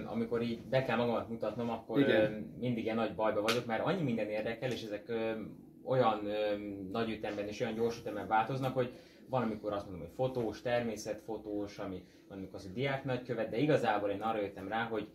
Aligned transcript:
amikor 0.00 0.42
így 0.42 0.60
be 0.62 0.84
kell 0.84 0.96
magamat 0.96 1.28
mutatnom, 1.28 1.70
akkor 1.70 1.98
Igen. 2.00 2.54
mindig 2.60 2.84
ilyen 2.84 2.96
nagy 2.96 3.14
bajba 3.14 3.42
vagyok, 3.42 3.66
mert 3.66 3.84
annyi 3.84 4.02
minden 4.02 4.28
érdekel, 4.28 4.70
és 4.70 4.82
ezek 4.82 5.12
olyan 5.84 6.20
nagy 6.90 7.10
ütemben 7.10 7.48
és 7.48 7.60
olyan 7.60 7.74
gyors 7.74 7.98
ütemben 7.98 8.26
változnak, 8.26 8.74
hogy 8.74 8.92
van, 9.28 9.42
amikor 9.42 9.72
azt 9.72 9.84
mondom, 9.84 10.02
hogy 10.02 10.14
fotós, 10.14 10.62
természetfotós, 10.62 11.78
ami 11.78 12.04
van, 12.28 12.38
amikor 12.38 12.54
az 12.54 12.66
a 12.70 12.74
diák 12.74 13.04
nagykövet, 13.04 13.50
de 13.50 13.58
igazából 13.58 14.10
én 14.10 14.20
arra 14.20 14.40
jöttem 14.40 14.68
rá, 14.68 14.84
hogy 14.84 15.08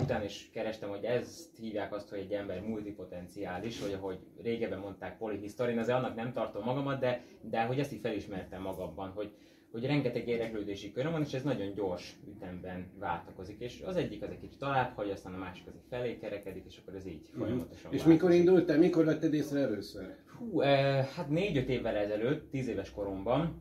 utána 0.00 0.24
is 0.24 0.50
kerestem, 0.52 0.88
hogy 0.88 1.04
ezt 1.04 1.56
hívják 1.56 1.94
azt, 1.94 2.08
hogy 2.08 2.18
egy 2.18 2.32
ember 2.32 2.60
multipotenciális, 2.60 3.80
vagy 3.80 3.92
ahogy 3.92 4.18
régebben 4.42 4.78
mondták 4.78 5.18
polihisztorin, 5.18 5.78
azért 5.78 5.98
annak 5.98 6.14
nem 6.14 6.32
tartom 6.32 6.64
magamat, 6.64 7.00
de, 7.00 7.22
de 7.40 7.62
hogy 7.62 7.78
ezt 7.78 7.92
így 7.92 8.00
felismertem 8.00 8.62
magamban, 8.62 9.10
hogy, 9.10 9.32
hogy 9.72 9.86
rengeteg 9.86 10.28
érdeklődési 10.28 10.92
köröm 10.92 11.12
van, 11.12 11.22
és 11.22 11.32
ez 11.32 11.42
nagyon 11.42 11.74
gyors 11.74 12.16
ütemben 12.36 12.86
váltakozik. 12.98 13.60
És 13.60 13.82
az 13.86 13.96
egyik 13.96 14.22
az 14.22 14.30
egy 14.30 14.40
kicsit 14.40 14.58
tovább 14.58 14.94
hagy, 14.94 15.10
aztán 15.10 15.34
a 15.34 15.36
másik 15.38 15.66
az 15.66 15.72
egy 15.74 15.86
felé 15.88 16.16
kerekedik, 16.18 16.64
és 16.68 16.78
akkor 16.82 16.94
ez 16.94 17.06
így 17.06 17.28
Mhm. 17.32 17.38
folyamatosan 17.40 17.76
És 17.76 17.82
változik. 17.82 18.06
mikor 18.06 18.30
indultál, 18.30 18.78
mikor 18.78 19.04
vetted 19.04 19.34
észre 19.34 19.60
először? 19.60 20.14
Hú, 20.38 20.60
eh, 20.60 21.06
hát 21.06 21.28
négy-öt 21.28 21.68
évvel 21.68 21.96
ezelőtt, 21.96 22.50
tíz 22.50 22.68
éves 22.68 22.90
koromban, 22.92 23.60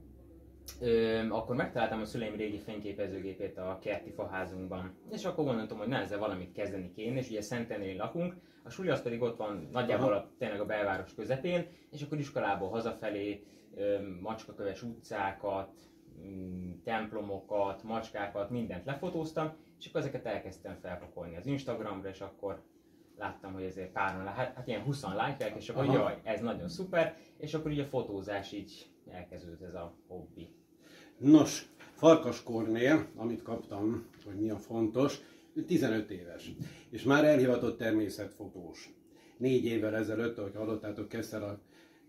ö, 0.82 1.20
akkor 1.30 1.56
megtaláltam 1.56 2.00
a 2.02 2.06
szüleim 2.06 2.36
régi 2.36 2.58
fényképezőgépét 2.60 3.58
a 3.58 3.80
kerti 3.82 4.12
faházunkban. 4.12 4.94
És 5.12 5.26
akkor 5.26 5.46
gondoltam, 5.46 5.78
hogy 5.78 5.88
na 5.88 5.98
ezzel 5.98 6.20
valamit 6.20 6.52
kezdeni 6.52 6.92
kéne, 6.96 7.20
és 7.20 7.30
ugye 7.30 7.42
Szentenél 7.42 7.96
lakunk, 7.96 8.36
a 8.64 8.70
suli 8.70 8.90
az 8.90 9.02
pedig 9.02 9.22
ott 9.22 9.38
van 9.38 9.68
nagyjából 9.72 10.14
a, 10.14 10.32
tényleg 10.38 10.60
a 10.60 10.66
belváros 10.66 11.14
közepén, 11.14 11.66
és 11.92 12.02
akkor 12.02 12.20
iskolából 12.20 12.70
hazafelé 12.70 13.44
macskaköves 14.22 14.84
utcákat, 14.84 15.70
templomokat, 16.84 17.84
macskákat, 17.84 18.50
mindent 18.50 18.86
lefotóztam, 18.86 19.54
és 19.80 19.86
akkor 19.88 20.02
ezeket 20.02 20.26
elkezdtem 20.26 20.78
felpakolni 20.82 21.36
az 21.36 21.46
Instagramra, 21.46 22.10
és 22.10 22.22
akkor 22.22 22.62
láttam, 23.18 23.54
hogy 23.54 23.64
ezért 23.64 23.92
páran, 23.92 24.26
hát, 24.26 24.56
hát 24.56 24.68
ilyen 24.68 24.82
20 24.82 25.04
lájkák, 25.04 25.56
és 25.56 25.70
akkor 25.70 25.84
Aha. 25.84 25.94
jaj, 25.94 26.22
ez 26.24 26.42
nagyon 26.42 26.70
szuper, 26.70 27.18
és 27.38 27.54
akkor 27.54 27.72
így 27.72 27.80
a 27.80 27.86
fotózás 27.86 28.52
így 28.52 28.90
elkezdődött 29.10 29.68
ez 29.68 29.74
a 29.74 29.94
hobbi. 30.08 30.50
Nos, 31.18 31.70
Farkas 31.94 32.44
Kornél, 32.44 33.08
amit 33.16 33.42
kaptam, 33.42 34.06
hogy 34.26 34.40
mi 34.40 34.50
a 34.50 34.58
fontos, 34.58 35.20
ő 35.54 35.64
15 35.64 36.12
éves, 36.12 36.52
és 36.90 37.04
már 37.04 37.26
elhivatott 37.26 37.78
természetfotós. 37.78 38.94
Négy 39.38 39.66
évvel 39.66 39.96
ezelőtt, 39.96 40.38
ahogy 40.38 40.56
hallottátok, 40.56 41.08
kezdte 41.08 41.38
a 41.38 41.60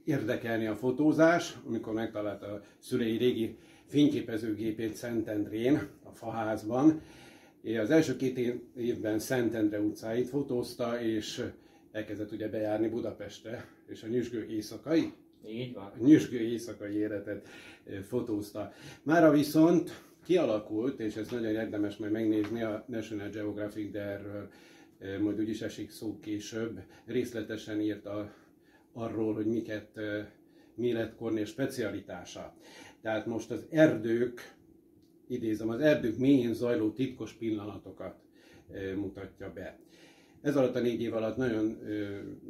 érdekelni 0.05 0.67
a 0.67 0.77
fotózás, 0.77 1.57
amikor 1.67 1.93
megtalálta 1.93 2.47
a 2.47 2.63
szülei 2.79 3.17
régi 3.17 3.59
fényképezőgépét 3.93 4.95
Szentendrén, 4.95 5.89
a 6.05 6.11
faházban. 6.11 7.01
Az 7.81 7.91
első 7.91 8.17
két 8.17 8.39
év- 8.39 8.61
évben 8.77 9.19
Szentendre 9.19 9.81
utcáit 9.81 10.29
fotózta, 10.29 11.03
és 11.03 11.45
elkezdett 11.93 12.33
ugye 12.33 12.49
bejárni 12.49 12.89
Budapestre, 12.89 13.69
és 13.87 14.03
a 14.03 14.07
nyüzsgő 14.07 14.47
éjszakai, 14.51 15.13
Így 15.47 15.75
van. 15.75 15.85
a 15.85 16.05
nyüzsgő 16.05 16.39
éjszakai 16.39 16.95
életet 16.97 17.49
fotózta. 18.09 18.73
Mára 19.03 19.31
viszont 19.31 20.03
kialakult, 20.25 21.01
és 21.01 21.17
ez 21.17 21.29
nagyon 21.29 21.53
érdemes 21.53 21.97
majd 21.97 22.13
megnézni 22.13 22.63
a 22.63 22.85
National 22.89 23.29
Geographic, 23.29 23.91
de 23.91 24.01
erről 24.01 24.49
majd 25.21 25.41
úgyis 25.41 25.63
esik 25.63 25.91
szó 25.91 26.19
később, 26.21 26.81
részletesen 27.07 27.81
írt 27.81 28.07
a, 28.07 28.33
arról, 28.93 29.35
hogy 29.35 29.47
miket, 29.47 30.01
mi 30.75 30.93
lett 30.93 31.17
Kornél 31.17 31.45
specialitása. 31.45 32.55
Tehát 33.03 33.27
most 33.27 33.51
az 33.51 33.65
erdők, 33.71 34.55
idézem, 35.29 35.69
az 35.69 35.81
erdők 35.81 36.19
mélyén 36.19 36.55
zajló 36.55 36.91
titkos 36.91 37.33
pillanatokat 37.33 38.15
mutatja 38.97 39.53
be. 39.53 39.79
Ez 40.43 40.57
alatt 40.57 40.75
a 40.75 40.81
négy 40.81 41.03
év 41.03 41.15
alatt 41.15 41.37
nagyon 41.37 41.79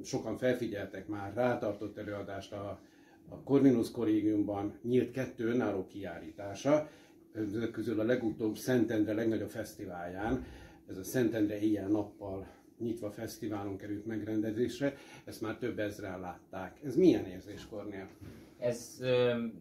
sokan 0.04 0.36
felfigyeltek 0.36 1.06
már 1.08 1.34
rá, 1.34 1.58
tartott 1.58 1.96
előadást 1.96 2.52
a, 2.52 2.80
a 3.28 3.42
Corvinus 3.44 3.90
Kollégiumban, 3.90 4.78
nyílt 4.82 5.10
kettő 5.10 5.46
önálló 5.46 5.86
kiállítása, 5.86 6.88
ezek 7.34 7.70
közül 7.70 8.00
a 8.00 8.04
legutóbb 8.04 8.56
Szentendre 8.56 9.12
legnagyobb 9.12 9.50
fesztiválján, 9.50 10.44
ez 10.88 10.98
a 10.98 11.04
Szentendre 11.04 11.60
éjjel-nappal 11.60 12.46
nyitva 12.78 13.10
fesztiválon 13.10 13.76
került 13.76 14.06
megrendezésre, 14.06 14.96
ezt 15.24 15.40
már 15.40 15.56
több 15.56 15.78
ezren 15.78 16.20
látták. 16.20 16.78
Ez 16.84 16.96
milyen 16.96 17.24
érzés, 17.24 17.66
Kornél? 17.66 18.08
Ez 18.62 18.98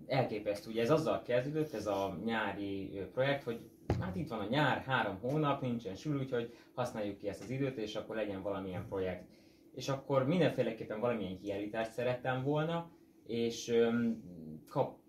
elképesztő, 0.08 0.70
ugye 0.70 0.82
ez 0.82 0.92
azzal 0.92 1.22
kezdődött, 1.22 1.74
ez 1.74 1.88
a 1.88 2.18
nyári 2.26 3.02
projekt, 3.14 3.44
hogy 3.44 3.60
hát 4.00 4.16
itt 4.16 4.30
van 4.30 4.40
a 4.40 4.48
nyár, 4.50 4.82
három 4.82 5.18
hónap, 5.22 5.62
nincsen 5.62 5.96
sül, 5.96 6.20
úgyhogy 6.20 6.54
használjuk 6.74 7.18
ki 7.18 7.28
ezt 7.28 7.44
az 7.44 7.50
időt, 7.50 7.78
és 7.78 7.96
akkor 7.96 8.16
legyen 8.16 8.42
valamilyen 8.42 8.86
projekt. 8.88 9.24
És 9.76 9.90
akkor 9.90 10.28
mindenféleképpen 10.28 11.00
valamilyen 11.00 11.38
kiállítást 11.38 11.92
szerettem 11.92 12.44
volna, 12.44 12.92
és 13.28 13.74
kap, 14.68 15.00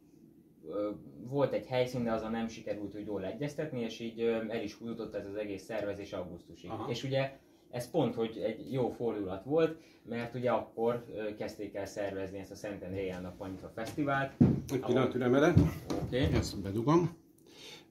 volt 1.28 1.52
egy 1.52 1.66
helyszín, 1.66 2.04
de 2.04 2.12
azon 2.12 2.30
nem 2.30 2.48
sikerült 2.48 2.94
úgy 2.94 3.06
jól 3.06 3.24
egyeztetni, 3.24 3.80
és 3.80 4.00
így 4.00 4.20
el 4.48 4.62
is 4.62 4.74
húzott 4.74 5.14
ez 5.14 5.26
az 5.26 5.34
egész 5.34 5.62
szervezés 5.62 6.12
augusztusig. 6.12 6.70
Aha. 6.70 6.90
És 6.90 7.04
ugye 7.04 7.38
ez 7.72 7.90
pont, 7.90 8.14
hogy 8.14 8.38
egy 8.38 8.72
jó 8.72 8.90
fordulat 8.90 9.44
volt, 9.44 9.82
mert 10.08 10.34
ugye 10.34 10.50
akkor 10.50 11.04
kezdték 11.38 11.74
el 11.74 11.86
szervezni 11.86 12.38
ezt 12.38 12.50
a 12.50 12.54
Szenten 12.54 12.94
Éjjel-Nappal 12.94 13.48
nyitva 13.48 13.70
fesztivált. 13.74 14.32
Egy 14.72 14.80
pillanat 14.80 15.10
türelmedet. 15.10 15.58
Oké. 15.58 16.24
Okay. 16.24 16.38
Ezt 16.38 16.60
bedugom. 16.62 17.16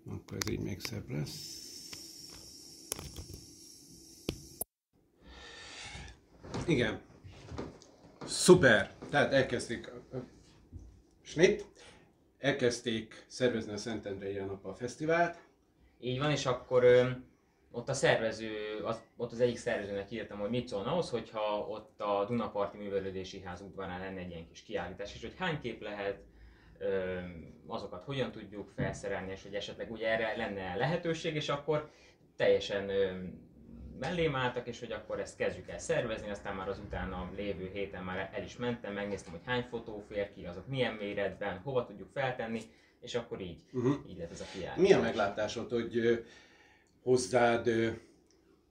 Akkor 0.10 0.38
ez 0.40 0.52
így 0.52 0.60
még 0.60 0.80
szebb 0.80 1.10
lesz. 1.10 1.60
Igen. 6.68 7.00
Szuper! 8.26 8.94
Tehát 9.10 9.34
elkezdték 9.34 9.92
a- 9.92 10.16
a- 10.16 10.26
snit, 11.22 11.66
elkezdték 12.38 13.26
szervezni 13.28 13.72
a 13.72 13.78
Szentendrei 13.78 14.34
nap 14.34 14.66
a 14.66 14.74
fesztivált. 14.74 15.38
Így 16.00 16.20
van, 16.20 16.32
és 16.32 16.46
akkor 16.46 16.86
ott 17.72 17.90
a 17.90 17.94
szervező, 17.94 18.80
az, 18.84 19.02
ott 19.18 19.32
az 19.32 19.40
egyik 19.40 19.58
szervezőnek 19.58 20.12
írtam, 20.12 20.40
hogy 20.40 20.50
mit 20.50 20.68
szólna 20.68 20.92
ahhoz, 20.92 21.10
hogyha 21.10 21.66
ott 21.70 22.02
a 22.02 22.26
Dunaparti 22.28 22.78
Művelődési 22.78 23.42
Ház 23.42 23.62
udvarán 23.62 24.00
lenne 24.00 24.20
egy 24.20 24.30
ilyen 24.30 24.48
kis 24.48 24.64
kiállítás, 24.64 25.16
és 25.16 25.22
hogy 25.22 25.36
hány 25.38 25.60
kép 25.60 25.82
lehet, 25.82 26.20
azokat 27.68 28.04
hogyan 28.04 28.32
tudjuk 28.32 28.72
felszerelni, 28.76 29.32
és 29.32 29.44
hogy 29.44 29.54
esetleg 29.56 29.92
ugye 29.92 30.08
erre 30.08 30.38
lenne 30.38 30.76
lehetőség, 30.76 31.36
és 31.36 31.50
akkor 31.50 31.90
teljesen 32.36 32.92
mellém 34.00 34.36
álltak, 34.36 34.68
és 34.68 34.80
hogy 34.80 34.92
akkor 34.92 35.20
ezt 35.20 35.38
kezdjük 35.38 35.70
el 35.70 35.78
szervezni, 35.78 36.30
aztán 36.30 36.56
már 36.56 36.70
az 36.70 36.80
utána 36.80 37.32
lévő 37.36 37.70
héten 37.74 38.04
már 38.04 38.30
el 38.34 38.44
is 38.44 38.58
mentem, 38.58 38.94
megnéztem, 38.94 39.32
hogy 39.32 39.42
hány 39.46 39.66
fotó 39.70 40.04
fér 40.10 40.34
ki, 40.34 40.46
azok 40.46 40.68
milyen 40.68 40.94
méretben, 40.94 41.60
hova 41.64 41.86
tudjuk 41.86 42.10
feltenni, 42.14 42.62
és 43.00 43.16
akkor 43.16 43.42
így, 43.42 43.60
Uh-huh. 43.74 43.96
így 44.10 44.18
lett 44.18 44.32
ez 44.32 44.42
a 44.42 44.46
kiállítás. 44.54 44.78
Mi 44.78 44.94
a 44.94 45.00
meglátásod, 45.00 45.70
hogy 45.70 46.24
hozzád 47.04 47.70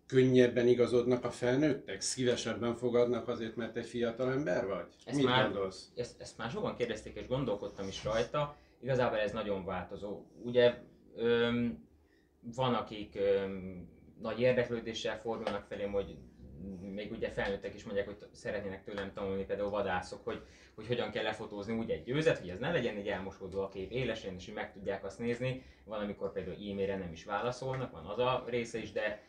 könnyebben 0.06 0.66
igazodnak 0.66 1.24
a 1.24 1.30
felnőttek? 1.30 2.00
Szívesebben 2.00 2.74
fogadnak 2.74 3.28
azért, 3.28 3.56
mert 3.56 3.76
egy 3.76 3.86
fiatal 3.86 4.32
ember 4.32 4.66
vagy? 4.66 4.86
Ezt 5.04 5.16
Mit 5.16 5.26
már- 5.26 5.44
gondolsz? 5.52 5.90
ezt, 5.96 6.20
ezt 6.20 6.38
már 6.38 6.50
sokan 6.50 6.76
kérdezték, 6.76 7.16
és 7.16 7.26
gondolkodtam 7.26 7.88
is 7.88 8.04
rajta. 8.04 8.56
Igazából 8.82 9.18
ez 9.18 9.32
nagyon 9.32 9.64
változó. 9.64 10.22
Ugye 10.44 10.74
öm, 11.16 11.88
van, 12.54 12.74
akik 12.74 13.14
öm, 13.14 13.88
nagy 14.20 14.40
érdeklődéssel 14.40 15.20
fordulnak 15.20 15.64
felém, 15.68 15.92
hogy 15.92 16.16
még 16.80 17.10
ugye 17.12 17.30
felnőttek 17.30 17.74
is 17.74 17.84
mondják, 17.84 18.06
hogy 18.06 18.16
szeretnének 18.32 18.84
tőlem 18.84 19.12
tanulni, 19.12 19.44
például 19.44 19.70
vadászok, 19.70 20.24
hogy, 20.24 20.42
hogy 20.74 20.86
hogyan 20.86 21.10
kell 21.10 21.22
lefotózni 21.22 21.78
úgy 21.78 21.90
egy 21.90 22.02
győzet, 22.02 22.38
hogy 22.38 22.48
ez 22.48 22.58
ne 22.58 22.70
legyen 22.70 22.96
egy 22.96 23.08
elmosódó 23.08 23.60
a 23.62 23.68
kép 23.68 23.90
élesen, 23.90 24.34
és 24.34 24.44
hogy 24.44 24.54
meg 24.54 24.72
tudják 24.72 25.04
azt 25.04 25.18
nézni. 25.18 25.64
Van, 25.84 26.00
amikor 26.00 26.32
például 26.32 26.56
e-mailre 26.56 26.96
nem 26.96 27.12
is 27.12 27.24
válaszolnak, 27.24 27.92
van 27.92 28.06
az 28.06 28.18
a 28.18 28.44
része 28.46 28.78
is, 28.78 28.92
de 28.92 29.22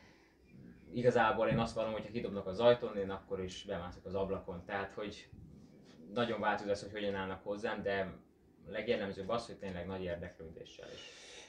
igazából 0.94 1.48
én 1.48 1.60
azt 1.60 1.76
vallom, 1.76 1.92
hogy 1.92 2.06
ha 2.06 2.12
kidobnak 2.12 2.48
az 2.48 2.60
ajtón, 2.60 2.98
én 2.98 3.10
akkor 3.10 3.44
is 3.44 3.64
bemászok 3.64 4.06
az 4.06 4.16
ablakon. 4.16 4.64
Tehát, 4.66 4.94
hogy 4.94 5.30
nagyon 6.14 6.40
változó 6.40 6.70
az, 6.70 6.82
hogy 6.82 6.92
hogyan 6.92 7.16
állnak 7.16 7.44
hozzám, 7.44 7.82
de 7.82 8.14
legjellemzőbb 8.68 9.30
az, 9.30 9.46
hogy 9.46 9.58
tényleg 9.58 9.88
nagy 9.88 10.04
érdeklődéssel 10.04 10.88
is. 10.94 11.00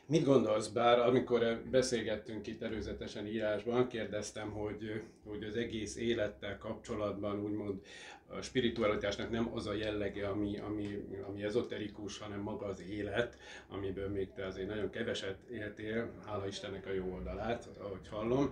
Mit 0.07 0.25
gondolsz, 0.25 0.69
bár 0.69 0.99
amikor 0.99 1.63
beszélgettünk 1.71 2.47
itt 2.47 2.63
előzetesen 2.63 3.27
írásban, 3.27 3.89
kérdeztem, 3.89 4.51
hogy, 4.51 5.03
hogy 5.25 5.45
az 5.45 5.57
egész 5.57 5.97
élettel 5.97 6.59
kapcsolatban 6.59 7.41
úgymond 7.41 7.81
a 8.27 8.43
spiritualitásnak 8.43 9.31
nem 9.31 9.51
az 9.55 9.67
a 9.67 9.75
jellege, 9.75 10.29
ami, 10.29 10.59
ami, 10.59 11.05
ami 11.29 11.43
ezoterikus, 11.43 12.19
hanem 12.19 12.41
maga 12.41 12.67
az 12.67 12.83
élet, 12.91 13.39
amiből 13.69 14.09
még 14.09 14.33
te 14.35 14.47
azért 14.47 14.69
nagyon 14.69 14.91
keveset 14.91 15.39
éltél, 15.51 16.11
hála 16.27 16.47
Istennek 16.47 16.87
a 16.87 16.93
jó 16.93 17.13
oldalát, 17.13 17.69
ahogy 17.79 18.09
hallom. 18.09 18.51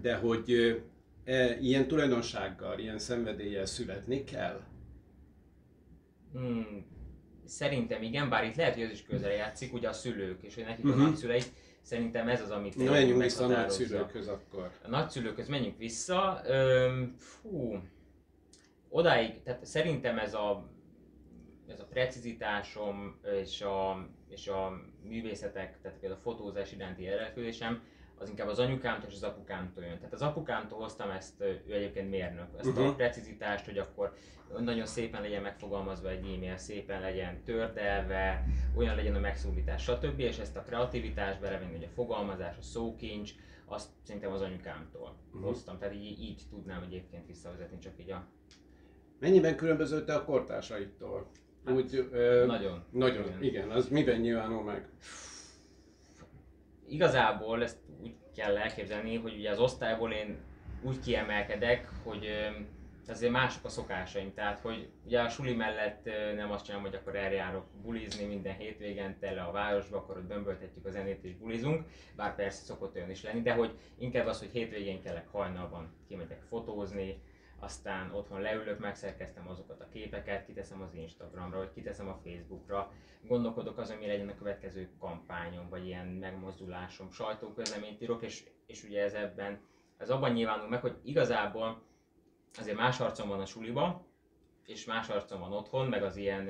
De 0.00 0.14
hogy 0.14 0.82
e, 1.24 1.58
ilyen 1.60 1.88
tulajdonsággal, 1.88 2.78
ilyen 2.78 2.98
szenvedéllyel 2.98 3.66
születni 3.66 4.24
kell? 4.24 4.60
Hmm, 6.32 6.95
szerintem 7.46 8.02
igen, 8.02 8.28
bár 8.28 8.44
itt 8.44 8.56
lehet, 8.56 8.74
hogy 8.74 8.82
ez 8.82 8.90
is 8.90 9.02
közel 9.02 9.32
játszik, 9.32 9.72
ugye 9.72 9.88
a 9.88 9.92
szülők, 9.92 10.42
és 10.42 10.54
hogy 10.54 10.64
nekik 10.64 10.84
Mhm. 10.84 10.92
uh-huh. 10.92 11.06
a 11.06 11.08
nagyszüleik. 11.10 11.44
Szerintem 11.82 12.28
ez 12.28 12.40
az, 12.42 12.50
amit 12.50 12.76
Na, 12.76 12.90
menjünk 12.90 13.22
vissza 13.22 13.44
a 13.44 13.48
nagyszülőkhöz 13.48 14.28
akkor. 14.28 14.70
A 14.82 14.88
nagyszülőkhöz 14.88 15.48
menjünk 15.48 15.78
vissza. 15.78 16.42
Öm, 16.46 17.14
fú, 17.18 17.78
odáig, 18.88 19.42
tehát 19.42 19.64
szerintem 19.66 20.18
ez 20.18 20.34
a, 20.34 20.70
ez 21.68 21.80
a 21.80 21.84
precizitásom 21.84 23.20
és 23.42 23.60
a, 23.62 24.08
és 24.28 24.48
a 24.48 24.80
művészetek, 25.02 25.80
tehát 25.82 26.04
a 26.04 26.16
fotózás 26.22 26.72
iránti 26.72 27.02
érdeklődésem, 27.02 27.82
az 28.18 28.28
inkább 28.28 28.48
az 28.48 28.58
anyukámtól 28.58 29.08
és 29.08 29.14
az 29.14 29.22
apukámtól 29.22 29.84
jön. 29.84 29.96
Tehát 29.96 30.12
az 30.12 30.22
apukámtól 30.22 30.78
hoztam 30.78 31.10
ezt, 31.10 31.40
ő 31.40 31.62
egyébként 31.68 32.10
mérnök, 32.10 32.48
ezt 32.58 32.68
uh-huh. 32.68 32.86
a 32.86 32.94
precizitást, 32.94 33.64
hogy 33.64 33.78
akkor 33.78 34.14
nagyon 34.58 34.86
szépen 34.86 35.20
legyen 35.20 35.42
megfogalmazva 35.42 36.10
egy 36.10 36.24
e-mail, 36.34 36.56
szépen 36.56 37.00
legyen 37.00 37.42
tördelve, 37.44 38.44
olyan 38.76 38.94
legyen 38.94 39.14
a 39.14 39.20
megszólítás, 39.20 39.82
stb. 39.82 40.18
És 40.18 40.38
ezt 40.38 40.56
a 40.56 40.62
kreativitást 40.62 41.40
belevenni, 41.40 41.72
hogy 41.72 41.84
a 41.84 41.94
fogalmazás, 41.94 42.56
a 42.58 42.62
szókincs, 42.62 43.32
azt 43.64 43.88
szerintem 44.02 44.32
az 44.32 44.40
anyukámtól 44.40 45.16
uh-huh. 45.26 45.48
hoztam. 45.48 45.78
Tehát 45.78 45.94
így, 45.94 46.20
így 46.20 46.42
tudnám 46.50 46.82
egyébként 46.82 47.26
visszavezetni 47.26 47.78
csak 47.78 47.92
így 48.00 48.10
a... 48.10 48.26
Mennyiben 49.18 49.56
különbözött 49.56 50.08
a 50.08 50.24
kortársaitól? 50.24 51.30
Hát, 51.64 51.74
Úgy, 51.74 52.08
ö, 52.12 52.46
nagyon. 52.46 52.84
Nagyon, 52.90 53.26
igen. 53.26 53.42
igen. 53.42 53.70
Az 53.70 53.88
miben 53.88 54.20
nyilvánul 54.20 54.62
meg? 54.62 54.88
Igazából 56.88 57.62
ezt 57.62 57.78
úgy 58.02 58.14
kell 58.34 58.56
elképzelni, 58.56 59.16
hogy 59.16 59.34
ugye 59.34 59.50
az 59.50 59.58
osztályból 59.58 60.12
én 60.12 60.38
úgy 60.82 61.00
kiemelkedek, 61.00 61.88
hogy 62.02 62.26
azért 63.08 63.32
mások 63.32 63.64
a 63.64 63.68
szokásaim, 63.68 64.34
tehát 64.34 64.60
hogy 64.60 64.88
ugye 65.04 65.20
a 65.20 65.28
suli 65.28 65.54
mellett 65.54 66.08
nem 66.36 66.50
azt 66.50 66.64
csinálom, 66.64 66.86
hogy 66.86 66.94
akkor 66.94 67.16
eljárok 67.16 67.64
bulizni 67.82 68.26
minden 68.26 68.56
hétvégen 68.56 69.18
tele 69.18 69.42
a 69.42 69.52
városba, 69.52 69.96
akkor 69.96 70.16
ott 70.16 70.24
bömböltetjük 70.24 70.86
a 70.86 70.90
zenét 70.90 71.24
és 71.24 71.34
bulizunk, 71.34 71.84
bár 72.16 72.34
persze 72.34 72.64
szokott 72.64 72.94
olyan 72.94 73.10
is 73.10 73.22
lenni, 73.22 73.42
de 73.42 73.52
hogy 73.52 73.78
inkább 73.98 74.26
az, 74.26 74.38
hogy 74.38 74.50
hétvégén 74.52 75.02
kellek 75.02 75.28
hajnalban 75.28 75.94
kimegyek 76.08 76.42
fotózni, 76.48 77.20
aztán 77.58 78.10
otthon 78.14 78.40
leülök, 78.40 78.78
megszerkeztem 78.78 79.48
azokat 79.48 79.80
a 79.80 79.88
képeket, 79.88 80.46
kiteszem 80.46 80.82
az 80.82 80.94
Instagramra, 80.94 81.58
vagy 81.58 81.72
kiteszem 81.72 82.08
a 82.08 82.20
Facebookra, 82.24 82.92
gondolkodok 83.22 83.78
azon, 83.78 83.96
mi 83.96 84.06
legyen 84.06 84.28
a 84.28 84.34
következő 84.34 84.90
kampányom, 84.98 85.68
vagy 85.68 85.86
ilyen 85.86 86.06
megmozdulásom, 86.06 87.10
sajtóközleményt 87.10 88.02
írok, 88.02 88.22
és, 88.22 88.44
és 88.66 88.84
ugye 88.84 89.02
ez 89.02 89.14
ebben, 89.14 89.60
ez 89.96 90.10
abban 90.10 90.32
nyilvánul 90.32 90.68
meg, 90.68 90.80
hogy 90.80 90.96
igazából 91.02 91.82
azért 92.58 92.76
más 92.76 93.00
arcom 93.00 93.28
van 93.28 93.40
a 93.40 93.46
suliba, 93.46 94.04
és 94.66 94.84
más 94.84 95.08
arcom 95.08 95.40
van 95.40 95.52
otthon, 95.52 95.86
meg 95.88 96.02
az 96.02 96.16
ilyen 96.16 96.48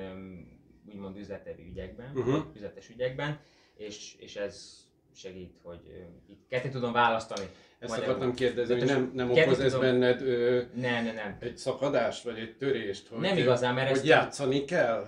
úgymond 0.88 1.16
üzleteli 1.16 1.66
ügyekben, 1.68 2.16
uh-huh. 2.16 2.44
üzletes 2.54 2.88
ügyekben, 2.88 3.40
és, 3.74 4.14
és 4.14 4.36
ez 4.36 4.84
segít, 5.14 5.58
hogy 5.62 6.08
itt 6.26 6.46
ketté 6.48 6.68
tudom 6.68 6.92
választani. 6.92 7.46
Ezt 7.78 7.90
Magyarul. 7.90 8.14
akartam 8.14 8.34
kérdezni, 8.34 8.78
hogy 8.78 8.84
nem, 8.84 9.10
nem 9.14 9.30
okoz 9.30 9.60
ez 9.60 9.72
tudom... 9.72 9.80
benned 9.80 10.22
ö, 10.22 10.62
nem, 10.74 11.04
nem, 11.04 11.14
nem. 11.14 11.36
egy 11.40 11.56
szakadást, 11.56 12.24
vagy 12.24 12.38
egy 12.38 12.56
törést, 12.56 13.08
hogy, 13.08 13.18
nem 13.18 13.36
igazán, 13.36 13.74
mert 13.74 13.88
hogy 13.88 13.96
ezt 13.96 14.06
játszani 14.06 14.64
kell? 14.64 15.06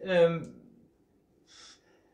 Öm, 0.00 0.54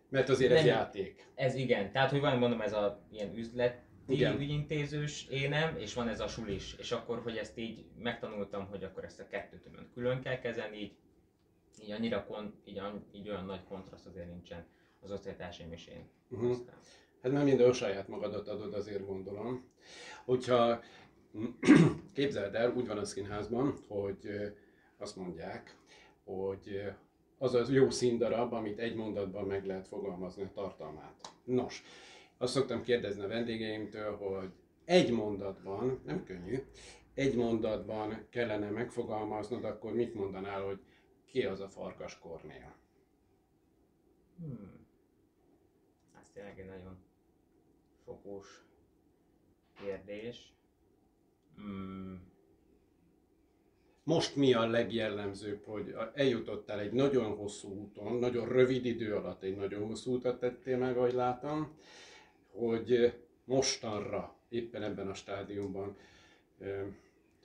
mert 0.09 0.29
azért 0.29 0.51
nem, 0.51 0.59
ez 0.59 0.65
játék. 0.67 1.27
Ez 1.35 1.55
igen, 1.55 1.93
tehát 1.93 2.11
hogy 2.11 2.21
van, 2.21 2.39
mondom, 2.39 2.61
ez 2.61 2.73
a 2.73 3.07
ilyen 3.13 3.37
üzlet, 3.37 3.83
igen. 4.09 4.41
ügyintézős 4.41 5.27
énem, 5.31 5.77
és 5.77 5.95
van 5.95 6.09
ez 6.09 6.21
a 6.21 6.27
sulis, 6.27 6.75
és 6.79 6.93
akkor, 6.93 7.23
hogy 7.23 7.37
ezt 7.37 7.59
így 7.59 7.85
megtanultam, 7.99 8.67
hogy 8.67 8.85
akkor 8.85 9.05
ezt 9.05 9.21
a 9.21 9.27
kettőt 9.27 9.69
külön 9.95 10.21
kell 10.21 10.39
kezelni, 10.39 10.77
így, 10.77 10.93
így 11.83 11.91
annyira 11.91 12.25
kon, 12.25 12.55
így, 12.65 12.83
így 13.13 13.29
olyan 13.29 13.45
nagy 13.45 13.65
kontraszt 13.65 14.07
azért 14.07 14.29
nincsen 14.29 14.67
az 15.01 15.11
osztálytársaim 15.11 15.73
és 15.73 15.87
én. 15.87 16.09
Uh-huh. 16.29 16.57
Hát 17.23 17.33
nem 17.33 17.45
minden 17.45 17.73
saját 17.73 18.09
magadat 18.09 18.49
adod, 18.49 18.75
azért 18.75 19.07
gondolom. 19.07 19.65
Hogyha 20.25 20.81
képzeld 22.15 22.55
el, 22.55 22.73
úgy 22.73 22.87
van 22.87 22.99
a 22.99 23.05
színházban, 23.05 23.75
hogy 23.89 24.29
azt 24.99 25.17
mondják, 25.17 25.77
hogy 26.25 26.83
az 27.39 27.55
az 27.55 27.71
jó 27.71 27.91
színdarab, 27.91 28.53
amit 28.53 28.79
egy 28.79 28.95
mondatban 28.95 29.47
meg 29.47 29.67
lehet 29.67 29.87
fogalmazni 29.87 30.43
a 30.43 30.51
tartalmát. 30.55 31.21
Nos, 31.45 31.83
azt 32.39 32.53
szoktam 32.53 32.83
kérdezni 32.83 33.23
a 33.23 33.29
vendégeimtől, 33.29 34.17
hogy 34.17 34.51
egy 34.85 35.13
mondatban, 35.13 36.01
nem 36.05 36.25
könnyű, 36.25 36.59
egy 37.15 37.37
mondatban 37.37 38.27
kellene 38.31 38.71
megfogalmaznod, 38.71 39.65
akkor 39.65 39.93
mit 39.93 40.15
mondanál, 40.15 40.63
hogy 40.63 40.81
ki 41.27 41.45
az 41.45 41.61
a 41.61 41.69
farkas 41.69 42.19
Kornél? 42.19 42.75
Hmm. 44.39 44.87
Ez 46.21 46.31
tényleg 46.33 46.59
egy 46.59 46.67
nagyon 46.67 46.99
fokós 48.13 48.63
kérdés. 49.81 50.53
Hmm. 51.57 52.31
Most 54.05 54.37
mi 54.37 54.55
a 54.55 54.67
legjellemzőbb, 54.67 55.65
hogy 55.65 55.95
eljutottál 56.15 56.81
egy 56.81 56.93
nagyon 56.93 57.37
hosszú 57.37 57.69
úton, 57.69 58.17
nagyon 58.17 58.49
rövid 58.49 58.85
idő 58.85 59.15
alatt 59.15 59.43
egy 59.43 59.57
nagyon 59.57 59.87
hosszú 59.87 60.15
utat 60.15 60.39
tettél 60.39 60.79
meg, 60.79 60.97
ahogy 60.97 61.13
látom, 61.13 61.77
hogy 62.51 63.15
mostanra, 63.45 64.37
éppen 64.49 64.83
ebben 64.83 65.09
a 65.09 65.15
stádiumban, 65.15 65.97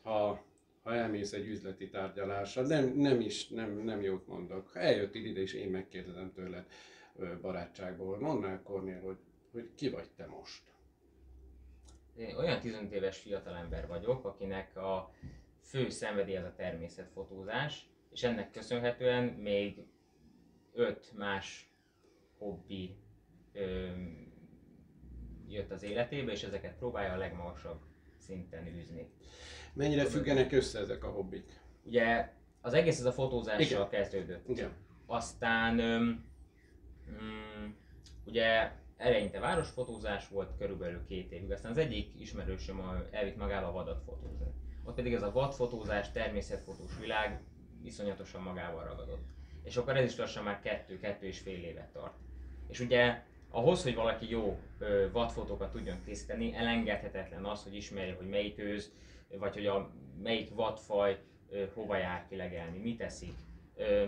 ha, 0.02 0.44
ha 0.84 0.94
elmész 0.94 1.34
egy 1.34 1.48
üzleti 1.48 1.90
tárgyalásra, 1.90 2.62
nem, 2.62 2.94
nem 2.96 3.19
is, 3.19 3.48
nem, 3.48 3.78
nem 3.78 4.02
jót 4.02 4.28
mondok. 4.28 4.72
Eljött 4.74 5.16
ide, 5.16 5.42
és 5.42 5.54
én 5.54 5.69
megkérdezem 5.69 6.31
tőled 6.34 6.66
barátságból, 7.42 8.19
mondd 8.19 8.42
meg 8.42 8.64
Kornél, 8.64 9.02
hogy, 9.02 9.18
hogy 9.59 9.74
ki 9.75 9.89
vagy 9.89 10.09
te 10.15 10.25
most? 10.25 10.62
Én 12.18 12.36
olyan 12.36 12.59
15 12.59 12.92
éves 12.92 13.18
fiatalember 13.18 13.88
vagyok, 13.88 14.25
akinek 14.25 14.75
a 14.75 15.13
fő 15.62 15.89
szenvedély 15.89 16.36
az 16.36 16.44
a 16.44 16.54
természetfotózás, 16.56 17.89
és 18.12 18.24
ennek 18.24 18.51
köszönhetően 18.51 19.24
még 19.24 19.86
öt 20.74 21.12
más 21.15 21.71
hobbi 22.38 22.95
jött 25.48 25.71
az 25.71 25.83
életébe, 25.83 26.31
és 26.31 26.44
ezeket 26.44 26.77
próbálja 26.77 27.13
a 27.13 27.18
legmagasabb 27.18 27.81
szinten 28.18 28.68
űzni. 28.68 29.09
Mennyire 29.74 30.06
függenek 30.06 30.51
össze 30.51 30.80
ezek 30.80 31.04
a 31.04 31.09
hobbik? 31.09 31.59
Ugye 31.83 32.33
az 32.62 32.74
egész 32.74 33.00
ez 33.00 33.06
a 33.06 33.12
fotózással 33.12 33.88
Igen. 33.88 33.89
kezdődött. 33.89 34.50
Igen. 34.50 34.71
Aztán 35.06 35.80
um, 35.80 36.25
um, 37.19 37.75
ugye 38.25 38.71
eleinte 38.98 39.40
városfotózás 39.40 40.28
volt 40.28 40.58
körülbelül 40.58 41.06
két 41.08 41.32
évig, 41.32 41.52
aztán 41.52 41.72
az 41.72 41.78
egyik 41.78 42.12
ismerősöm 42.20 43.08
elvitt 43.12 43.38
magával 43.38 43.71
vadat 43.71 44.04
fotózni. 44.06 44.45
Ott 44.83 44.95
pedig 44.95 45.14
ez 45.14 45.21
a 45.21 45.31
vadfotózás, 45.31 46.12
természetfotós 46.12 47.00
világ 47.00 47.42
iszonyatosan 47.83 48.42
magával 48.42 48.83
ragadott. 48.83 49.26
És 49.64 49.78
akkor 49.78 49.98
ez 49.98 50.12
is 50.12 50.18
lassan 50.18 50.44
már 50.44 50.60
kettő, 50.60 50.98
kettő 51.00 51.26
és 51.26 51.40
fél 51.40 51.64
évet 51.64 51.92
tart. 51.92 52.14
És 52.68 52.80
ugye 52.80 53.24
ahhoz, 53.50 53.83
hogy 53.83 53.95
valaki 53.95 54.30
jó 54.30 54.60
vadfotókat 55.12 55.71
tudjon 55.71 56.04
készíteni, 56.06 56.54
elengedhetetlen 56.54 57.45
az, 57.45 57.64
hogy 57.64 57.76
ismerje, 57.76 58.16
hogy 58.16 58.28
melyik 58.28 58.60
őz, 58.60 58.92
vagy 59.38 59.54
hogy 59.54 59.66
a 59.66 59.92
melyik 60.24 60.56
vadfaj 60.56 61.19
hova 61.74 61.98
jár 61.98 62.26
kilegelni, 62.30 62.78
mit 62.78 62.98
teszik, 62.98 63.33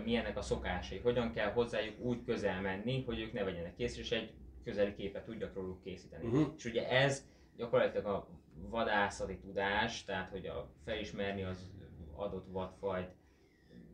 milyenek 0.04 0.36
a 0.36 0.42
szokásai, 0.42 0.98
hogyan 0.98 1.32
kell 1.32 1.50
hozzájuk 1.50 2.00
úgy 2.00 2.24
közel 2.24 2.60
menni, 2.60 3.02
hogy 3.06 3.20
ők 3.20 3.32
ne 3.32 3.44
vegyenek 3.44 3.74
készre, 3.74 4.00
és 4.00 4.10
egy 4.10 4.32
közeli 4.64 4.94
képet 4.94 5.24
tudjak 5.24 5.54
róluk 5.54 5.82
készíteni. 5.82 6.26
Uh-huh. 6.26 6.52
És 6.56 6.64
ugye 6.64 6.88
ez 6.88 7.26
gyakorlatilag 7.56 8.06
a 8.06 8.28
vadászati 8.68 9.38
tudás, 9.38 10.04
tehát 10.04 10.30
hogy 10.30 10.46
a 10.46 10.70
felismerni 10.84 11.42
az 11.42 11.70
adott 12.16 12.46
vadfajt, 12.50 13.10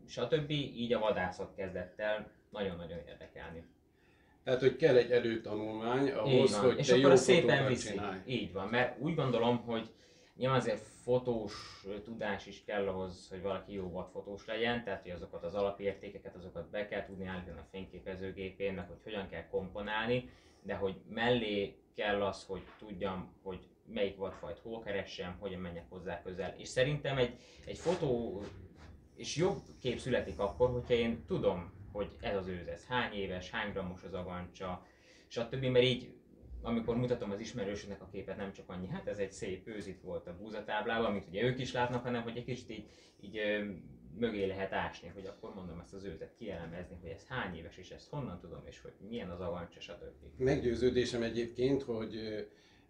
stb. 0.06 0.50
Így 0.50 0.92
a 0.92 0.99
vadászat 0.99 1.54
kezdett 1.54 2.00
el 2.00 2.30
nagyon-nagyon 2.50 2.99
érdekelni. 3.08 3.64
Tehát, 4.44 4.61
hogy 4.61 4.76
kell 4.76 4.96
egy 4.96 5.11
előtanulmány 5.11 6.11
ahhoz, 6.11 6.56
hogy 6.56 6.78
és 6.78 6.87
te 6.87 6.94
akkor 6.94 7.11
jó 7.11 7.16
szépen 7.16 7.66
viszi. 7.66 7.88
Csinálj. 7.88 8.18
Így 8.26 8.52
van, 8.52 8.68
mert 8.68 9.00
úgy 9.00 9.14
gondolom, 9.14 9.56
hogy 9.56 9.90
nyilván 10.37 10.59
azért 10.59 10.87
fotós 11.02 11.85
tudás 12.05 12.47
is 12.47 12.64
kell 12.64 12.88
ahhoz, 12.88 13.28
hogy 13.28 13.43
valaki 13.43 13.73
jó 13.73 13.90
vadfotós 13.90 14.47
legyen, 14.47 14.85
tehát 14.85 15.02
hogy 15.02 15.11
azokat 15.11 15.45
az 15.45 15.55
alapértékeket, 15.55 16.35
azokat 16.35 16.71
be 16.71 16.87
kell 16.87 17.05
tudni 17.05 17.26
állítani 17.26 17.59
a 17.59 17.69
fényképezőgépén, 17.71 18.75
meg 18.75 18.87
hogy 18.87 19.00
hogyan 19.02 19.28
kell 19.28 19.47
komponálni, 19.47 20.31
de 20.62 20.75
hogy 20.75 21.00
mellé 21.09 21.76
kell 21.95 22.23
az, 22.23 22.45
hogy 22.45 22.62
tudjam, 22.78 23.33
hogy 23.43 23.66
melyik 23.87 24.16
vadfajt 24.16 24.59
hol 24.59 24.83
keressem, 24.83 25.37
hogyan 25.38 25.61
menjek 25.61 25.87
hozzá 25.88 26.23
közel. 26.23 26.55
És 26.59 26.69
szerintem 26.69 27.19
egy, 27.19 27.37
egy 27.66 27.78
fotó 27.78 28.40
és 29.16 29.37
jobb 29.37 29.61
kép 29.81 29.99
születik 29.99 30.38
akkor, 30.38 30.71
hogyha 30.71 30.95
én 30.95 31.25
tudom, 31.26 31.73
hogy 31.93 32.16
ez 32.21 32.37
az 32.37 32.47
őz, 32.47 32.66
ez 32.66 32.87
hány 32.87 33.12
éves, 33.12 33.50
hány 33.50 33.73
grammos 33.73 34.02
az 34.02 34.14
agancsa, 34.14 34.87
stb. 35.26 35.64
Mert 35.64 35.85
így 35.85 36.14
amikor 36.62 36.96
mutatom 36.96 37.30
az 37.30 37.40
ismerősöknek 37.40 38.02
a 38.02 38.08
képet, 38.12 38.36
nem 38.36 38.52
csak 38.52 38.68
annyi, 38.68 38.88
hát 38.88 39.06
ez 39.06 39.18
egy 39.18 39.32
szép 39.32 39.68
őzit 39.68 40.00
volt 40.00 40.26
a 40.26 40.36
búzatáblában, 40.36 41.06
amit 41.06 41.28
ugye 41.28 41.42
ők 41.42 41.60
is 41.60 41.72
látnak, 41.72 42.02
hanem 42.02 42.22
hogy 42.22 42.36
egy 42.36 42.44
kicsit 42.44 42.70
így, 42.70 42.86
így 43.20 43.40
mögé 44.18 44.44
lehet 44.44 44.72
ásni, 44.72 45.08
hogy 45.14 45.26
akkor 45.26 45.54
mondom 45.54 45.80
ezt 45.80 45.94
az 45.94 46.04
őzet 46.04 46.34
kielemezni, 46.38 46.96
hogy 47.00 47.10
ez 47.10 47.26
hány 47.28 47.56
éves, 47.56 47.76
és 47.76 47.90
ezt 47.90 48.08
honnan 48.08 48.40
tudom, 48.40 48.62
és 48.66 48.80
hogy 48.80 48.92
milyen 49.08 49.30
az 49.30 49.40
avancs, 49.40 49.78
stb. 49.78 50.02
Meggyőződésem 50.36 51.22
egyébként, 51.22 51.82
hogy 51.82 52.46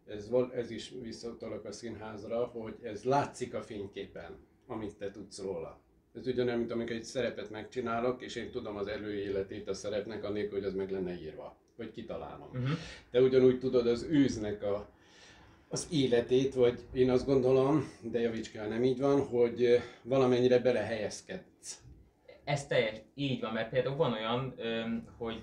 ez, 0.07 0.31
ez 0.55 0.71
is 0.71 0.93
visszautalok 1.03 1.65
a 1.65 1.73
színházra, 1.73 2.45
hogy 2.45 2.77
ez 2.83 3.05
látszik 3.05 3.55
a 3.55 3.63
fényképen, 3.63 4.47
amit 4.67 4.97
te 4.97 5.11
tudsz 5.11 5.43
róla. 5.43 5.81
Ez 6.13 6.27
ugyanolyan, 6.27 6.59
mint 6.59 6.71
amikor 6.71 6.97
egy 6.97 7.05
szerepet 7.05 7.51
megcsinálok, 7.51 8.23
és 8.23 8.35
én 8.35 8.51
tudom 8.51 8.77
az 8.77 8.87
előéletét 8.87 9.69
a 9.69 9.75
szerepnek, 9.75 10.25
annélkül, 10.25 10.59
hogy 10.59 10.67
az 10.67 10.75
meg 10.75 10.91
lenne 10.91 11.21
írva, 11.21 11.57
vagy 11.77 11.91
kitalálom. 11.91 12.49
Uh-huh. 12.53 12.79
Te 13.11 13.21
ugyanúgy 13.21 13.59
tudod 13.59 13.87
az 13.87 14.03
őznek 14.03 14.63
a, 14.63 14.89
az 15.69 15.89
életét, 15.93 16.55
vagy 16.55 16.81
én 16.93 17.11
azt 17.11 17.27
gondolom, 17.27 17.91
de 18.01 18.21
javíts 18.21 18.51
kell, 18.51 18.69
nem 18.69 18.85
így 18.85 19.01
van, 19.01 19.27
hogy 19.27 19.81
valamennyire 20.03 20.59
belehelyezkedsz. 20.59 21.81
Ez 22.45 22.67
teljes, 22.67 22.97
így 23.15 23.41
van, 23.41 23.53
mert 23.53 23.71
például 23.71 23.97
van 23.97 24.13
olyan, 24.13 24.55
hogy 25.19 25.43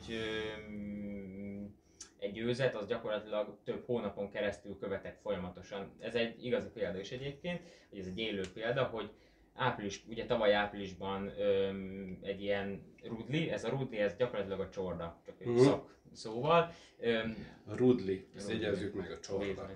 egy 2.19 2.37
őzet 2.37 2.75
az 2.75 2.87
gyakorlatilag 2.87 3.57
több 3.63 3.85
hónapon 3.85 4.29
keresztül 4.29 4.77
követek 4.79 5.19
folyamatosan. 5.21 5.91
Ez 5.99 6.15
egy 6.15 6.45
igazi 6.45 6.67
példa 6.73 6.99
is 6.99 7.11
egyébként, 7.11 7.61
hogy 7.89 7.99
ez 7.99 8.05
egy 8.05 8.19
élő 8.19 8.41
példa, 8.53 8.83
hogy 8.83 9.09
április, 9.53 10.03
ugye 10.07 10.25
tavaly 10.25 10.53
áprilisban 10.53 11.31
öm, 11.39 12.19
egy 12.21 12.41
ilyen 12.41 12.81
rudli, 13.03 13.49
ez 13.49 13.63
a 13.63 13.69
rudli, 13.69 13.97
ez 13.97 14.15
gyakorlatilag 14.15 14.59
a 14.59 14.69
csorda, 14.69 15.21
csak 15.25 15.35
egy 15.39 15.47
uh-huh. 15.47 15.65
szak 15.65 15.95
szóval. 16.13 16.73
Öm, 16.99 17.35
rudli, 17.67 18.27
ezt 18.35 18.49
jegyezzük 18.49 18.93
meg 18.93 19.11
a 19.11 19.19
csorda. 19.19 19.69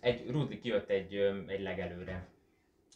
Egy 0.00 0.30
rudli 0.30 0.58
kijött 0.58 0.88
egy, 0.88 1.14
egy 1.46 1.60
legelőre. 1.60 2.28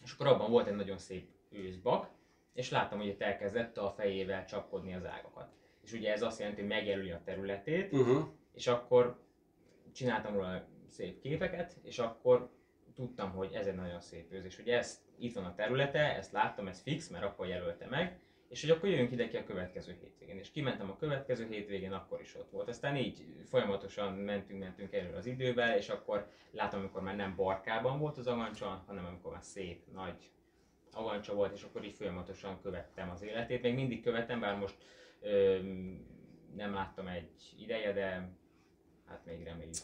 És 0.04 0.12
akkor 0.12 0.26
abban 0.26 0.50
volt 0.50 0.66
egy 0.66 0.74
nagyon 0.74 0.98
szép 0.98 1.28
őszbak, 1.50 2.10
és 2.52 2.70
láttam, 2.70 2.98
hogy 2.98 3.06
itt 3.06 3.20
elkezdett 3.20 3.76
a 3.76 3.90
fejével 3.96 4.44
csapkodni 4.44 4.94
az 4.94 5.06
ágakat. 5.06 5.52
És 5.80 5.92
ugye 5.92 6.12
ez 6.12 6.22
azt 6.22 6.38
jelenti, 6.38 6.60
hogy 6.60 6.70
megjelöli 6.70 7.10
a 7.10 7.22
területét, 7.24 7.92
uh-huh. 7.92 8.26
és 8.54 8.66
akkor 8.66 9.18
csináltam 9.92 10.34
róla 10.34 10.66
szép 10.88 11.20
képeket, 11.20 11.76
és 11.82 11.98
akkor 11.98 12.50
tudtam, 12.94 13.30
hogy 13.30 13.52
ez 13.52 13.66
egy 13.66 13.74
nagyon 13.74 14.00
szép 14.00 14.32
őz, 14.32 14.44
és 14.44 14.56
hogy 14.56 14.68
ez 14.68 15.00
itt 15.18 15.34
van 15.34 15.44
a 15.44 15.54
területe, 15.54 16.16
ezt 16.16 16.32
láttam, 16.32 16.68
ez 16.68 16.80
fix, 16.80 17.08
mert 17.08 17.24
akkor 17.24 17.46
jelölte 17.46 17.86
meg, 17.86 18.20
és 18.48 18.60
hogy 18.60 18.70
akkor 18.70 18.88
jöjjünk 18.88 19.12
ide 19.12 19.28
ki 19.28 19.36
a 19.36 19.44
következő 19.44 19.96
hétvégén. 20.00 20.38
És 20.38 20.50
kimentem 20.50 20.90
a 20.90 20.96
következő 20.96 21.46
hétvégén, 21.50 21.92
akkor 21.92 22.20
is 22.20 22.34
ott 22.34 22.50
volt. 22.50 22.68
Aztán 22.68 22.96
így 22.96 23.24
folyamatosan 23.48 24.12
mentünk, 24.12 24.60
mentünk 24.60 24.92
elő 24.92 25.14
az 25.14 25.26
idővel, 25.26 25.76
és 25.76 25.88
akkor 25.88 26.28
látom, 26.50 26.80
amikor 26.80 27.02
már 27.02 27.16
nem 27.16 27.36
barkában 27.36 27.98
volt 27.98 28.16
az 28.16 28.26
agancsa, 28.26 28.84
hanem 28.86 29.04
amikor 29.04 29.32
már 29.32 29.42
szép, 29.42 29.82
nagy 29.92 30.30
agancsa 30.92 31.34
volt, 31.34 31.52
és 31.54 31.62
akkor 31.62 31.84
így 31.84 31.94
folyamatosan 31.94 32.60
követtem 32.62 33.10
az 33.10 33.22
életét. 33.22 33.62
Még 33.62 33.74
mindig 33.74 34.02
követem, 34.02 34.40
bár 34.40 34.58
most 34.58 34.76
ö, 35.20 35.58
nem 36.56 36.72
láttam 36.72 37.06
egy 37.06 37.54
ideje, 37.58 37.92
de 37.92 38.30
hát 39.06 39.24
még 39.24 39.42
reméljük. 39.44 39.74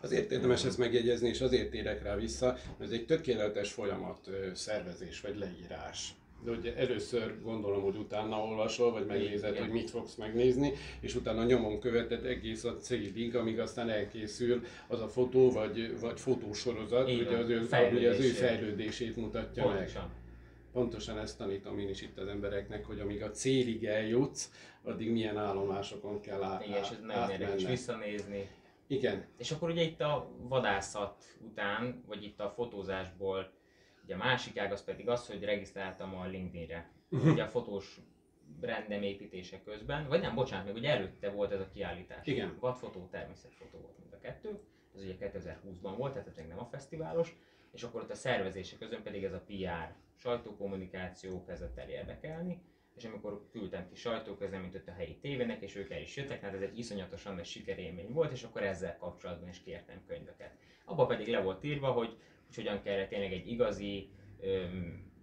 Azért 0.00 0.30
érdemes 0.30 0.64
ezt 0.64 0.78
megjegyezni, 0.78 1.28
és 1.28 1.40
azért 1.40 1.74
érek 1.74 2.02
rá 2.02 2.16
vissza, 2.16 2.46
mert 2.46 2.80
ez 2.80 2.90
egy 2.90 3.06
tökéletes 3.06 3.72
folyamat 3.72 4.30
szervezés 4.52 5.20
vagy 5.20 5.38
leírás. 5.38 6.14
De 6.44 6.50
ugye 6.50 6.76
először 6.76 7.42
gondolom, 7.42 7.82
hogy 7.82 7.96
utána 7.96 8.44
olvasol, 8.44 8.92
vagy 8.92 9.06
megnézed, 9.06 9.50
Igen. 9.50 9.62
hogy 9.62 9.72
mit 9.72 9.90
fogsz 9.90 10.14
megnézni, 10.14 10.72
és 11.00 11.14
utána 11.14 11.44
nyomon 11.44 11.80
követed 11.80 12.26
egész 12.26 12.64
a 12.64 12.76
célig, 12.76 13.36
amíg 13.36 13.60
aztán 13.60 13.90
elkészül 13.90 14.64
az 14.88 15.00
a 15.00 15.08
fotó, 15.08 15.50
vagy, 15.50 16.00
vagy 16.00 16.20
fotósorozat, 16.20 17.08
Igen. 17.08 17.26
ugye 17.26 17.36
az 17.36 17.48
ő, 17.48 17.66
ami 17.70 18.04
az 18.04 18.18
ő 18.20 18.28
fejlődését 18.28 19.16
mutatja 19.16 19.62
Pontosan. 19.62 20.02
meg. 20.02 20.22
Pontosan 20.72 21.18
ezt 21.18 21.38
tanítom 21.38 21.78
én 21.78 21.88
is 21.88 22.02
itt 22.02 22.18
az 22.18 22.26
embereknek, 22.26 22.84
hogy 22.84 23.00
amíg 23.00 23.22
a 23.22 23.30
célig 23.30 23.84
eljutsz, 23.84 24.50
addig 24.82 25.10
milyen 25.10 25.36
állomásokon 25.36 26.20
kell 26.20 26.42
át, 26.42 26.66
Igen, 26.66 26.82
és 26.82 26.88
ez 26.88 26.98
nagyon 27.06 27.30
érdekes 27.30 27.64
visszanézni. 27.64 28.48
Igen. 28.86 29.24
És 29.38 29.50
akkor 29.50 29.70
ugye 29.70 29.82
itt 29.82 30.00
a 30.00 30.30
vadászat 30.48 31.24
után, 31.40 32.02
vagy 32.06 32.24
itt 32.24 32.40
a 32.40 32.52
fotózásból, 32.56 33.52
ugye 34.04 34.14
a 34.14 34.18
másik 34.18 34.58
ág 34.58 34.72
az 34.72 34.84
pedig 34.84 35.08
az, 35.08 35.26
hogy 35.26 35.44
regisztráltam 35.44 36.14
a 36.14 36.26
LinkedInre. 36.26 36.90
Uh-huh. 37.10 37.32
Ugye 37.32 37.42
a 37.42 37.48
fotós 37.48 38.00
rendem 38.60 39.02
építése 39.02 39.62
közben, 39.62 40.08
vagy 40.08 40.20
nem, 40.20 40.34
bocsánat, 40.34 40.66
még 40.66 40.74
ugye 40.74 40.90
előtte 40.90 41.30
volt 41.30 41.52
ez 41.52 41.60
a 41.60 41.68
kiállítás. 41.68 42.26
Igen. 42.26 42.56
Vadfotó, 42.60 43.08
természetfotó 43.10 43.78
volt 43.78 43.98
mind 43.98 44.12
a 44.12 44.18
kettő. 44.18 44.60
Ez 44.94 45.02
ugye 45.02 45.14
2020-ban 45.20 45.94
volt, 45.96 46.12
tehát 46.12 46.28
ez 46.28 46.36
nem 46.48 46.58
a 46.58 46.64
fesztiválos. 46.64 47.36
És 47.72 47.82
akkor 47.82 48.02
ott 48.02 48.10
a 48.10 48.14
szervezése 48.14 48.76
közben 48.76 49.02
pedig 49.02 49.24
ez 49.24 49.32
a 49.32 49.44
PR, 49.46 49.94
sajtókommunikáció 50.16 51.44
kezdett 51.44 51.78
el 51.78 51.88
érdekelni 51.88 52.62
és 52.96 53.04
amikor 53.04 53.48
küldtem 53.50 53.88
ki 53.88 53.94
sajtóközleményt 53.94 54.82
a 54.86 54.92
helyi 54.92 55.18
tévének, 55.18 55.62
és 55.62 55.76
ők 55.76 55.90
el 55.90 56.00
is 56.00 56.16
jöttek, 56.16 56.40
hát 56.40 56.54
ez 56.54 56.60
egy 56.60 56.78
iszonyatosan 56.78 57.34
nagy 57.34 57.44
sikerélmény 57.44 58.12
volt, 58.12 58.32
és 58.32 58.42
akkor 58.42 58.62
ezzel 58.62 58.96
kapcsolatban 58.96 59.48
is 59.48 59.62
kértem 59.62 60.04
könyveket. 60.06 60.56
Abba 60.84 61.06
pedig 61.06 61.28
le 61.28 61.40
volt 61.40 61.64
írva, 61.64 61.90
hogy, 61.90 62.18
hogy 62.54 62.64
hogyan 62.64 62.82
kell 62.82 63.06
tényleg 63.06 63.32
egy 63.32 63.48
igazi, 63.48 64.10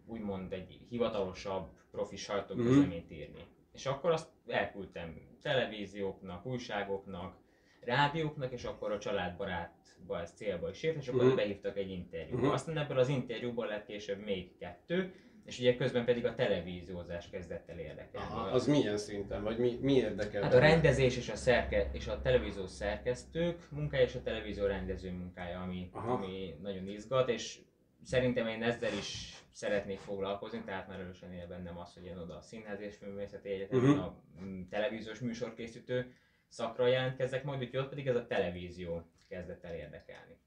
úgymond 0.05 0.53
egy 0.53 0.79
hivatalosabb, 0.89 1.69
profi 1.91 2.15
sajtóközleményt 2.15 3.11
írni. 3.11 3.45
És 3.73 3.85
akkor 3.85 4.11
azt 4.11 4.29
elküldtem 4.47 5.21
televízióknak, 5.41 6.45
újságoknak, 6.45 7.35
rádióknak, 7.81 8.51
és 8.51 8.63
akkor 8.63 8.91
a 8.91 8.99
családbarátba 8.99 10.19
ez 10.19 10.31
célba 10.35 10.69
is 10.69 10.83
ért, 10.83 10.97
és 10.97 11.07
akkor 11.07 11.21
uh-huh. 11.21 11.35
behívtak 11.35 11.77
egy 11.77 11.89
interjúba. 11.89 12.37
Uh-huh. 12.37 12.53
Aztán 12.53 12.77
ebből 12.77 12.97
az 12.97 13.07
interjúból 13.07 13.65
lett 13.65 13.85
később 13.85 14.19
még 14.19 14.57
kettő, 14.57 15.13
és 15.45 15.59
ugye 15.59 15.75
közben 15.75 16.05
pedig 16.05 16.25
a 16.25 16.35
televíziózás 16.35 17.29
kezdett 17.29 17.69
el 17.69 17.79
érdekelni. 17.79 18.27
Aha, 18.31 18.49
az 18.49 18.67
milyen 18.67 18.97
szinten, 18.97 19.43
vagy 19.43 19.57
mi, 19.57 19.77
mi 19.81 19.93
érdekel? 19.93 20.41
Hát 20.41 20.53
a 20.53 20.59
rendezés 20.59 21.17
és 21.17 21.29
a, 21.29 21.35
szerke, 21.35 21.89
és 21.93 22.07
a 22.07 22.21
televízió 22.21 22.67
szerkesztők 22.67 23.67
munkája 23.69 24.03
és 24.03 24.15
a 24.15 24.21
televízió 24.21 24.65
rendező 24.65 25.11
munkája, 25.11 25.61
ami, 25.61 25.89
ami 25.91 26.55
nagyon 26.61 26.87
izgat, 26.87 27.29
és 27.29 27.59
szerintem 28.03 28.47
én 28.47 28.63
ezzel 28.63 28.93
is 28.93 29.41
szeretnék 29.51 29.99
foglalkozni, 29.99 30.61
tehát 30.65 30.87
már 30.87 30.99
erősen 30.99 31.33
él 31.33 31.47
bennem 31.47 31.77
az, 31.77 31.93
hogy 31.93 32.05
én 32.05 32.17
oda 32.17 32.35
a 32.35 32.41
Színház 32.41 32.81
és 32.81 32.95
Filmvészeti 32.95 33.49
Egyetemen 33.49 33.89
uh-huh. 33.89 34.05
a 34.05 34.21
mm, 34.41 34.61
televíziós 34.69 35.19
műsorkészítő 35.19 36.13
szakra 36.47 36.87
jelentkezek 36.87 37.43
majd, 37.43 37.61
úgyhogy 37.61 37.79
ott 37.79 37.89
pedig 37.89 38.07
ez 38.07 38.15
a 38.15 38.27
televízió 38.27 39.01
kezdett 39.27 39.63
el 39.63 39.75
érdekelni. 39.75 40.37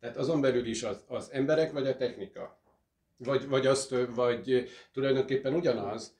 Tehát 0.00 0.16
azon 0.16 0.40
belül 0.40 0.66
is 0.66 0.82
az, 0.82 1.04
az 1.08 1.32
emberek 1.32 1.72
vagy 1.72 1.86
a 1.86 1.96
technika? 1.96 2.59
Vagy, 3.24 3.48
vagy, 3.48 3.66
azt, 3.66 3.94
vagy 4.14 4.68
tulajdonképpen 4.92 5.54
ugyanaz, 5.54 6.16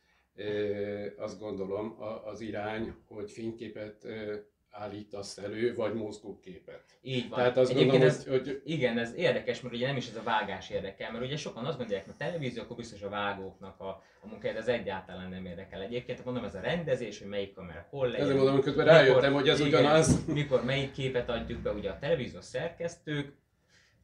azt 1.16 1.38
gondolom, 1.38 1.96
az 2.24 2.40
irány, 2.40 2.94
hogy 3.08 3.30
fényképet 3.30 4.06
állítasz 4.70 5.38
elő, 5.38 5.74
vagy 5.74 5.94
mozgóképet. 5.94 6.84
Így 7.02 7.28
van. 7.28 7.38
Tehát 7.38 7.56
azt 7.56 7.74
gondolom, 7.74 8.02
ez, 8.02 8.26
hogy, 8.26 8.46
hogy... 8.46 8.62
Igen, 8.64 8.98
ez 8.98 9.14
érdekes, 9.16 9.60
mert 9.60 9.74
ugye 9.74 9.86
nem 9.86 9.96
is 9.96 10.08
ez 10.08 10.16
a 10.16 10.22
vágás 10.22 10.70
érdekel, 10.70 11.12
mert 11.12 11.24
ugye 11.24 11.36
sokan 11.36 11.64
azt 11.64 11.76
gondolják, 11.76 12.04
hogy 12.04 12.14
a 12.18 12.24
televízió, 12.24 12.62
akkor 12.62 12.76
biztos 12.76 13.02
a 13.02 13.08
vágóknak 13.08 13.80
a, 13.80 14.02
a 14.22 14.26
munkája, 14.26 14.56
ez 14.56 14.68
egyáltalán 14.68 15.30
nem 15.30 15.46
érdekel. 15.46 15.80
Egyébként 15.80 16.24
mondom, 16.24 16.44
ez 16.44 16.54
a 16.54 16.60
rendezés, 16.60 17.18
hogy 17.18 17.28
melyik 17.28 17.54
kamera 17.54 17.86
hol 17.90 18.06
legyen. 18.06 18.20
Ezért 18.20 18.42
mondom, 18.42 18.62
hogy 18.62 18.74
rájöttem, 18.76 19.32
hogy 19.32 19.48
ez 19.48 19.60
igen, 19.60 19.80
ugyanaz. 19.80 20.24
Mikor 20.26 20.64
melyik 20.64 20.92
képet 20.92 21.28
adjuk 21.28 21.60
be, 21.60 21.70
ugye 21.70 21.90
a 21.90 21.98
televízió 21.98 22.40
szerkesztők, 22.40 23.32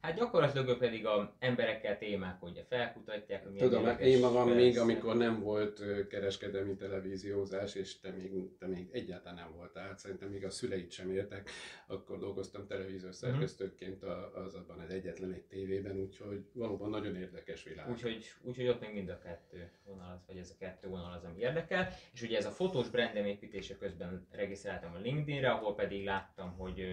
Hát 0.01 0.15
gyakorlatilag 0.15 0.67
ők 0.67 0.77
pedig 0.77 1.05
a 1.05 1.35
emberekkel 1.39 1.97
témák, 1.97 2.39
hogy 2.39 2.65
felkutatják, 2.69 3.43
hogy 3.43 3.55
Tudom, 3.55 3.83
hát 3.83 3.99
én 3.99 4.19
magam 4.19 4.49
még, 4.49 4.79
amikor 4.79 5.17
nem 5.17 5.39
volt 5.39 6.07
kereskedelmi 6.07 6.75
televíziózás, 6.75 7.75
és 7.75 7.99
te 7.99 8.09
még, 8.11 8.57
te 8.59 8.67
még 8.67 8.89
egyáltalán 8.91 9.35
nem 9.35 9.53
voltál, 9.55 9.87
hát 9.87 9.99
szerintem 9.99 10.29
még 10.29 10.45
a 10.45 10.49
szüleit 10.49 10.91
sem 10.91 11.11
értek, 11.11 11.49
akkor 11.87 12.19
dolgoztam 12.19 12.67
televíziós 12.67 13.19
mhm. 13.19 13.31
szerkesztőként 13.31 14.03
az 14.33 14.53
abban 14.53 14.79
az 14.79 14.89
egyetlen 14.89 15.31
egy 15.31 15.43
tévében, 15.43 15.97
úgyhogy 15.97 16.45
valóban 16.53 16.89
nagyon 16.89 17.15
érdekes 17.15 17.63
világ. 17.63 17.89
Úgyhogy, 17.89 18.25
úgyhogy 18.41 18.67
ott 18.67 18.81
még 18.81 18.93
mind 18.93 19.09
a 19.09 19.19
kettő 19.19 19.71
vonal, 19.85 20.11
az, 20.11 20.25
vagy 20.27 20.37
ez 20.37 20.49
a 20.49 20.57
kettő 20.59 20.87
vonal 20.87 21.13
az, 21.13 21.23
ami 21.23 21.39
érdekel. 21.39 21.89
És 22.13 22.21
ugye 22.21 22.37
ez 22.37 22.45
a 22.45 22.51
fotós 22.51 22.89
brandem 22.89 23.25
építése 23.25 23.77
közben 23.77 24.27
regisztráltam 24.31 24.93
a 24.93 24.99
LinkedInre, 24.99 25.51
ahol 25.51 25.75
pedig 25.75 26.05
láttam, 26.05 26.55
hogy 26.57 26.85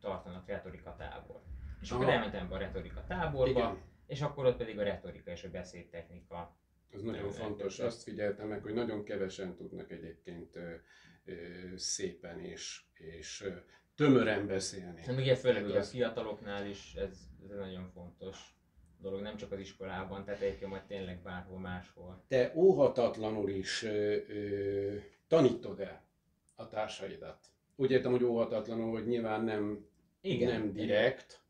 tartanak 0.00 0.48
retorika 0.48 0.96
tábor. 0.98 1.51
És 1.82 1.90
akkor 1.90 2.08
elmentem 2.08 2.48
be 2.48 2.54
a 2.54 2.58
retorika 2.58 3.04
táborba, 3.04 3.50
Igen. 3.50 3.78
és 4.06 4.20
akkor 4.20 4.46
ott 4.46 4.56
pedig 4.56 4.78
a 4.78 4.82
retorika 4.82 5.30
és 5.30 5.44
a 5.44 5.50
beszédtechnika. 5.50 6.56
Ez 6.90 7.02
nagyon 7.02 7.30
fontos, 7.30 7.78
azt 7.78 8.02
figyeltem 8.02 8.48
meg, 8.48 8.62
hogy 8.62 8.74
nagyon 8.74 9.04
kevesen 9.04 9.54
tudnak 9.54 9.90
egyébként 9.90 10.56
ö, 10.56 10.74
ö, 11.24 11.34
szépen 11.76 12.40
és, 12.40 12.82
és 12.94 13.44
tömören 13.94 14.46
beszélni. 14.46 15.00
Hát 15.00 15.16
ugye 15.16 15.36
főleg 15.36 15.64
ugye 15.64 15.78
a 15.78 15.82
fiataloknál 15.82 16.66
is 16.66 16.94
ez, 16.94 17.18
ez 17.50 17.56
nagyon 17.56 17.90
fontos 17.94 18.56
dolog, 18.98 19.20
nem 19.20 19.36
csak 19.36 19.52
az 19.52 19.58
iskolában, 19.58 20.24
tehát 20.24 20.40
egyébként 20.40 20.70
majd 20.70 20.82
tényleg 20.82 21.22
bárhol 21.22 21.58
máshol. 21.58 22.24
Te 22.28 22.52
óhatatlanul 22.54 23.48
is 23.48 23.82
ö, 23.82 24.16
ö, 24.28 24.96
tanítod 25.28 25.80
el 25.80 26.04
a 26.54 26.68
társaidat. 26.68 27.46
Úgy 27.76 27.90
értem, 27.90 28.10
hogy 28.10 28.24
óhatatlanul, 28.24 28.90
hogy 28.90 29.06
nyilván 29.06 29.44
nem 29.44 29.86
Igen. 30.20 30.52
nem 30.52 30.72
direkt, 30.72 31.41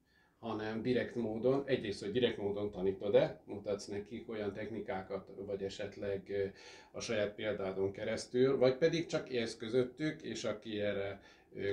hanem 0.43 0.83
direkt 0.83 1.15
módon, 1.15 1.63
egyrészt, 1.67 2.03
hogy 2.03 2.13
direkt 2.13 2.37
módon 2.37 2.71
tanítod-e, 2.71 3.41
mutatsz 3.45 3.87
nekik 3.87 4.29
olyan 4.29 4.53
technikákat, 4.53 5.29
vagy 5.47 5.63
esetleg 5.63 6.53
a 6.91 7.01
saját 7.01 7.35
példádon 7.35 7.93
keresztül, 7.93 8.59
vagy 8.59 8.77
pedig 8.77 9.07
csak 9.07 9.29
élsz 9.29 9.57
közöttük, 9.57 10.23
és 10.23 10.45
aki 10.45 10.81
erre 10.81 11.21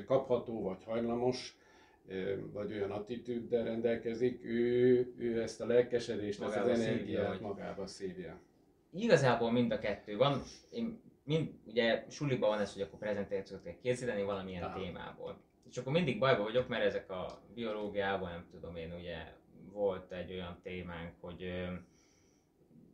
kapható, 0.06 0.62
vagy 0.62 0.84
hajlamos, 0.84 1.58
vagy 2.52 2.72
olyan 2.72 2.92
attitűddel 2.92 3.64
rendelkezik, 3.64 4.46
ő, 4.46 5.14
ő 5.18 5.42
ezt 5.42 5.62
a 5.62 5.66
lelkesedést, 5.66 6.42
ezt 6.42 6.56
az 6.56 6.78
szívja, 6.78 6.92
energiát 6.92 7.28
vagy- 7.28 7.42
magába 7.42 7.88
szívja. 7.88 8.40
Igazából 8.94 9.52
mind 9.52 9.72
a 9.72 9.80
kettő 9.80 10.18
van. 10.18 10.42
Én 10.72 11.02
mind, 11.24 11.50
ugye 11.66 12.06
suliban 12.10 12.50
van 12.50 12.60
ez, 12.60 12.74
hogy 12.74 12.82
akkor 12.82 13.00
prezentációt 13.00 13.64
kell 13.64 13.76
készíteni 13.82 14.24
valamilyen 14.24 14.64
Aha. 14.64 14.80
témából. 14.80 15.42
És 15.70 15.78
akkor 15.78 15.92
mindig 15.92 16.20
bajba 16.20 16.44
vagyok, 16.44 16.68
mert 16.68 16.84
ezek 16.84 17.12
a 17.12 17.42
biológiában, 17.54 18.32
nem 18.32 18.48
tudom 18.52 18.76
én, 18.76 18.94
ugye 18.94 19.18
volt 19.72 20.12
egy 20.12 20.32
olyan 20.32 20.60
témánk, 20.64 21.14
hogy 21.20 21.70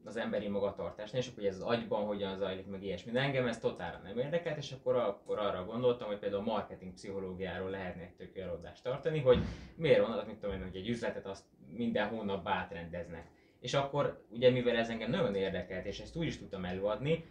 az 0.03 0.17
emberi 0.17 0.48
magatartásnál, 0.48 1.22
és 1.22 1.27
akkor 1.27 1.39
hogy 1.39 1.51
ez 1.51 1.55
az 1.55 1.62
agyban 1.62 2.05
hogyan 2.05 2.38
zajlik, 2.38 2.67
meg 2.67 2.84
ilyesmi. 2.84 3.12
De 3.12 3.20
engem 3.20 3.48
ez 3.48 3.60
totálra 3.60 4.00
nem 4.03 4.17
érdekelt, 4.17 4.58
és 4.58 4.72
akkor, 4.72 4.96
akkor 4.96 5.39
arra 5.39 5.65
gondoltam, 5.65 6.08
hogy 6.08 6.20
például 6.20 6.44
marketing 6.44 6.94
pszichológiáról 6.94 7.70
lehetne 7.70 8.01
egy 8.01 8.15
tök 8.15 8.38
előadást 8.38 8.84
tartani, 8.84 9.20
hogy 9.20 9.44
miért 9.75 10.08
van 10.08 10.12
az, 10.12 10.25
mit 10.25 10.38
tudom 10.38 10.55
én, 10.55 10.63
hogy 10.63 10.75
egy 10.75 10.89
üzletet 10.89 11.25
azt 11.25 11.44
minden 11.72 12.08
hónapban 12.08 12.53
átrendeznek. 12.53 13.27
És 13.60 13.74
akkor, 13.74 14.25
ugye 14.29 14.50
mivel 14.50 14.75
ez 14.75 14.89
engem 14.89 15.10
nagyon 15.10 15.36
érdekelt, 15.36 15.86
és 15.86 16.00
ezt 16.00 16.15
úgy 16.15 16.27
is 16.27 16.38
tudtam 16.38 16.65
előadni, 16.65 17.25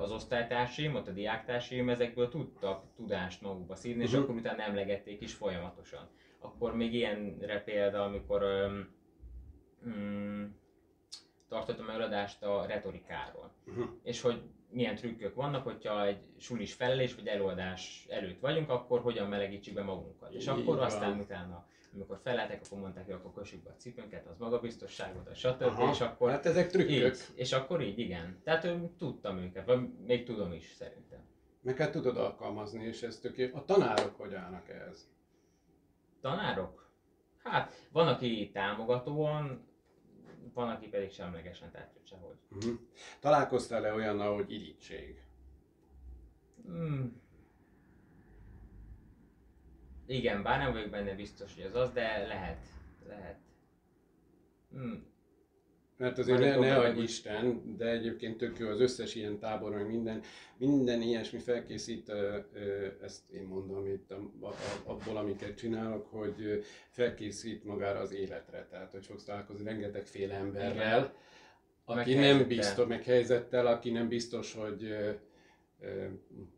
az 0.00 0.12
osztálytársaim, 0.12 0.94
ott 0.94 1.08
a 1.08 1.12
diáktársaim 1.12 1.88
ezekből 1.88 2.28
tudtak 2.28 2.84
tudást 2.96 3.40
magukba 3.42 3.74
szívni, 3.74 4.02
és 4.02 4.10
Mhm. 4.12 4.22
akkor 4.22 4.34
utána 4.34 4.62
emlegették 4.62 5.20
is 5.20 5.34
folyamatosan. 5.34 6.08
Akkor 6.38 6.76
még 6.76 6.94
ilyenre 6.94 7.62
példa, 7.62 8.04
amikor 8.04 8.42
öm, 8.42 8.94
mm, 9.88 10.44
tartottam 11.48 11.90
előadást 11.90 12.42
a 12.42 12.66
retorikáról. 12.66 13.52
Mhm. 13.64 13.82
És 14.02 14.20
hogy 14.20 14.42
milyen 14.70 14.94
trükkök 14.96 15.34
vannak, 15.34 15.64
hogyha 15.64 16.06
egy 16.06 16.18
sulis 16.38 16.74
felelés 16.74 17.14
vagy 17.14 17.26
előadás 17.26 18.06
előtt 18.10 18.40
vagyunk, 18.40 18.70
akkor 18.70 19.00
hogyan 19.00 19.28
melegítsük 19.28 19.74
be 19.74 19.82
magunkat. 19.82 20.32
És 20.34 20.46
akkor 20.46 20.78
aztán 20.80 21.18
utána, 21.18 21.66
amikor 21.94 22.20
feleltek, 22.22 22.60
akkor 22.64 22.78
mondták, 22.78 23.04
hogy 23.04 23.14
akkor 23.14 23.32
kössük 23.34 23.62
be 23.62 23.70
a 23.70 23.76
cipőnket, 23.76 24.26
az 24.26 24.38
magabiztosságot, 24.38 25.34
stb. 25.34 25.62
Aha, 25.62 25.90
És 25.90 26.00
akkor 26.00 26.30
hát 26.30 26.46
ezek 26.46 26.70
trükkök. 26.70 26.90
így, 26.90 27.18
és 27.34 27.52
akkor 27.52 27.82
így, 27.82 27.98
igen. 27.98 28.40
Tehát 28.44 28.64
ő, 28.64 28.90
tudtam 28.98 29.38
őket, 29.38 29.66
vagy 29.66 29.88
még 30.06 30.24
tudom 30.24 30.52
is 30.52 30.74
szerintem. 30.78 31.20
Meg 31.60 31.76
hát 31.76 31.92
tudod 31.92 32.16
alkalmazni, 32.16 32.84
és 32.84 33.02
ez 33.02 33.18
tök 33.18 33.38
jó. 33.38 33.46
A 33.52 33.64
tanárok 33.64 34.16
hogy 34.16 34.34
állnak 34.34 34.68
ehhez? 34.68 35.08
Tanárok? 36.20 36.90
Hát, 37.42 37.88
van, 37.92 38.08
aki 38.08 38.50
támogatóan, 38.52 39.66
van, 40.54 40.68
aki 40.68 40.88
pedig 40.88 41.10
semlegesen, 41.10 41.70
tehát 41.70 41.92
hogy 41.92 42.06
sehogy. 42.06 42.36
Uh-huh. 42.50 42.80
Találkoztál-e 43.20 43.92
olyannal, 43.94 44.34
hogy 44.34 44.52
irítség? 44.52 45.22
Hmm. 46.64 47.22
Igen, 50.06 50.42
bár 50.42 50.58
nem 50.58 50.72
vagyok 50.72 50.90
benne 50.90 51.14
biztos, 51.14 51.54
hogy 51.54 51.64
ez 51.64 51.74
az, 51.74 51.92
de 51.92 52.26
lehet. 52.26 52.66
Lehet. 53.06 53.38
Hmm. 54.70 55.12
Mert 55.96 56.18
azért 56.18 56.38
ne, 56.38 56.56
ne 56.56 56.76
adj 56.76 57.00
Isten, 57.00 57.76
de 57.76 57.90
egyébként 57.90 58.36
tök 58.36 58.58
jó 58.58 58.68
az 58.68 58.80
összes 58.80 59.14
ilyen 59.14 59.38
tábor, 59.38 59.70
meg 59.70 59.86
minden, 59.86 60.22
minden 60.56 61.02
ilyesmi 61.02 61.38
felkészít, 61.38 62.12
ezt 63.02 63.30
én 63.30 63.42
mondom 63.42 63.86
itt 63.86 64.14
abból, 64.84 65.16
amiket 65.16 65.56
csinálok, 65.56 66.06
hogy 66.10 66.64
felkészít 66.90 67.64
magára 67.64 67.98
az 67.98 68.12
életre. 68.12 68.66
Tehát, 68.70 68.92
hogy 68.92 69.06
fogsz 69.06 69.24
találkozni 69.24 69.64
rengetegféle 69.64 70.34
emberrel, 70.34 70.98
Igen. 70.98 71.12
aki 71.84 72.14
Meg 72.14 72.24
nem 72.24 72.46
biztos, 72.46 72.86
meg 72.86 73.04
helyzettel, 73.04 73.66
aki 73.66 73.90
nem 73.90 74.08
biztos, 74.08 74.54
hogy 74.54 74.96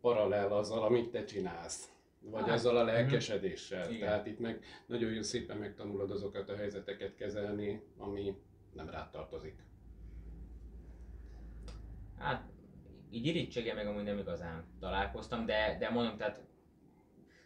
paralel 0.01 0.51
azzal, 0.51 0.83
amit 0.83 1.09
te 1.09 1.23
csinálsz. 1.23 1.89
Vagy 2.31 2.43
Hát, 2.43 2.53
azzal 2.53 2.77
a 2.77 2.83
mhm. 2.83 2.91
lelkesedéssel. 2.91 3.91
Igen. 3.91 4.07
Tehát 4.07 4.25
itt 4.25 4.39
meg 4.39 4.63
nagyon 4.85 5.11
jó 5.11 5.21
szépen 5.21 5.57
megtanulod 5.57 6.11
azokat 6.11 6.49
a 6.49 6.55
helyzeteket 6.55 7.15
kezelni, 7.15 7.81
ami 7.97 8.35
nem 8.73 8.89
rád 8.89 9.09
tartozik. 9.09 9.55
Hát, 12.17 12.43
így 13.11 13.25
irítséggel 13.25 13.75
meg 13.75 13.87
amúgy 13.87 14.03
nem 14.03 14.17
igazán 14.17 14.65
találkoztam, 14.79 15.45
de, 15.45 15.77
de 15.79 15.89
mondom, 15.89 16.17
tehát 16.17 16.41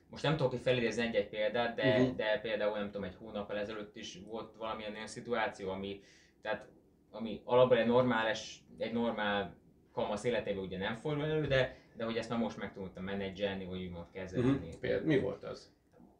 most 0.09 0.23
nem 0.23 0.37
tudok 0.37 0.59
felidézni 0.59 1.03
egy-egy 1.03 1.29
példát, 1.29 1.75
de, 1.75 1.99
uh-huh. 1.99 2.15
de 2.15 2.39
például 2.41 2.77
nem 2.77 2.85
tudom, 2.85 3.03
egy 3.03 3.15
hónappal 3.15 3.57
ezelőtt 3.57 3.95
is 3.95 4.19
volt 4.27 4.55
valamilyen 4.57 4.93
olyan 4.93 5.07
szituáció, 5.07 5.69
ami, 5.69 6.03
tehát, 6.41 6.67
ami 7.11 7.41
alapból 7.43 7.77
egy 7.77 7.87
normális, 7.87 8.63
egy 8.77 8.93
normál 8.93 9.55
kamasz 9.91 10.23
életében 10.23 10.63
ugye 10.63 10.77
nem 10.77 10.95
fordul 10.95 11.25
elő, 11.25 11.47
de, 11.47 11.80
de 12.01 12.07
hogy 12.07 12.17
ezt 12.17 12.29
már 12.29 12.39
most 12.39 12.57
meg 12.57 12.73
tudtam 12.73 13.03
menedzselni, 13.03 13.65
vagy 13.65 13.83
úgymond 13.83 14.05
kezelni. 14.11 14.49
Uh-huh. 14.49 14.79
Például, 14.79 15.05
mi 15.05 15.19
volt 15.19 15.43
az? 15.43 15.73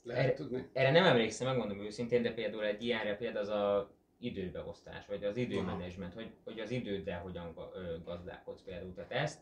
Lehet 0.03 0.23
Erre- 0.23 0.35
tudni? 0.35 0.69
Erre 0.73 0.91
nem 0.91 1.05
emlékszem, 1.05 1.47
megmondom 1.47 1.79
őszintén, 1.79 2.21
de 2.21 2.33
például 2.33 2.65
egy 2.65 2.83
ilyenre 2.83 3.15
például 3.15 3.45
az 3.45 3.49
a 3.49 3.91
időbeosztás, 4.19 5.05
vagy 5.05 5.23
az 5.23 5.37
időmenedzsment, 5.37 6.13
hogy, 6.13 6.31
hogy 6.43 6.59
az 6.59 6.71
időddel 6.71 7.21
hogyan 7.21 7.55
gazdálkodsz 8.03 8.61
például. 8.61 8.93
Tehát 8.93 9.11
ezt 9.11 9.41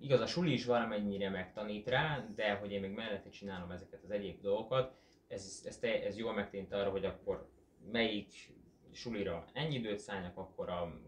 igaz, 0.00 0.20
a 0.20 0.26
suli 0.26 0.52
is 0.52 0.64
valamennyire 0.64 1.30
megtanít 1.30 1.88
rá, 1.88 2.28
de 2.34 2.54
hogy 2.54 2.72
én 2.72 2.80
még 2.80 2.90
mellette 2.90 3.28
csinálom 3.28 3.70
ezeket 3.70 4.02
az 4.02 4.10
egyéb 4.10 4.40
dolgokat, 4.40 4.96
ez, 5.28 5.62
ez, 5.64 5.78
ez 5.82 6.16
jól 6.16 6.32
megtanít 6.32 6.72
arra, 6.72 6.90
hogy 6.90 7.04
akkor 7.04 7.48
melyik 7.92 8.32
sulira 8.92 9.44
ennyi 9.52 9.74
időt 9.74 9.98
szálljak, 9.98 10.36
akkor 10.36 10.68
a 10.68 11.00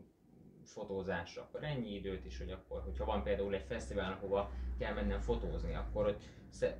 fotózásra, 0.68 1.42
akkor 1.42 1.64
ennyi 1.64 1.94
időt 1.94 2.24
is, 2.24 2.38
hogy 2.38 2.50
akkor, 2.50 2.82
hogyha 2.82 3.04
van 3.04 3.22
például 3.22 3.54
egy 3.54 3.64
fesztivál, 3.68 4.12
ahova 4.12 4.50
kell 4.78 4.94
mennem 4.94 5.20
fotózni, 5.20 5.74
akkor 5.74 6.04
hogy 6.04 6.16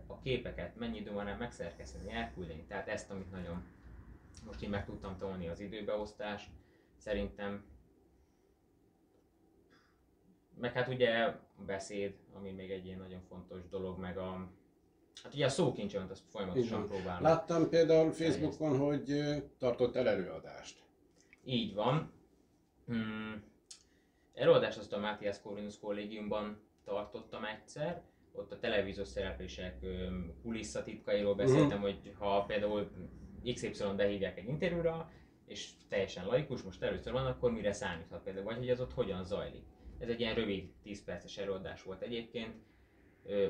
a 0.06 0.18
képeket 0.18 0.76
mennyi 0.76 0.98
idő 0.98 1.12
van 1.12 1.24
rá 1.24 1.36
megszerkeszteni, 1.36 2.12
elküldeni. 2.12 2.64
Tehát 2.68 2.88
ezt, 2.88 3.10
amit 3.10 3.30
nagyon 3.30 3.64
most 4.46 4.62
én 4.62 4.70
meg 4.70 4.84
tudtam 4.84 5.18
tolni 5.18 5.48
az 5.48 5.60
időbeosztás, 5.60 6.50
szerintem 6.96 7.64
meg 10.54 10.72
hát 10.72 10.88
ugye 10.88 11.22
a 11.24 11.64
beszéd, 11.66 12.14
ami 12.34 12.50
még 12.50 12.70
egy 12.70 12.84
ilyen 12.84 12.98
nagyon 12.98 13.22
fontos 13.28 13.68
dolog, 13.68 13.98
meg 13.98 14.18
a 14.18 14.50
Hát 15.22 15.34
ugye 15.34 15.44
a 15.44 15.48
szókincsönt 15.48 16.10
azt 16.10 16.22
folyamatosan 16.28 16.86
próbálom. 16.86 17.22
Láttam 17.22 17.68
például 17.68 18.12
Facebookon, 18.12 18.78
hogy 18.78 19.10
ö, 19.10 19.36
tartottál 19.58 20.08
előadást. 20.08 20.82
Így 21.44 21.74
van. 21.74 22.12
Hmm. 22.86 23.42
Előadást 24.38 24.78
azt 24.78 24.92
a 24.92 24.98
Matthias 24.98 25.40
Corvinus 25.40 25.78
kollégiumban 25.78 26.60
tartottam 26.84 27.44
egyszer. 27.44 28.02
Ott 28.32 28.52
a 28.52 28.58
televíziós 28.58 29.08
szereplések 29.08 29.86
kulisszatitkairól 30.42 31.34
beszéltem, 31.34 31.80
hogy 31.80 32.14
ha 32.18 32.44
például 32.44 32.90
XY 33.54 33.84
behívják 33.96 34.38
egy 34.38 34.48
interjúra, 34.48 35.10
és 35.46 35.70
teljesen 35.88 36.26
laikus, 36.26 36.62
most 36.62 36.82
először 36.82 37.12
van, 37.12 37.26
akkor 37.26 37.52
mire 37.52 37.72
számíthat 37.72 38.22
például, 38.22 38.44
vagy 38.44 38.56
hogy 38.56 38.68
ez 38.68 38.80
ott 38.80 38.92
hogyan 38.92 39.24
zajlik. 39.24 39.64
Ez 39.98 40.08
egy 40.08 40.20
ilyen 40.20 40.34
rövid 40.34 40.70
10 40.82 41.04
perces 41.04 41.38
előadás 41.38 41.82
volt 41.82 42.02
egyébként. 42.02 42.54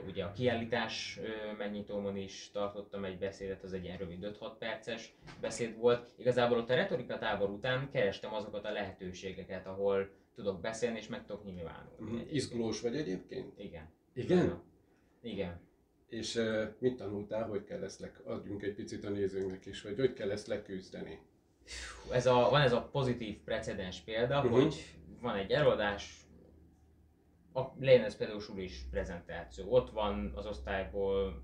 Ugye 0.07 0.24
a 0.24 0.33
kiállítás 0.33 1.20
megnyitómon 1.59 2.16
is 2.16 2.51
tartottam 2.51 3.05
egy 3.05 3.18
beszédet, 3.18 3.62
az 3.62 3.72
egy 3.72 3.85
ilyen 3.85 3.98
rövid 3.98 4.37
5-6 4.40 4.53
perces 4.59 5.14
beszéd 5.40 5.77
volt. 5.77 6.12
Igazából 6.16 6.59
ott 6.59 6.70
a 6.70 6.74
retorika 6.74 7.18
tábor 7.18 7.51
után 7.51 7.90
kerestem 7.90 8.35
azokat 8.35 8.64
a 8.64 8.72
lehetőségeket, 8.72 9.66
ahol 9.66 10.11
tudok 10.38 10.61
beszélni 10.61 10.98
és 10.98 11.09
meg 11.09 11.24
tudok 11.24 11.44
nyilvánulni. 11.44 11.96
Egyébként. 12.01 12.33
Izgulós 12.33 12.81
vagy 12.81 12.96
egyébként? 12.96 13.59
Igen. 13.59 13.88
Igen? 14.14 14.62
Igen. 15.22 15.61
És 16.09 16.37
ö, 16.37 16.64
mit 16.79 16.96
tanultál, 16.96 17.48
hogy 17.48 17.64
kell 17.64 17.83
ezt 17.83 18.01
le... 18.01 18.12
adjunk 18.24 18.62
egy 18.62 18.74
picit 18.74 19.05
a 19.05 19.11
nézőnknek 19.11 19.66
is, 19.66 19.83
hogy 19.83 19.98
hogy 19.98 20.12
kell 20.12 20.31
ezt 20.31 20.46
leküzdeni? 20.46 21.20
Ez 22.11 22.27
a, 22.27 22.48
van 22.51 22.61
ez 22.61 22.72
a 22.72 22.83
pozitív 22.83 23.38
precedens 23.44 24.01
példa, 24.01 24.38
uh-huh. 24.38 24.61
hogy 24.61 24.94
van 25.20 25.37
egy 25.37 25.51
előadás, 25.51 26.27
a, 27.53 27.61
legyen 27.79 28.05
ez 28.05 28.16
például 28.16 28.40
sulis 28.40 28.87
prezentáció, 28.90 29.72
ott 29.72 29.90
van 29.90 30.33
az 30.35 30.46
osztályból 30.46 31.42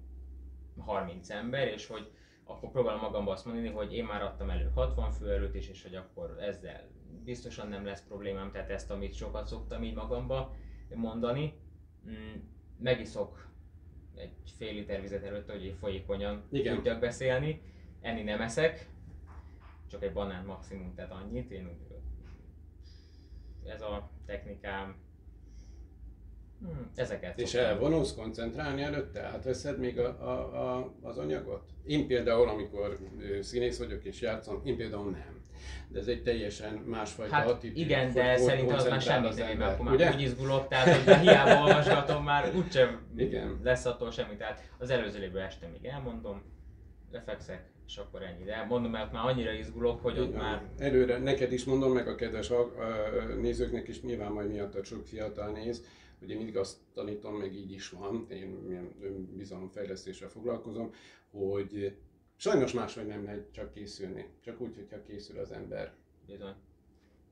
30 0.78 1.30
ember, 1.30 1.68
és 1.68 1.87
hogy 1.87 2.11
akkor 2.44 2.70
próbálom 2.70 3.00
magamba 3.00 3.33
azt 3.33 3.44
mondani, 3.44 3.68
hogy 3.68 3.94
én 3.94 4.04
már 4.04 4.22
adtam 4.22 4.50
elő 4.50 4.70
60 4.74 5.11
fő 5.11 5.33
előtt 5.33 5.54
is, 5.54 5.68
és 5.68 5.83
hogy 5.83 5.94
akkor 5.94 6.37
ezzel 6.40 6.93
biztosan 7.24 7.68
nem 7.68 7.85
lesz 7.85 8.05
problémám, 8.09 8.50
tehát 8.50 8.70
ezt, 8.70 8.90
amit 8.90 9.14
sokat 9.14 9.46
szoktam 9.46 9.83
így 9.83 9.94
magamba 9.94 10.55
mondani. 10.94 11.53
Mm, 12.09 12.35
Megiszok 12.79 13.48
egy 14.16 14.33
fél 14.57 14.72
liter 14.72 15.00
vizet 15.00 15.24
előtt, 15.24 15.50
hogy 15.50 15.64
így 15.64 15.77
folyékonyan 15.79 16.42
Igen. 16.50 16.74
tudjak 16.74 17.00
beszélni, 17.00 17.61
enni 18.00 18.22
nem 18.22 18.40
eszek, 18.40 18.88
csak 19.90 20.03
egy 20.03 20.12
banán 20.12 20.44
maximum, 20.44 20.94
tehát 20.94 21.12
annyit, 21.12 21.50
én 21.50 21.66
úgy 21.66 21.85
ez 23.66 23.83
a 23.83 24.11
technikám 24.27 25.03
Hmm, 26.59 26.90
ezeket 26.94 27.40
És 27.40 27.55
elvonulsz 27.55 28.14
koncentrálni 28.14 28.83
előtte? 28.83 29.22
Átveszed 29.22 29.79
még 29.79 29.98
a, 29.98 30.07
a, 30.20 30.77
a, 30.77 30.94
az 31.03 31.18
anyagot? 31.18 31.62
Én 31.87 32.07
például, 32.07 32.48
amikor 32.48 32.98
színész 33.40 33.79
vagyok 33.79 34.05
és 34.05 34.20
játszom, 34.20 34.61
én 34.64 34.77
például 34.77 35.11
nem. 35.11 35.43
De 35.88 35.98
ez 35.98 36.07
egy 36.07 36.22
teljesen 36.22 36.74
másfajta 36.74 37.35
Hát 37.35 37.48
attitűd. 37.48 37.77
igen, 37.79 38.12
de 38.12 38.37
szerintem 38.37 38.77
az 38.77 38.88
már 38.88 39.00
semmit 39.00 39.29
az 39.29 39.37
nem 39.37 39.48
ember, 39.48 39.79
már 39.79 39.94
ugye? 39.94 40.12
úgy 40.14 40.20
izgulok, 40.20 40.68
tehát 40.68 41.05
hogy 41.05 41.16
hiába 41.16 41.62
olvasgatom, 41.62 42.24
már 42.24 42.53
úgysem 42.57 43.00
Igen. 43.16 43.61
lesz 43.62 43.85
attól 43.85 44.11
semmi. 44.11 44.37
Tehát 44.37 44.62
az 44.79 44.90
előző 44.90 45.22
évben 45.22 45.42
este 45.42 45.66
még 45.72 45.85
elmondom, 45.85 46.42
lefekszek, 47.12 47.64
és 47.87 47.96
akkor 47.96 48.22
ennyi. 48.22 48.44
De 48.44 48.64
mondom, 48.68 48.90
mert 48.90 49.12
már 49.12 49.27
annyira 49.27 49.53
izgulok, 49.53 50.03
hogy 50.03 50.18
ott 50.18 50.29
Igen. 50.29 50.40
már 50.40 50.62
Előre, 50.79 51.18
neked 51.18 51.53
is 51.53 51.64
mondom, 51.64 51.92
meg 51.92 52.09
a 52.09 52.14
kedves 52.14 52.50
nézőknek 53.40 53.88
is, 53.88 54.03
nyilván 54.03 54.33
majd 54.33 54.50
miatt 54.50 54.85
sok 54.85 55.07
fiatal 55.07 55.50
néz, 55.50 55.85
hogy 56.18 56.31
én 56.31 56.37
mindig 56.37 56.57
azt 56.57 56.77
tanítom, 56.94 57.35
meg 57.35 57.55
így 57.55 57.72
is 57.72 57.88
van, 57.88 58.27
én 58.31 58.46
milyen 58.66 58.90
önbizalomfejlesztéssel 59.03 60.29
foglalkozom, 60.29 60.90
hogy 61.31 61.96
sajnos 62.36 62.72
máshogy 62.72 63.06
nem 63.06 63.24
lehet 63.24 63.46
csak 63.52 63.72
készülni, 63.72 64.28
csak 64.40 64.60
úgy, 64.60 64.74
hogyha 64.76 65.02
készül 65.02 65.38
az 65.38 65.52
ember. 65.52 65.92
bizony. 66.26 66.54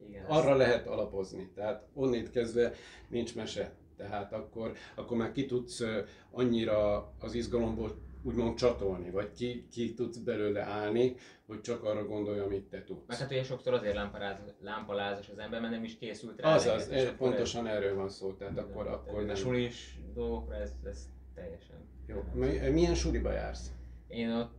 Igen, 0.08 0.24
Arra 0.24 0.54
lehet 0.56 0.86
alapozni, 0.86 1.50
tehát 1.54 1.86
onnét 1.94 2.30
kezdve 2.30 2.72
nincs 3.08 3.34
mese. 3.34 3.72
Tehát 3.96 4.32
akkor, 4.32 4.72
akkor 4.94 5.16
már 5.16 5.32
ki 5.32 5.46
tudsz 5.46 5.82
annyira 6.30 7.12
az 7.18 7.34
izgalomból 7.34 7.98
úgymond 8.22 8.56
csatolni, 8.56 9.10
vagy 9.10 9.32
ki, 9.32 9.66
ki 9.70 9.94
tudsz 9.94 10.16
belőle 10.16 10.62
állni, 10.62 11.14
hogy 11.46 11.60
csak 11.60 11.84
arra 11.84 12.04
gondolj, 12.06 12.38
amit 12.38 12.64
te 12.68 12.84
tudsz. 12.84 13.06
Meg 13.06 13.16
hát 13.18 13.30
ugye 13.30 13.42
sokszor 13.42 13.74
azért 13.74 13.94
lámpaláz, 13.94 14.38
lámpalázas 14.60 15.28
az 15.28 15.38
ember, 15.38 15.60
mert 15.60 15.72
nem 15.72 15.84
is 15.84 15.96
készült 15.98 16.40
rá. 16.40 16.54
Azaz, 16.54 16.88
és 16.88 16.96
eh, 17.02 17.02
akkor 17.12 17.28
pontosan 17.28 17.66
erről 17.66 17.94
van 17.94 18.08
szó, 18.08 18.32
tehát 18.32 18.58
ez- 18.58 18.64
akkor, 18.64 18.86
akkor 18.86 19.18
ez 19.18 19.22
A 19.24 19.26
nem. 19.26 19.34
sulis 19.34 19.98
dolgokra 20.14 20.54
ez, 20.54 20.72
ez 20.84 21.08
teljesen. 21.34 21.76
Jó. 22.06 22.24
Mi- 22.34 22.68
Milyen 22.70 22.94
suliba 22.94 23.32
jársz? 23.32 23.70
Én 24.08 24.30
ott 24.30 24.52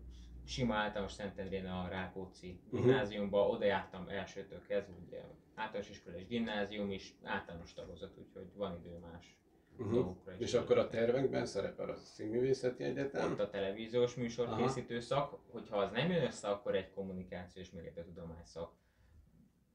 sima 0.45 0.75
általános 0.75 1.11
Szentendrén 1.11 1.65
a 1.65 1.87
Rákóczi 1.87 2.59
Mhm. 2.69 2.81
gimnáziumba, 2.81 3.47
oda 3.47 3.65
jártam 3.65 4.07
elsőtől 4.07 4.61
kezdve, 4.67 4.93
ugye 5.05 5.21
általános 5.55 5.89
iskola 5.89 6.17
és 6.17 6.27
gimnázium 6.27 6.91
is, 6.91 7.15
általános 7.23 7.73
tagozat, 7.73 8.17
úgyhogy 8.17 8.51
van 8.55 8.79
idő 8.83 8.97
más 8.97 9.37
Uh-huh. 9.77 9.93
dolgokra 9.93 10.33
is. 10.33 10.39
És 10.39 10.53
akkor 10.53 10.77
a 10.77 10.87
tervekben 10.87 11.45
szerepel 11.45 11.89
a 11.89 11.95
Színművészeti 11.95 12.83
Egyetem? 12.83 13.31
Ott 13.31 13.39
a 13.39 13.49
televíziós 13.49 14.15
műsor 14.15 14.47
Aha. 14.47 14.61
készítő 14.61 14.99
szak, 14.99 15.39
hogyha 15.51 15.77
az 15.77 15.91
nem 15.91 16.11
jön 16.11 16.23
össze, 16.23 16.47
akkor 16.47 16.75
egy 16.75 16.89
kommunikációs 16.91 17.69
tudomány 18.05 18.43
szak. 18.43 18.73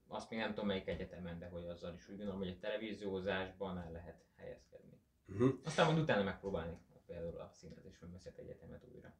Azt 0.07 0.29
még 0.29 0.39
nem 0.39 0.49
tudom 0.49 0.65
melyik 0.65 0.87
egyetemen, 0.87 1.39
de 1.39 1.47
hogy 1.47 1.65
azzal 1.65 1.93
is 1.93 2.09
úgy 2.09 2.15
gondolom, 2.15 2.39
hogy 2.39 2.49
a 2.49 2.59
televíziózásban 2.59 3.77
el 3.77 3.91
lehet 3.91 4.23
helyezkedni. 4.35 5.01
Uh-huh. 5.27 5.49
Aztán 5.63 5.85
majd 5.85 5.97
utána 5.99 6.23
megpróbálni 6.23 6.77
például 7.05 7.39
a 7.39 7.49
Színház 7.53 7.85
és 7.85 7.97
Filmvészet 7.97 8.37
Egyetemet 8.37 8.85
újra. 8.93 9.13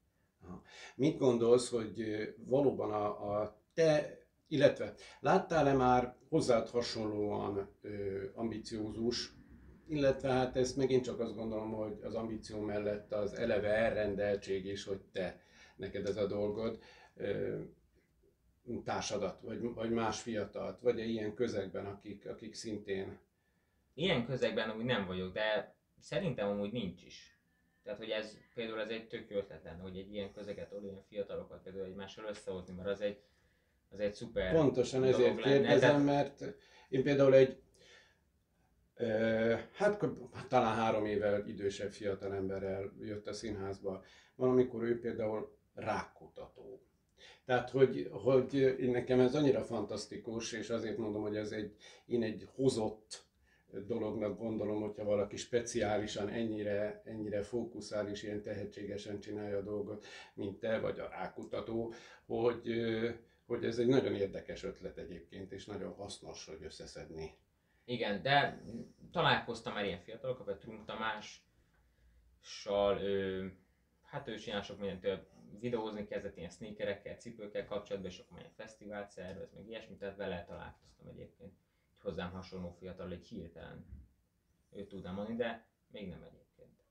Mit 0.95 1.17
gondolsz, 1.17 1.69
hogy 1.69 2.03
valóban 2.37 2.91
a, 2.91 3.39
a 3.39 3.61
te, 3.73 4.17
illetve 4.47 4.93
láttál-e 5.19 5.73
már 5.73 6.15
hozzád 6.29 6.69
hasonlóan 6.69 7.69
ö, 7.81 8.23
ambiciózus, 8.33 9.33
illetve 9.87 10.31
hát 10.31 10.57
ezt 10.57 10.77
megint 10.77 11.03
csak 11.03 11.19
azt 11.19 11.35
gondolom, 11.35 11.71
hogy 11.71 11.99
az 12.03 12.15
ambíció 12.15 12.59
mellett 12.59 13.13
az 13.13 13.33
eleve 13.33 13.69
elrendeltség 13.69 14.65
is, 14.65 14.83
hogy 14.83 15.01
te, 15.11 15.41
neked 15.75 16.05
ez 16.05 16.17
a 16.17 16.27
dolgod, 16.27 16.79
ö, 17.15 17.59
társadat, 18.83 19.41
vagy, 19.41 19.73
vagy 19.73 19.89
más 19.91 20.21
fiatalt, 20.21 20.79
vagy 20.79 20.99
ilyen 20.99 21.33
közegben, 21.33 21.85
akik, 21.85 22.27
akik 22.27 22.53
szintén 22.53 23.17
Ilyen 23.99 24.25
közegben 24.25 24.69
amúgy 24.69 24.85
nem 24.85 25.05
vagyok, 25.05 25.33
de 25.33 25.75
szerintem 25.99 26.49
amúgy 26.49 26.71
nincs 26.71 27.03
is. 27.03 27.38
Tehát, 27.83 27.99
hogy 27.99 28.09
ez 28.09 28.37
például 28.53 28.79
ez 28.79 28.89
egy 28.89 29.07
tök 29.07 29.29
jó 29.29 29.37
ötlet 29.37 29.63
lenne, 29.63 29.81
hogy 29.81 29.97
egy 29.97 30.13
ilyen 30.13 30.31
közeget, 30.31 30.73
ilyen 30.81 31.03
fiatalokat 31.07 31.61
például 31.63 31.85
egymással 31.85 32.25
összehozni, 32.25 32.73
mert 32.73 32.89
az 32.89 33.01
egy, 33.01 33.21
az 33.89 33.99
egy 33.99 34.13
szuper 34.13 34.53
Pontosan 34.53 35.03
ezért 35.03 35.35
lenne. 35.35 35.41
kérdezem, 35.41 36.01
mert 36.01 36.43
én 36.89 37.03
például 37.03 37.33
egy, 37.33 37.61
hát 39.71 39.99
talán 40.47 40.75
három 40.75 41.05
évvel 41.05 41.47
idősebb 41.47 41.91
fiatal 41.91 42.33
emberrel 42.33 42.93
jött 42.99 43.27
a 43.27 43.33
színházba. 43.33 44.03
Valamikor 44.35 44.83
ő 44.83 44.99
például 44.99 45.57
rákutató. 45.73 46.83
Tehát, 47.45 47.69
hogy, 47.69 48.09
hogy 48.11 48.77
nekem 48.79 49.19
ez 49.19 49.35
annyira 49.35 49.63
fantasztikus, 49.63 50.51
és 50.51 50.69
azért 50.69 50.97
mondom, 50.97 51.21
hogy 51.21 51.35
ez 51.35 51.51
egy, 51.51 51.75
én 52.05 52.23
egy 52.23 52.47
hozott 52.55 53.28
dolognak 53.87 54.37
gondolom, 54.37 54.81
hogyha 54.81 55.03
valaki 55.03 55.35
speciálisan 55.35 56.29
ennyire, 56.29 57.01
ennyire 57.05 57.41
fókuszál 57.41 58.07
és 58.07 58.23
ilyen 58.23 58.41
tehetségesen 58.41 59.19
csinálja 59.19 59.57
a 59.57 59.61
dolgot, 59.61 60.05
mint 60.33 60.59
te, 60.59 60.79
vagy 60.79 60.99
a 60.99 61.07
rákutató, 61.09 61.93
hogy, 62.25 62.81
hogy 63.45 63.65
ez 63.65 63.79
egy 63.79 63.87
nagyon 63.87 64.15
érdekes 64.15 64.63
ötlet 64.63 64.97
egyébként, 64.97 65.51
és 65.51 65.65
nagyon 65.65 65.93
hasznos, 65.93 66.45
hogy 66.45 66.63
összeszedni. 66.63 67.37
Igen, 67.85 68.21
de 68.21 68.63
találkoztam 69.11 69.73
már 69.73 69.85
ilyen 69.85 70.01
fiatalokkal, 70.01 70.45
például 70.45 70.65
Trunk 70.65 70.85
Tamással, 70.85 71.41
ő, 73.01 73.53
hát 74.01 74.27
ő 74.27 74.35
csinál 74.35 74.61
sok 74.61 74.79
mindent, 74.79 75.05
ő 75.05 75.27
videózni 75.59 76.05
kezdett 76.05 76.37
ilyen 76.37 76.49
sneakerekkel, 76.49 77.15
cipőkkel 77.15 77.65
kapcsolatban, 77.65 78.11
és 78.11 78.19
akkor 78.19 78.49
fesztivált 78.55 79.09
szervez, 79.09 79.53
meg 79.53 79.67
ilyesmit, 79.67 79.99
tehát 79.99 80.15
vele 80.15 80.45
találkoztam 80.47 81.07
egyébként. 81.07 81.53
Egy 81.99 82.05
hozzám 82.05 82.31
hasonló 82.31 82.75
fiatal, 82.79 83.11
egy 83.11 83.27
hirtelen 83.27 83.85
őt 84.71 84.87
tudnám 84.87 85.15
mondani, 85.15 85.37
de 85.37 85.65
még 85.91 86.07
nem 86.07 86.23
egyébként. 86.23 86.83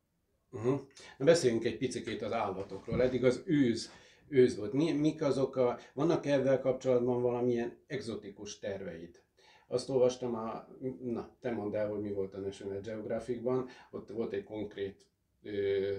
Uh-huh. 0.50 0.80
Na 1.18 1.24
beszéljünk 1.24 1.64
egy 1.64 1.78
picit 1.78 2.22
az 2.22 2.32
állatokról. 2.32 3.02
Eddig 3.02 3.24
az 3.24 3.42
őz, 3.44 3.92
őz 4.28 4.56
volt. 4.56 4.72
Mi, 4.72 4.92
mik 4.92 5.22
azok 5.22 5.56
a, 5.56 5.78
vannak 5.94 6.26
ezzel 6.26 6.60
kapcsolatban 6.60 7.22
valamilyen 7.22 7.78
egzotikus 7.86 8.58
terveid? 8.58 9.22
Azt 9.66 9.88
olvastam, 9.88 10.34
a, 10.34 10.68
na, 11.02 11.36
te 11.40 11.50
mondd 11.50 11.74
el, 11.74 11.88
hogy 11.88 12.00
mi 12.00 12.12
volt 12.12 12.34
a 12.34 12.38
National 12.38 12.80
Geographicban, 12.80 13.68
ott 13.90 14.08
volt 14.08 14.32
egy 14.32 14.44
konkrét 14.44 15.06
ö, 15.42 15.96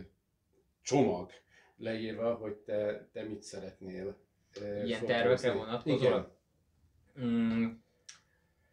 csomag 0.82 1.32
leírva, 1.78 2.34
hogy 2.34 2.56
te, 2.56 3.10
te 3.12 3.24
mit 3.24 3.42
szeretnél 3.42 4.18
ö, 4.62 4.84
Ilyen 4.84 5.06
tervekre 5.06 5.54
vonatkozóan? 5.54 6.32
Igen. 7.16 7.28
Mm, 7.28 7.72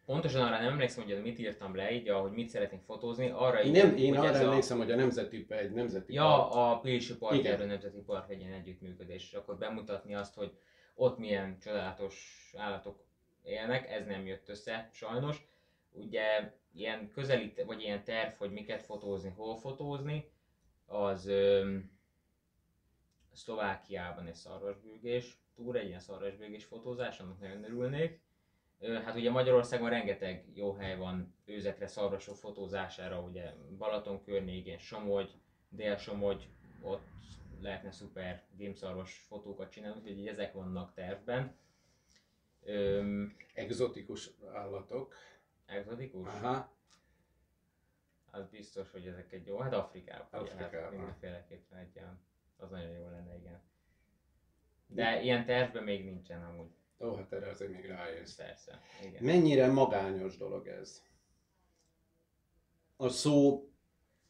pontosan 0.07 0.41
arra 0.41 0.59
nem 0.59 0.71
emlékszem, 0.71 1.03
hogy 1.03 1.21
mit 1.21 1.39
írtam 1.39 1.75
le, 1.75 1.91
így, 1.91 2.09
hogy 2.09 2.31
mit 2.31 2.49
szeretnék 2.49 2.81
fotózni. 2.81 3.29
Arra 3.29 3.63
Én, 3.63 3.71
nem, 3.71 3.95
én 3.95 4.15
arra 4.17 4.27
ez 4.29 4.39
a- 4.39 4.43
emlékszem, 4.43 4.77
hogy 4.77 4.91
a 4.91 4.95
nemzeti, 4.95 5.45
egy 5.49 5.71
nemzeti 5.71 6.13
Ja, 6.13 6.51
a 6.51 6.79
Pilsi 6.79 7.05
Igen. 7.13 7.17
Parkerről 7.17 7.65
Nemzeti 7.67 8.01
Park 8.01 8.29
egy 8.29 8.39
ilyen 8.39 8.53
együttműködés, 8.53 9.23
és 9.23 9.33
akkor 9.33 9.57
bemutatni 9.57 10.15
azt, 10.15 10.35
hogy 10.35 10.57
ott 10.95 11.17
milyen 11.17 11.59
csodálatos 11.59 12.45
állatok 12.57 13.05
élnek, 13.43 13.89
ez 13.89 14.05
nem 14.05 14.25
jött 14.25 14.49
össze 14.49 14.89
sajnos. 14.93 15.47
Ugye 15.91 16.53
ilyen 16.73 17.11
közelít, 17.11 17.63
vagy 17.63 17.81
ilyen 17.81 18.03
terv, 18.03 18.33
hogy 18.37 18.51
miket 18.51 18.83
fotózni, 18.83 19.29
hol 19.35 19.57
fotózni, 19.57 20.31
az 20.85 21.27
öm, 21.27 21.91
Szlovákiában 23.33 24.27
egy 24.27 24.35
szarvasbőgés 24.35 25.37
túr, 25.55 25.75
egy 25.75 25.87
ilyen 25.87 25.99
szarvasbőgés 25.99 26.65
fotózás, 26.65 27.19
annak 27.19 27.39
nagyon 27.39 27.63
örülnék. 27.63 28.25
Hát 28.81 29.15
ugye 29.15 29.31
Magyarországon 29.31 29.89
rengeteg 29.89 30.45
jó 30.53 30.73
hely 30.73 30.97
van 30.97 31.33
őzekre, 31.45 31.87
szarvasok 31.87 32.35
fotózására, 32.35 33.21
ugye 33.21 33.53
Balaton 33.77 34.23
környékén, 34.23 34.77
Somogy, 34.77 35.39
Dél-Somogy, 35.69 36.49
ott 36.81 37.07
lehetne 37.61 37.91
szuper 37.91 38.43
gémszarvas 38.57 39.13
fotókat 39.27 39.71
csinálni, 39.71 39.99
úgyhogy 39.99 40.27
ezek 40.27 40.53
vannak 40.53 40.93
tervben. 40.93 41.55
Öm, 42.63 43.35
egzotikus 43.53 44.29
állatok. 44.53 45.15
exotikus? 45.65 46.27
Aha. 46.27 46.75
Az 48.31 48.47
biztos, 48.47 48.91
hogy 48.91 49.07
ezek 49.07 49.31
egy 49.31 49.45
jó. 49.45 49.57
Hát 49.57 49.73
Afrikában. 49.73 50.41
ugye, 50.41 50.51
Afrikában. 50.51 50.81
Hát 50.81 50.91
mindenféleképpen 50.91 51.79
egy 51.79 51.95
ilyen, 51.95 52.19
az 52.57 52.69
nagyon 52.69 52.91
jó 52.91 53.09
lenne, 53.09 53.35
igen. 53.35 53.61
De 54.87 55.21
ilyen 55.21 55.45
tervben 55.45 55.83
még 55.83 56.05
nincsen 56.05 56.43
amúgy. 56.43 56.76
Ó, 56.99 57.15
hát 57.15 57.33
erre 57.33 57.49
azért 57.49 57.71
még 57.71 57.85
rájössz. 57.85 58.35
Persze. 58.35 58.81
Igen. 59.05 59.23
Mennyire 59.23 59.67
magányos 59.67 60.37
dolog 60.37 60.67
ez? 60.67 61.01
A 62.95 63.09
szó 63.09 63.67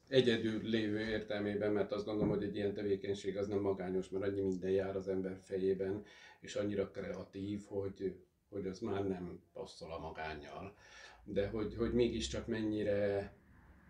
egyedül 0.08 0.62
lévő 0.64 1.00
értelmében, 1.00 1.72
mert 1.72 1.92
azt 1.92 2.06
gondolom, 2.06 2.30
hogy 2.30 2.44
egy 2.44 2.56
ilyen 2.56 2.74
tevékenység 2.74 3.38
az 3.38 3.48
nem 3.48 3.60
magányos, 3.60 4.10
mert 4.10 4.26
annyi 4.26 4.42
minden 4.42 4.70
jár 4.70 4.96
az 4.96 5.08
ember 5.08 5.40
fejében, 5.44 6.06
és 6.40 6.56
annyira 6.56 6.92
kreatív, 6.92 7.64
hogy, 7.66 8.16
hogy 8.50 8.68
az 8.68 8.80
már 8.80 9.08
nem 9.08 9.42
passzol 9.54 9.92
a 9.92 10.00
magányjal. 10.00 10.76
De 11.24 11.48
hogy, 11.48 11.76
hogy 11.76 11.94
mégiscsak 11.94 12.48
mennyire 12.48 13.34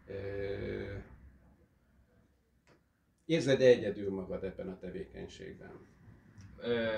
ö, 0.07 0.93
érzed 3.25 3.61
egyedül 3.61 4.09
magad 4.11 4.43
ebben 4.43 4.69
a 4.69 4.77
tevékenységben? 4.77 5.87
Ö, 6.57 6.93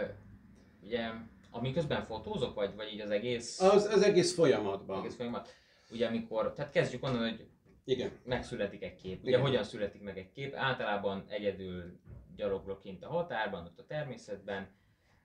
ugye, 0.83 1.11
amiközben 1.51 2.03
fotózok, 2.05 2.53
vagy, 2.55 2.75
vagy 2.75 2.93
így 2.93 2.99
az 3.01 3.09
egész, 3.09 3.59
Az, 3.61 3.85
az 3.85 4.01
egész 4.01 4.33
folyamatban. 4.35 4.99
egész 4.99 5.15
folyamat? 5.15 5.49
Ugye 5.91 6.07
amikor, 6.07 6.53
tehát 6.53 6.71
kezdjük 6.71 7.03
onnan, 7.03 7.19
hogy 7.29 7.47
Igen. 7.85 8.11
megszületik 8.23 8.83
egy 8.83 8.95
kép. 8.95 9.19
Ugye 9.21 9.29
Igen. 9.29 9.41
hogyan 9.41 9.63
születik 9.63 10.01
meg 10.01 10.17
egy 10.17 10.31
kép? 10.31 10.55
Általában 10.55 11.25
egyedül 11.27 11.99
gyaloglok 12.35 12.79
kint 12.79 13.03
a 13.03 13.09
határban, 13.09 13.65
ott 13.65 13.79
a 13.79 13.85
természetben, 13.85 14.67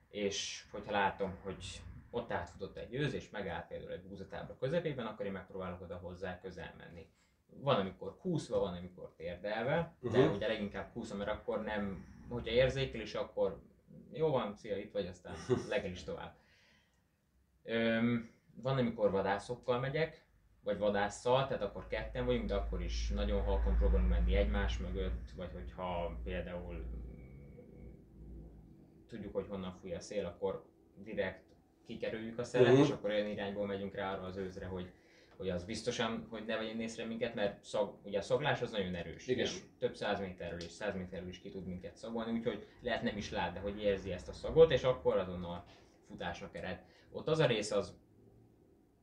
és 0.09 0.65
hogyha 0.71 0.91
látom, 0.91 1.35
hogy 1.43 1.81
ott 2.11 2.31
átfutott 2.31 2.77
egy 2.77 2.93
őz, 2.93 3.13
és 3.13 3.29
megállt 3.29 3.67
például 3.67 3.91
egy 3.91 4.01
búzatábla 4.03 4.57
közepében, 4.59 5.05
akkor 5.05 5.25
én 5.25 5.31
megpróbálok 5.31 5.81
oda 5.81 5.95
hozzá 5.95 6.39
közel 6.39 6.73
menni. 6.77 7.07
Van, 7.61 7.75
amikor 7.79 8.17
kúszva, 8.17 8.59
van, 8.59 8.73
amikor 8.73 9.13
térdelve, 9.17 9.95
de 10.01 10.09
Uh-huh. 10.09 10.35
ugye 10.35 10.47
leginkább 10.47 10.91
kúszva, 10.93 11.15
mert 11.15 11.29
akkor 11.29 11.63
nem, 11.63 12.05
hogyha 12.29 12.53
érzékel 12.53 13.01
is, 13.01 13.13
akkor 13.13 13.61
jó 14.11 14.29
van, 14.29 14.53
szia, 14.53 14.77
itt 14.77 14.91
vagy, 14.91 15.07
aztán 15.07 15.35
legel 15.69 15.91
is 15.91 16.03
tovább. 16.03 16.35
Öm, 17.63 18.29
van, 18.61 18.77
amikor 18.77 19.11
vadászokkal 19.11 19.79
megyek, 19.79 20.23
vagy 20.63 20.77
vadásszal, 20.77 21.47
tehát 21.47 21.63
akkor 21.63 21.87
ketten 21.87 22.25
vagyunk, 22.25 22.47
de 22.47 22.55
akkor 22.55 22.81
is 22.81 23.09
nagyon 23.09 23.41
halkan 23.43 23.77
próbálunk 23.77 24.09
menni 24.09 24.35
egymás 24.35 24.77
mögött, 24.77 25.31
vagy 25.35 25.51
hogyha 25.53 26.19
például 26.23 26.85
tudjuk, 29.07 29.33
hogy 29.33 29.47
honnan 29.47 29.71
fúj 29.81 29.93
a 29.93 29.99
szél, 29.99 30.25
akkor 30.25 30.65
direkt 31.03 31.43
kikerüljük 31.85 32.39
a 32.39 32.43
szelet, 32.43 32.73
Mhm. 32.73 32.81
és 32.81 32.89
akkor 32.89 33.09
olyan 33.09 33.27
irányból 33.27 33.65
megyünk 33.65 33.95
rá 33.95 34.13
arra 34.13 34.23
az 34.23 34.37
őzre, 34.37 34.65
hogy, 34.65 34.91
hogy 35.37 35.49
az 35.49 35.63
biztosan, 35.63 36.27
hogy 36.29 36.45
ne 36.45 36.57
vegyen 36.57 36.79
észre 36.79 37.05
minket, 37.05 37.35
mert 37.35 37.63
szag, 37.63 37.97
ugye 38.03 38.17
a 38.17 38.21
szaglás 38.21 38.61
az 38.61 38.71
nagyon 38.71 38.95
erős, 38.95 39.27
Igen. 39.27 39.45
és 39.45 39.59
több 39.79 39.95
száz 39.95 40.19
méterről 40.19 40.59
és 40.61 40.71
száz 40.71 40.95
méterről 40.95 41.27
is 41.27 41.39
ki 41.39 41.49
tud 41.49 41.65
minket 41.65 41.95
szagolni, 41.95 42.31
úgyhogy 42.31 42.67
lehet 42.81 43.01
nem 43.01 43.17
is 43.17 43.31
lát, 43.31 43.53
de 43.53 43.59
hogy 43.59 43.81
érzi 43.81 44.11
ezt 44.11 44.27
a 44.27 44.33
szagot, 44.33 44.71
és 44.71 44.83
akkor 44.83 45.17
azonnal 45.17 45.65
futásra 46.07 46.51
kered. 46.51 46.83
Ott 47.11 47.27
az 47.27 47.39
a 47.39 47.45
rész 47.45 47.71
az 47.71 47.97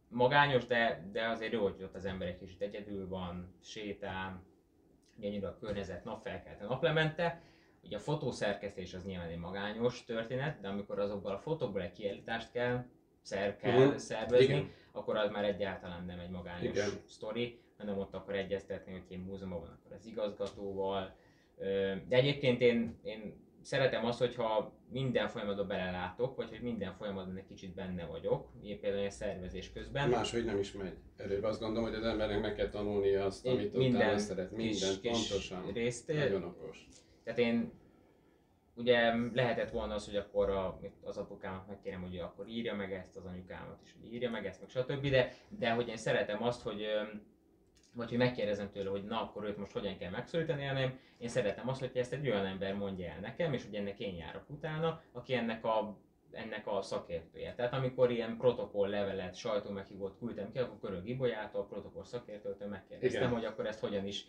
magányos, 0.09 0.66
de, 0.66 1.09
de 1.12 1.29
azért 1.29 1.53
jó, 1.53 1.62
hogy 1.62 1.83
ott 1.83 1.95
az 1.95 2.05
ember 2.05 2.29
egy 2.29 2.38
kicsit 2.38 2.61
egyedül 2.62 3.09
van, 3.09 3.55
sétál, 3.62 4.42
gyönyörű 5.16 5.47
a 5.47 5.59
környezet, 5.59 6.05
napfelkelte, 6.05 6.64
naplemente. 6.64 7.42
Ugye 7.83 7.97
a 7.97 8.01
fotószerkesztés 8.01 8.95
az 8.95 9.05
nyilván 9.05 9.29
egy 9.29 9.38
magányos 9.38 10.05
történet, 10.05 10.61
de 10.61 10.68
amikor 10.68 10.99
azokból 10.99 11.33
a 11.33 11.38
fotókból 11.38 11.83
egy 11.83 11.92
kiállítást 11.92 12.51
kell, 12.51 12.85
szer 13.23 13.57
kell 13.57 13.87
Mhm. 13.87 13.97
szervezni, 13.97 14.45
Igen. 14.45 14.71
akkor 14.93 15.17
az 15.17 15.31
már 15.31 15.45
egyáltalán 15.45 16.05
nem 16.05 16.19
egy 16.19 16.31
magányos 16.31 16.63
Igen. 16.63 16.89
sztori, 17.07 17.59
hanem 17.79 17.99
ott 17.99 18.15
akkor 18.15 18.35
egyeztetni, 18.35 18.93
hogy 18.93 19.03
én 19.09 19.19
múzeumban 19.19 19.61
van, 19.61 19.79
akkor 19.83 19.97
az 19.97 20.07
igazgatóval. 20.07 21.17
De 22.09 22.17
egyébként 22.17 22.61
én, 22.61 22.99
én 23.03 23.41
szeretem 23.63 24.05
azt, 24.05 24.19
hogyha 24.19 24.73
minden 24.91 25.29
folyamatban 25.29 25.67
belelátok, 25.67 26.37
vagy 26.37 26.49
hogy 26.49 26.61
minden 26.61 26.93
folyamatban 26.95 27.37
egy 27.37 27.47
kicsit 27.47 27.75
benne 27.75 28.05
vagyok, 28.05 28.49
ilyen 28.63 28.81
például 28.81 29.07
a 29.07 29.11
szervezés 29.11 29.73
közben. 29.73 30.09
Máshogy 30.09 30.45
nem 30.45 30.59
is 30.59 30.73
megy. 30.73 30.95
Előbb 31.17 31.43
azt 31.43 31.61
gondolom, 31.61 31.89
hogy 31.89 31.99
az 31.99 32.05
embernek 32.05 32.41
meg 32.41 32.55
kell 32.55 32.69
tanulnia 32.69 33.25
azt, 33.25 33.47
Én 33.47 33.53
amit 33.53 33.73
minden 33.77 34.01
utána 34.01 34.19
szeret. 34.19 34.49
kis- 34.49 34.57
Minden, 34.81 35.01
kis 35.01 35.29
pontosan. 35.29 35.73
részt, 35.73 36.13
Nagyon 36.13 36.45
okos. 36.45 36.89
Tehát 37.25 37.39
én 37.39 37.73
ugye 38.75 39.15
lehetett 39.33 39.71
volna 39.71 39.95
az, 39.95 40.05
hogy 40.05 40.17
akkor 40.17 40.51
a, 40.51 40.81
az 41.03 41.17
apukámat 41.17 41.67
megkérem, 41.67 42.01
hogy 42.01 42.19
akkor 42.19 42.47
írja 42.49 42.75
meg 42.75 42.93
ezt, 42.93 43.17
az 43.17 43.25
anyukámat 43.25 43.81
is, 43.85 43.97
hogy 44.01 44.15
írja 44.15 44.31
meg 44.31 44.47
ezt, 44.47 44.61
meg 44.61 44.69
stb. 44.69 45.11
De, 45.11 45.33
de 45.49 45.71
hogy 45.71 45.89
én 45.89 45.97
szeretem 45.97 46.43
azt, 46.43 46.63
hogy 46.63 46.87
vagy 47.95 48.09
hogy 48.09 48.19
megkérdezem 48.19 48.71
tőle, 48.71 48.91
hogy 48.91 49.05
na 49.05 49.23
akkor 49.23 49.45
őt 49.45 49.57
most 49.57 49.73
hogyan 49.73 49.97
kell 49.97 50.11
megszólítani, 50.11 50.65
hanem 50.65 50.99
én 51.19 51.29
szeretem 51.29 51.69
azt, 51.69 51.81
hogy 51.81 51.91
ezt 51.95 52.13
egy 52.13 52.29
olyan 52.29 52.47
ember 52.47 52.75
mondja 52.75 53.11
el 53.11 53.21
nekem, 53.21 53.53
és 53.53 53.65
hogy 53.65 53.75
ennek 53.75 54.01
én 54.01 54.17
járok 54.17 54.45
utána, 54.51 55.03
aki 55.13 55.35
ennek 55.35 55.65
a 55.65 55.97
ennek 56.33 56.67
a 56.67 56.83
szakértője. 56.83 57.55
Tehát 57.55 57.73
amikor 57.73 58.11
ilyen 58.11 58.37
protokoll 58.37 58.89
levelet, 58.89 59.35
sajtó 59.35 59.71
meghívót 59.71 60.19
küldtem 60.19 60.53
ki, 60.53 60.59
akkor 60.59 60.79
Körög 60.81 61.09
Ibolyától, 61.09 61.61
a 61.61 61.65
protokoll 61.65 62.05
szakértőtől 62.05 62.69
megkérdeztem, 62.69 63.21
Igen. 63.21 63.33
hogy 63.33 63.45
akkor 63.45 63.67
ezt 63.67 63.81
hogyan 63.81 64.07
is 64.07 64.27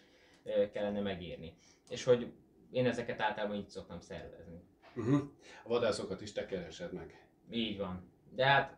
kellene 0.72 1.00
megírni. 1.00 1.54
És 1.90 2.04
hogy 2.04 2.32
én 2.74 2.86
ezeket 2.86 3.22
általában 3.22 3.56
így 3.56 3.70
szoktam 3.70 4.00
szervezni. 4.00 4.62
Uh-huh. 4.96 5.22
A 5.64 5.68
vadászokat 5.68 6.22
is 6.22 6.32
te 6.32 6.46
keresed 6.46 6.94
meg. 6.94 7.28
Így 7.52 7.78
van. 7.78 8.12
De 8.30 8.46
hát 8.46 8.78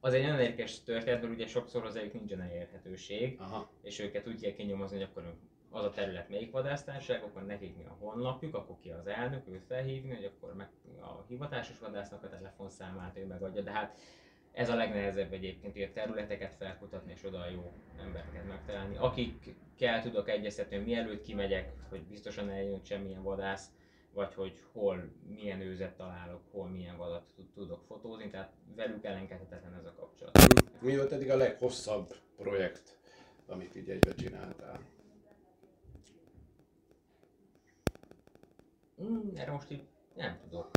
az 0.00 0.12
egy 0.12 0.22
nagyon 0.22 0.40
érdekes 0.40 0.82
történet, 0.82 1.20
mert 1.20 1.34
ugye 1.34 1.46
sokszor 1.46 1.82
hozzájuk 1.82 2.12
nincsen 2.12 2.40
elérhetőség, 2.40 3.40
Aha. 3.40 3.70
és 3.82 3.98
őket 3.98 4.26
úgy 4.26 4.40
kell 4.40 4.52
kinyomozni, 4.52 4.96
hogy 4.96 5.06
akkor 5.10 5.34
az 5.70 5.84
a 5.84 5.90
terület 5.90 6.28
melyik 6.28 6.50
vadásztárság, 6.50 7.22
akkor 7.22 7.46
nekik 7.46 7.76
mi 7.76 7.84
a 7.84 7.96
honlapjuk, 7.98 8.54
akkor 8.54 8.76
ki 8.80 8.90
az 8.90 9.06
elnök, 9.06 9.48
őt 9.48 9.64
felhívni, 9.64 10.14
hogy 10.14 10.24
akkor 10.24 10.54
meg 10.54 10.68
a 11.00 11.24
hivatásos 11.28 11.78
vadásznak 11.78 12.22
a 12.22 12.28
telefonszámát 12.28 13.18
ő 13.18 13.26
megadja, 13.26 13.62
de 13.62 13.70
hát 13.70 13.98
ez 14.52 14.68
a 14.68 14.74
legnehezebb 14.74 15.32
egyébként, 15.32 15.72
hogy 15.72 15.82
a 15.82 15.92
területeket 15.92 16.54
felkutatni 16.54 17.12
és 17.12 17.24
oda 17.24 17.38
a 17.38 17.50
jó 17.50 17.72
embereket 17.98 18.46
megtalálni. 18.48 18.96
Akikkel 18.96 20.02
tudok 20.02 20.28
egyeztetni, 20.28 20.76
hogy 20.76 20.84
mielőtt 20.84 21.22
kimegyek, 21.22 21.72
hogy 21.88 22.02
biztosan 22.02 22.50
eljön 22.50 22.80
semmilyen 22.84 23.22
vadász, 23.22 23.70
vagy 24.12 24.34
hogy 24.34 24.62
hol 24.72 25.12
milyen 25.28 25.60
őzet 25.60 25.96
találok, 25.96 26.40
hol 26.50 26.68
milyen 26.68 26.96
vadat 26.96 27.32
tud- 27.36 27.52
tudok 27.54 27.84
fotózni, 27.84 28.30
tehát 28.30 28.52
velük 28.76 29.04
elengedhetetlen 29.04 29.74
ez 29.74 29.84
a 29.84 29.94
kapcsolat. 29.94 30.38
Mi 30.80 30.96
volt 30.96 31.12
eddig 31.12 31.30
a 31.30 31.36
leghosszabb 31.36 32.14
projekt, 32.36 32.98
amit 33.46 33.76
így 33.76 33.90
egybe 33.90 34.14
csináltál? 34.14 34.80
Mm, 39.02 39.36
erre 39.36 39.50
most 39.50 39.70
így 39.70 39.86
nem 40.14 40.38
tudok 40.40 40.70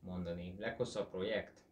mondani. 0.00 0.54
Leghosszabb 0.58 1.10
projekt? 1.10 1.63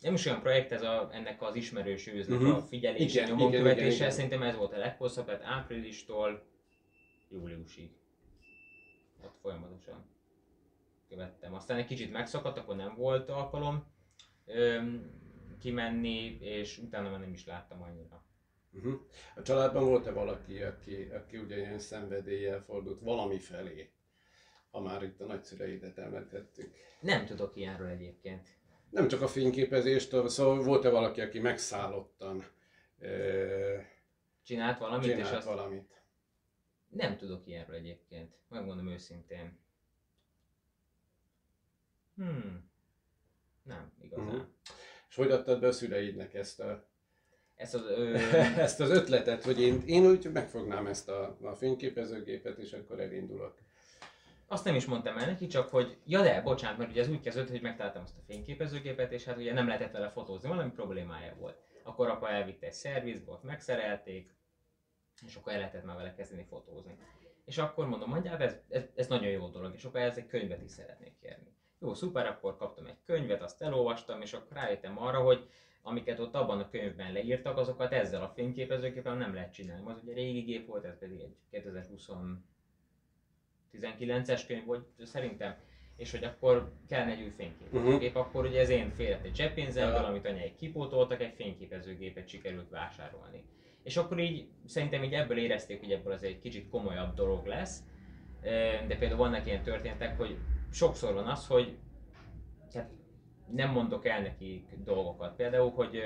Nem 0.00 0.14
is 0.14 0.26
olyan 0.26 0.40
projekt 0.40 0.72
ez 0.72 0.82
a, 0.82 1.08
ennek 1.12 1.42
az 1.42 1.54
ismerős 1.54 2.06
őznek 2.06 2.38
Mhm. 2.38 2.50
a 2.50 2.60
figyelése, 2.60 3.20
Igen, 3.20 3.28
nyomon 3.28 3.48
igen, 3.48 3.60
követése, 3.62 3.84
igen, 3.86 3.96
igen. 3.96 4.10
szerintem 4.10 4.42
ez 4.42 4.56
volt 4.56 4.72
a 4.72 4.78
leghosszabb, 4.78 5.26
tehát 5.26 5.42
áprilistól 5.44 6.42
júliusig. 7.30 7.90
Ott 9.24 9.36
folyamatosan 9.40 10.04
követtem. 11.08 11.54
Aztán 11.54 11.76
egy 11.78 11.86
kicsit 11.86 12.12
megszakadt, 12.12 12.58
akkor 12.58 12.76
nem 12.76 12.94
volt 12.96 13.28
alkalom 13.28 13.84
öm, 14.46 15.10
kimenni, 15.60 16.38
és 16.40 16.78
utána 16.78 17.10
már 17.10 17.20
nem 17.20 17.32
is 17.32 17.46
láttam 17.46 17.82
annyira. 17.82 18.24
Uh-huh. 18.72 19.00
A 19.34 19.42
családban 19.42 19.84
volt-e 19.84 20.10
valaki, 20.12 20.62
aki, 20.62 21.02
aki 21.14 21.36
ugye 21.36 21.56
ilyen 21.56 21.78
szenvedéllyel 21.78 22.60
fordult 22.62 23.00
valami 23.00 23.38
felé? 23.38 23.90
Ha 24.70 24.80
már 24.80 25.02
itt 25.02 25.20
a 25.20 25.24
nagyszüleidet 25.26 25.98
említettük. 25.98 26.74
Nem 27.00 27.24
tudok 27.26 27.56
ilyenről 27.56 27.86
egyébként. 27.88 28.48
Nem 28.90 29.08
csak 29.08 29.22
a 29.22 29.28
fényképezéstől, 29.28 30.28
szóval 30.28 30.62
volt-e 30.62 30.90
valaki, 30.90 31.20
aki 31.20 31.38
megszállottan 31.38 32.44
Csinált 34.42 34.78
valamit, 34.78 35.06
és 35.08 35.14
csinált 35.14 35.34
azt 35.34 35.46
valamit? 35.46 36.02
Nem 36.88 37.16
tudok 37.16 37.46
ilyenről 37.46 37.76
egyébként. 37.76 38.34
Megmondom 38.48 38.88
őszintén. 38.88 39.58
Hmm. 42.16 42.70
Nem, 43.62 43.92
igazán. 44.00 44.24
Mhm. 44.24 44.40
És 45.08 45.14
hogy 45.14 45.30
adtad 45.30 45.60
be 45.60 45.66
a 45.66 45.72
szüleidnek 45.72 46.34
ezt, 46.34 46.60
a, 46.60 46.88
Ezt 47.54 47.74
az, 47.74 47.82
ö, 47.82 48.14
ezt 48.66 48.80
az 48.80 48.90
ötletet, 48.90 49.44
hogy 49.44 49.60
én, 49.60 49.82
én 49.86 50.06
úgy 50.06 50.32
megfognám 50.32 50.86
ezt 50.86 51.08
a, 51.08 51.36
a 51.40 51.54
fényképezőgépet, 51.54 52.58
és 52.58 52.72
akkor 52.72 53.00
elindulok. 53.00 53.58
Azt 54.46 54.64
nem 54.64 54.74
is 54.74 54.84
mondtam 54.84 55.18
el 55.18 55.26
neki, 55.26 55.46
csak 55.46 55.68
hogy, 55.68 55.96
ja 56.04 56.22
de, 56.22 56.40
bocsánat, 56.40 56.78
mert 56.78 56.90
ugye 56.90 57.00
ez 57.00 57.08
úgy 57.08 57.20
kezdődött, 57.20 57.50
hogy 57.50 57.62
megtaláltam 57.62 58.02
azt 58.02 58.16
a 58.18 58.24
fényképezőgépet, 58.26 59.12
és 59.12 59.24
hát 59.24 59.36
ugye 59.36 59.52
nem 59.52 59.66
lehetett 59.66 59.92
vele 59.92 60.10
fotózni, 60.10 60.48
valami 60.48 60.70
problémája 60.70 61.34
volt. 61.38 61.58
Akkor 61.82 62.08
apa 62.08 62.30
elvitte 62.30 62.66
egy 62.66 62.72
szervizbe, 62.72 63.32
ott 63.32 63.42
megszerelték, 63.42 64.34
és 65.26 65.36
akkor 65.36 65.52
el 65.52 65.58
lehetett 65.58 65.84
már 65.84 65.96
vele 65.96 66.14
kezdeni 66.14 66.44
fotózni. 66.48 66.98
És 67.44 67.58
akkor 67.58 67.86
mondom, 67.86 68.12
hát 68.12 68.40
ez, 68.40 68.56
ez, 68.68 68.84
ez 68.94 69.06
nagyon 69.06 69.30
jó 69.30 69.48
dolog, 69.48 69.74
és 69.74 69.84
akkor 69.84 70.00
ez 70.00 70.16
egy 70.16 70.26
könyvet 70.26 70.62
is 70.62 70.70
szeretnék 70.70 71.18
kérni. 71.20 71.54
Jó, 71.78 71.94
szuper, 71.94 72.26
akkor 72.26 72.56
kaptam 72.56 72.86
egy 72.86 73.02
könyvet, 73.04 73.42
azt 73.42 73.62
elolvastam, 73.62 74.20
és 74.20 74.32
akkor 74.32 74.56
rájöttem 74.56 74.98
arra, 74.98 75.20
hogy 75.20 75.48
amiket 75.82 76.18
ott 76.18 76.34
abban 76.34 76.60
a 76.60 76.68
könyvben 76.70 77.12
leírtak, 77.12 77.56
azokat 77.56 77.92
ezzel 77.92 78.22
a 78.22 78.32
fényképezőképpen 78.34 79.16
nem 79.16 79.34
lehet 79.34 79.52
csinálni. 79.52 79.90
Az 79.90 80.02
ugye 80.02 80.14
régi 80.14 80.40
gép 80.40 80.66
volt, 80.66 80.84
ez 80.84 80.98
pedig 80.98 81.20
egy 81.20 81.36
2020 81.50 82.08
19-es 83.72 84.42
könyv 84.46 84.64
volt 84.64 84.86
szerintem, 85.02 85.56
és 85.96 86.10
hogy 86.10 86.24
akkor 86.24 86.72
kellene 86.88 87.10
egy 87.10 87.22
új 87.22 87.32
fényképezőgép, 87.36 88.08
uh-huh. 88.08 88.26
akkor 88.26 88.44
ugye 88.44 88.60
ez 88.60 88.68
én 88.68 88.90
félret 88.90 89.24
egy 89.24 89.36
zseppénzemből, 89.36 90.00
Ja. 90.00 90.06
amit 90.06 90.26
anyáik 90.26 90.56
kipótoltak, 90.56 91.20
egy 91.20 91.34
fényképezőgépet 91.34 92.28
sikerült 92.28 92.70
vásárolni. 92.70 93.44
És 93.82 93.96
akkor 93.96 94.18
így 94.18 94.48
szerintem 94.66 95.02
így 95.02 95.12
ebből 95.12 95.38
érezték, 95.38 95.80
hogy 95.80 95.90
ebből 95.90 96.12
az 96.12 96.22
egy 96.22 96.38
kicsit 96.38 96.68
komolyabb 96.68 97.14
dolog 97.14 97.46
lesz. 97.46 97.82
De 98.86 98.96
például 98.98 99.16
vannak 99.16 99.46
ilyen 99.46 99.62
történetek, 99.62 100.16
hogy 100.16 100.36
sokszor 100.72 101.14
van 101.14 101.26
az, 101.26 101.46
hogy 101.46 101.76
hát 102.74 102.90
nem 103.52 103.70
mondok 103.70 104.06
el 104.06 104.22
nekik 104.22 104.68
dolgokat. 104.84 105.36
Például, 105.36 105.70
hogy 105.70 106.02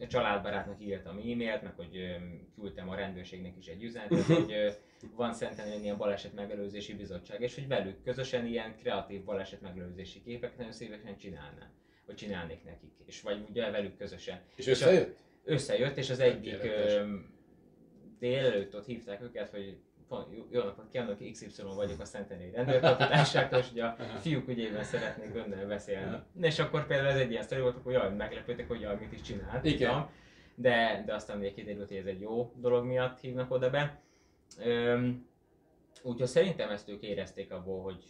a 0.00 0.06
családbarátnak 0.06 0.80
írtam 0.80 1.16
e-mailt, 1.16 1.62
meg 1.62 1.72
hogy 1.76 2.16
küldtem 2.54 2.88
a 2.88 2.94
rendőrségnek 2.94 3.56
is 3.56 3.66
egy 3.66 3.82
üzenetet, 3.82 4.24
hogy 4.24 4.78
van 5.16 5.32
Szentendrén 5.32 5.82
ilyen 5.82 5.96
baleset 5.96 6.34
megelőzési 6.34 6.94
bizottság, 6.94 7.40
és 7.40 7.54
hogy 7.54 7.68
velük 7.68 8.02
közösen 8.04 8.46
ilyen 8.46 8.76
kreatív 8.76 9.24
baleset 9.24 9.60
megelőzési 9.60 10.22
képeket 10.22 10.56
nagyon 10.56 10.72
szívesen 10.72 11.16
csinálnám, 11.16 11.70
vagy 12.06 12.14
csinálnék 12.14 12.64
nekik, 12.64 12.92
és 13.06 13.22
vagy 13.22 13.44
ugye 13.50 13.70
velük 13.70 13.96
közösen. 13.96 14.40
És 14.54 14.66
És 14.66 14.66
összejött? 14.66 15.16
Összejött, 15.44 15.96
és 15.96 16.10
az 16.10 16.20
egyik 16.20 16.56
délelőtt 18.18 18.76
ott 18.76 18.86
hívták 18.86 19.22
őket, 19.22 19.50
hogy 19.50 19.78
jó 20.50 20.62
napot 20.62 20.88
kívánok, 20.90 21.18
XY 21.32 21.62
vagyok 21.74 22.00
a 22.00 22.04
Szentendrei 22.04 22.50
rendőrkapitányságtól, 22.50 23.58
és 23.58 23.70
ugye 23.72 23.84
a 23.84 23.96
fiúk 24.20 24.48
ügyében 24.48 24.84
szeretnék 24.84 25.34
önnel 25.34 25.66
beszélni. 25.66 26.16
És 26.40 26.58
akkor 26.58 26.86
például 26.86 27.08
ez 27.08 27.20
egy 27.20 27.30
ilyen 27.30 27.42
sztori 27.42 27.60
volt, 27.60 27.76
akkor 27.76 27.92
jaj, 27.92 28.14
meglepődtek, 28.14 28.68
hogy 28.68 28.80
jaj, 28.80 28.96
mit 29.00 29.12
is 29.12 29.20
csinált. 29.20 29.64
Igen. 29.64 30.08
De, 30.54 31.02
de 31.06 31.14
aztán 31.14 31.38
ugye 31.38 31.52
kiderült, 31.52 31.88
hogy 31.88 31.96
ez 31.96 32.06
egy 32.06 32.20
jó 32.20 32.52
dolog 32.56 32.84
miatt 32.84 33.20
hívnak 33.20 33.50
oda 33.50 33.70
be. 33.70 34.00
Üm, 34.66 35.26
úgyhogy 36.02 36.26
szerintem 36.26 36.70
ezt 36.70 36.88
ők 36.88 37.02
érezték 37.02 37.52
abból, 37.52 37.82
hogy, 37.82 38.04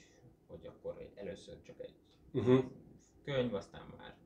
hogy 0.47 0.67
akkor 0.67 1.11
először 1.15 1.55
csak 1.63 1.77
egy 1.81 1.95
uh-huh. 2.33 2.65
könyv, 3.25 3.55
aztán 3.55 3.83
már 3.99 4.17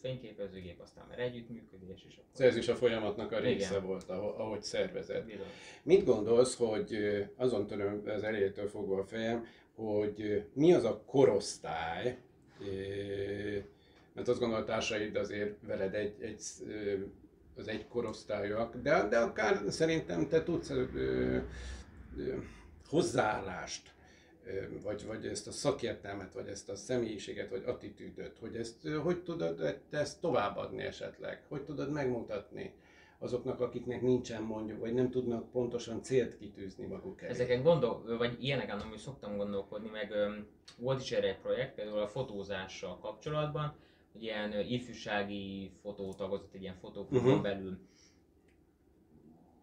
fényképezőgép, 0.00 0.80
aztán 0.80 1.04
már 1.08 1.18
együttműködés. 1.18 2.04
És 2.08 2.16
akkor... 2.16 2.46
Ez 2.46 2.56
is 2.56 2.68
a 2.68 2.74
folyamatnak 2.74 3.32
a 3.32 3.38
része 3.38 3.70
Igen. 3.70 3.86
volt, 3.86 4.10
ahogy 4.10 4.62
szervezett. 4.62 5.24
Bizony. 5.24 5.46
Mit 5.82 6.04
gondolsz, 6.04 6.56
hogy 6.56 6.96
azon 7.36 7.66
töröm 7.66 8.02
az 8.06 8.22
elejétől 8.22 8.68
fogva 8.68 8.98
a 8.98 9.04
fejem, 9.04 9.46
hogy 9.74 10.44
mi 10.52 10.72
az 10.72 10.84
a 10.84 11.02
korosztály, 11.06 12.18
mert 14.12 14.28
azt 14.28 14.40
gondolom, 14.40 14.64
társaid 14.64 15.16
azért 15.16 15.56
veled 15.66 15.94
egy, 15.94 16.14
egy, 16.20 16.40
az 17.58 17.68
egy 17.68 17.88
korosztályak, 17.88 18.76
de, 18.76 19.08
de 19.08 19.18
akár 19.18 19.62
szerintem 19.68 20.28
te 20.28 20.42
tudsz 20.42 20.70
ö, 20.70 20.84
ö, 20.94 21.38
hozzáállást 22.88 23.96
vagy, 24.82 25.06
vagy 25.06 25.26
ezt 25.26 25.46
a 25.46 25.52
szakértelmet, 25.52 26.32
vagy 26.32 26.48
ezt 26.48 26.68
a 26.68 26.76
személyiséget, 26.76 27.50
vagy 27.50 27.62
attitűdöt, 27.66 28.38
hogy 28.38 28.56
ezt 28.56 28.88
hogy 29.02 29.22
tudod 29.22 29.80
te 29.90 29.98
ezt 29.98 30.20
továbbadni 30.20 30.82
esetleg, 30.82 31.44
hogy 31.48 31.62
tudod 31.62 31.92
megmutatni 31.92 32.74
azoknak, 33.18 33.60
akiknek 33.60 34.02
nincsen 34.02 34.42
mondjuk, 34.42 34.80
vagy 34.80 34.94
nem 34.94 35.10
tudnak 35.10 35.50
pontosan 35.50 36.02
célt 36.02 36.38
kitűzni 36.38 36.86
maguk 36.86 37.22
elé. 37.22 37.30
Ezeken 37.30 37.62
gondol, 37.62 38.16
vagy 38.18 38.44
ilyeneken 38.44 38.78
amúgy 38.78 38.98
szoktam 38.98 39.36
gondolkodni, 39.36 39.88
meg 39.88 40.10
um, 40.10 40.46
volt 40.78 41.00
is 41.00 41.12
erre 41.12 41.28
egy 41.28 41.38
projekt, 41.38 41.74
például 41.74 41.98
a 41.98 42.08
fotózással 42.08 42.98
kapcsolatban, 42.98 43.76
ilyen 44.22 44.60
ifjúsági 44.60 45.72
fotótagozott, 45.82 46.54
egy 46.54 46.62
ilyen 46.62 46.78
fotóklubon 46.80 47.28
uh-huh. 47.28 47.42
belül. 47.42 47.78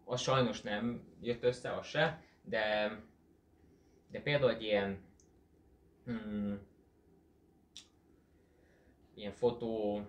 Az 0.04 0.20
sajnos 0.20 0.62
nem 0.62 1.02
jött 1.20 1.42
össze, 1.42 1.76
az 1.76 1.86
se, 1.86 2.22
de 2.42 2.90
de 4.10 4.20
például 4.20 4.50
egy 4.50 4.62
ilyen 4.62 4.98
hmm, 6.04 6.60
ilyen 9.14 9.32
fotó, 9.32 10.00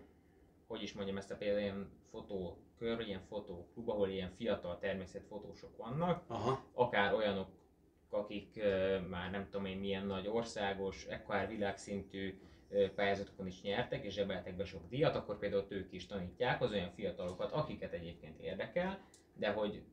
hogy 0.67 0.81
is 0.81 0.93
mondjam 0.93 1.17
ezt 1.17 1.31
a 1.31 1.35
például, 1.35 1.61
ilyen 1.61 1.89
fotókör, 2.09 2.99
ilyen 2.99 3.21
fotóklub, 3.21 3.89
ahol 3.89 4.09
ilyen 4.09 4.31
fiatal 4.31 4.79
természetfotósok 4.79 5.77
vannak, 5.77 6.23
Aha. 6.27 6.65
akár 6.73 7.13
olyanok, 7.13 7.49
akik 8.09 8.53
uh, 8.55 9.07
már 9.07 9.31
nem 9.31 9.43
tudom 9.49 9.65
én 9.65 9.77
milyen 9.77 10.05
nagy 10.05 10.27
országos, 10.27 11.05
ekkor 11.05 11.47
világszintű 11.47 12.39
pályázatokon 12.95 13.47
is 13.47 13.61
nyertek, 13.61 14.03
és 14.03 14.13
zsebeltek 14.13 14.55
be 14.55 14.65
sok 14.65 14.89
díjat, 14.89 15.15
akkor 15.15 15.39
például 15.39 15.65
ők 15.69 15.93
is 15.93 16.05
tanítják 16.05 16.61
az 16.61 16.71
olyan 16.71 16.91
fiatalokat, 16.91 17.51
akiket 17.51 17.93
egyébként 17.93 18.39
érdekel, 18.39 18.99
de 19.33 19.51
hogy 19.51 19.83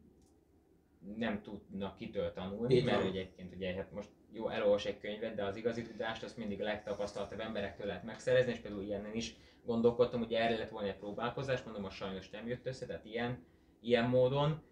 nem 1.17 1.43
tudnak 1.43 1.97
kitől 1.97 2.33
tanulni, 2.33 2.75
Így 2.75 2.85
mert 2.85 2.99
van. 2.99 3.07
egyébként 3.07 3.55
ugye 3.55 3.75
hát 3.75 3.93
most 3.93 4.09
jó, 4.33 4.49
elolvas 4.49 4.87
egy 4.87 4.99
könyvet, 4.99 5.35
de 5.35 5.45
az 5.45 5.57
igazi 5.57 5.83
tudást 5.83 6.23
azt 6.23 6.37
mindig 6.37 6.61
a 6.61 6.65
legtapasztaltabb 6.65 7.41
emberektől 7.41 7.87
lehet 7.87 8.05
megszerezni, 8.05 8.53
és 8.53 8.59
például 8.59 8.83
ilyenen 8.83 9.15
is 9.15 9.37
gondolkodtam, 9.65 10.21
hogy 10.21 10.33
erre 10.33 10.57
lett 10.57 10.71
volna 10.71 10.89
egy 10.89 10.97
próbálkozás, 10.97 11.63
mondom, 11.63 11.85
a 11.85 11.91
sajnos 11.91 12.31
nem 12.31 12.49
jött 12.49 12.67
össze, 12.67 12.87
tehát 12.87 13.05
ilyen, 13.05 13.45
ilyen 13.81 14.09
módon. 14.09 14.63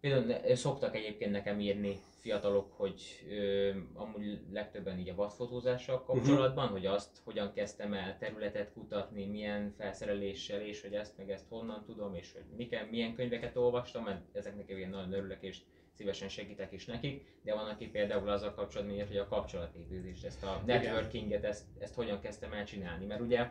Például 0.00 0.54
szoktak 0.54 0.94
egyébként 0.94 1.30
nekem 1.30 1.60
írni 1.60 1.96
fiatalok, 2.20 2.72
hogy 2.76 3.02
ö, 3.30 3.70
amúgy 3.94 4.40
legtöbben 4.52 4.98
így 4.98 5.08
a 5.08 5.14
vadfotózással 5.14 5.96
mhm. 5.96 6.06
kapcsolatban, 6.06 6.64
uh-huh. 6.64 6.78
hogy 6.78 6.86
azt 6.86 7.20
hogyan 7.24 7.52
kezdtem 7.52 7.92
el 7.92 8.18
területet 8.18 8.72
kutatni, 8.72 9.26
milyen 9.26 9.74
felszereléssel, 9.78 10.60
és 10.60 10.82
hogy 10.82 10.94
ezt 10.94 11.16
meg 11.16 11.30
ezt 11.30 11.48
honnan 11.48 11.84
tudom, 11.84 12.14
és 12.14 12.32
hogy 12.32 12.42
milyen, 12.56 12.86
milyen 12.86 13.14
könyveket 13.14 13.56
olvastam, 13.56 14.04
mert 14.04 14.36
ezeknek 14.36 14.68
én 14.68 14.88
nagyon 14.88 15.12
örülök, 15.12 15.42
és 15.42 15.58
szívesen 15.92 16.28
segítek 16.28 16.72
is 16.72 16.86
nekik, 16.86 17.24
de 17.42 17.54
van, 17.54 17.68
aki 17.68 17.86
például 17.86 18.28
azzal 18.28 18.54
kapcsolatban 18.54 19.06
hogy 19.06 19.16
a 19.16 19.28
kapcsolatépítést, 19.28 20.24
ezt 20.24 20.44
a 20.44 20.62
networkinget, 20.66 21.44
ezt, 21.44 21.64
ezt 21.78 21.94
hogyan 21.94 22.20
kezdtem 22.20 22.52
el 22.52 22.64
csinálni, 22.64 23.06
mert 23.06 23.20
ugye 23.20 23.50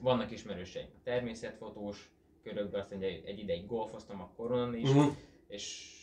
vannak 0.00 0.30
ismerőseim 0.30 0.86
a 0.94 1.00
természetfotós 1.04 2.10
körökben, 2.42 2.80
azt 2.80 2.90
mondja, 2.90 3.08
egy 3.08 3.38
ideig 3.38 3.66
golfoztam 3.66 4.20
a 4.20 4.32
koronon 4.36 4.74
is, 4.74 4.88
uh-huh. 4.88 5.16
És 5.48 5.94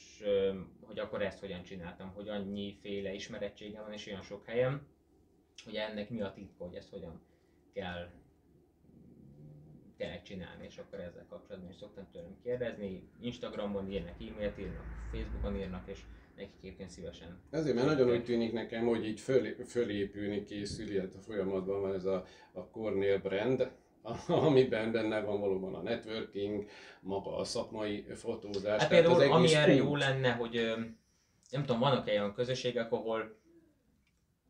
hogy 0.81 0.99
akkor 0.99 1.21
ezt 1.21 1.39
hogyan 1.39 1.63
csináltam, 1.63 2.11
hogy 2.13 2.27
annyiféle 2.27 3.13
ismerettségem 3.13 3.83
van 3.83 3.93
és 3.93 4.07
olyan 4.07 4.21
sok 4.21 4.45
helyem, 4.45 4.87
hogy 5.63 5.75
ennek 5.75 6.09
mi 6.09 6.21
a 6.21 6.33
titka, 6.33 6.63
hogy 6.63 6.75
ezt 6.75 6.89
hogyan 6.89 7.21
kell 7.73 8.09
kell 9.97 10.21
csinálni, 10.21 10.65
és 10.65 10.77
akkor 10.77 10.99
ezzel 10.99 11.25
kapcsolatban 11.29 11.69
is 11.71 11.77
szoktam 11.77 12.07
tőlem 12.11 12.37
kérdezni. 12.43 13.09
Instagramon 13.21 13.91
írnak, 13.91 14.15
e-mailt 14.21 14.57
írnak, 14.57 14.85
Facebookon 15.11 15.55
írnak, 15.55 15.87
és 15.89 15.99
nekik 16.35 16.53
egyébként 16.59 16.89
szívesen. 16.89 17.39
Ezért, 17.49 17.75
mert 17.75 17.87
nagyon 17.87 18.09
úgy 18.09 18.23
tűnik 18.23 18.53
nekem, 18.53 18.85
hogy 18.85 19.05
így 19.05 19.19
föl, 19.19 19.63
fölépülni 19.65 20.43
készül, 20.43 20.89
illetve 20.89 21.19
folyamatban 21.19 21.81
van 21.81 21.93
ez 21.93 22.05
a, 22.05 22.25
a 22.51 22.67
Cornél 22.67 23.19
brand, 23.19 23.71
amiben 24.27 24.91
benne 24.91 25.21
van 25.21 25.39
valóban 25.39 25.75
a 25.75 25.81
networking, 25.81 26.69
maga 26.99 27.35
a 27.35 27.43
szakmai 27.43 28.05
fotózás. 28.13 28.79
Hát 28.79 28.89
például, 28.89 29.21
az 29.21 29.29
ami 29.29 29.53
erre 29.53 29.73
jó 29.73 29.95
lenne, 29.95 30.31
hogy 30.31 30.53
nem 31.49 31.65
tudom, 31.65 31.79
vannak 31.79 32.07
olyan 32.07 32.33
közösségek, 32.33 32.91
ahol 32.91 33.41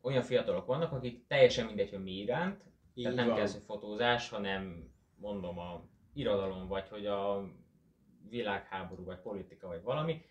olyan 0.02 0.22
fiatalok 0.22 0.66
vannak, 0.66 0.92
akik 0.92 1.28
teljesen 1.28 1.66
mindegy, 1.66 1.89
hogy 1.89 2.04
mi 2.04 2.12
iránt, 2.12 2.63
Így 2.94 3.04
tehát 3.04 3.18
nem 3.18 3.28
van. 3.28 3.36
kell, 3.36 3.48
hogy 3.48 3.62
fotózás, 3.66 4.30
hanem 4.30 4.92
mondom 5.16 5.60
a 5.60 5.86
irodalom, 6.13 6.68
vagy 6.68 6.89
hogy 6.89 7.06
a 7.06 7.50
világháború, 8.30 9.04
vagy 9.04 9.20
politika, 9.20 9.68
vagy 9.68 9.82
valami, 9.82 10.22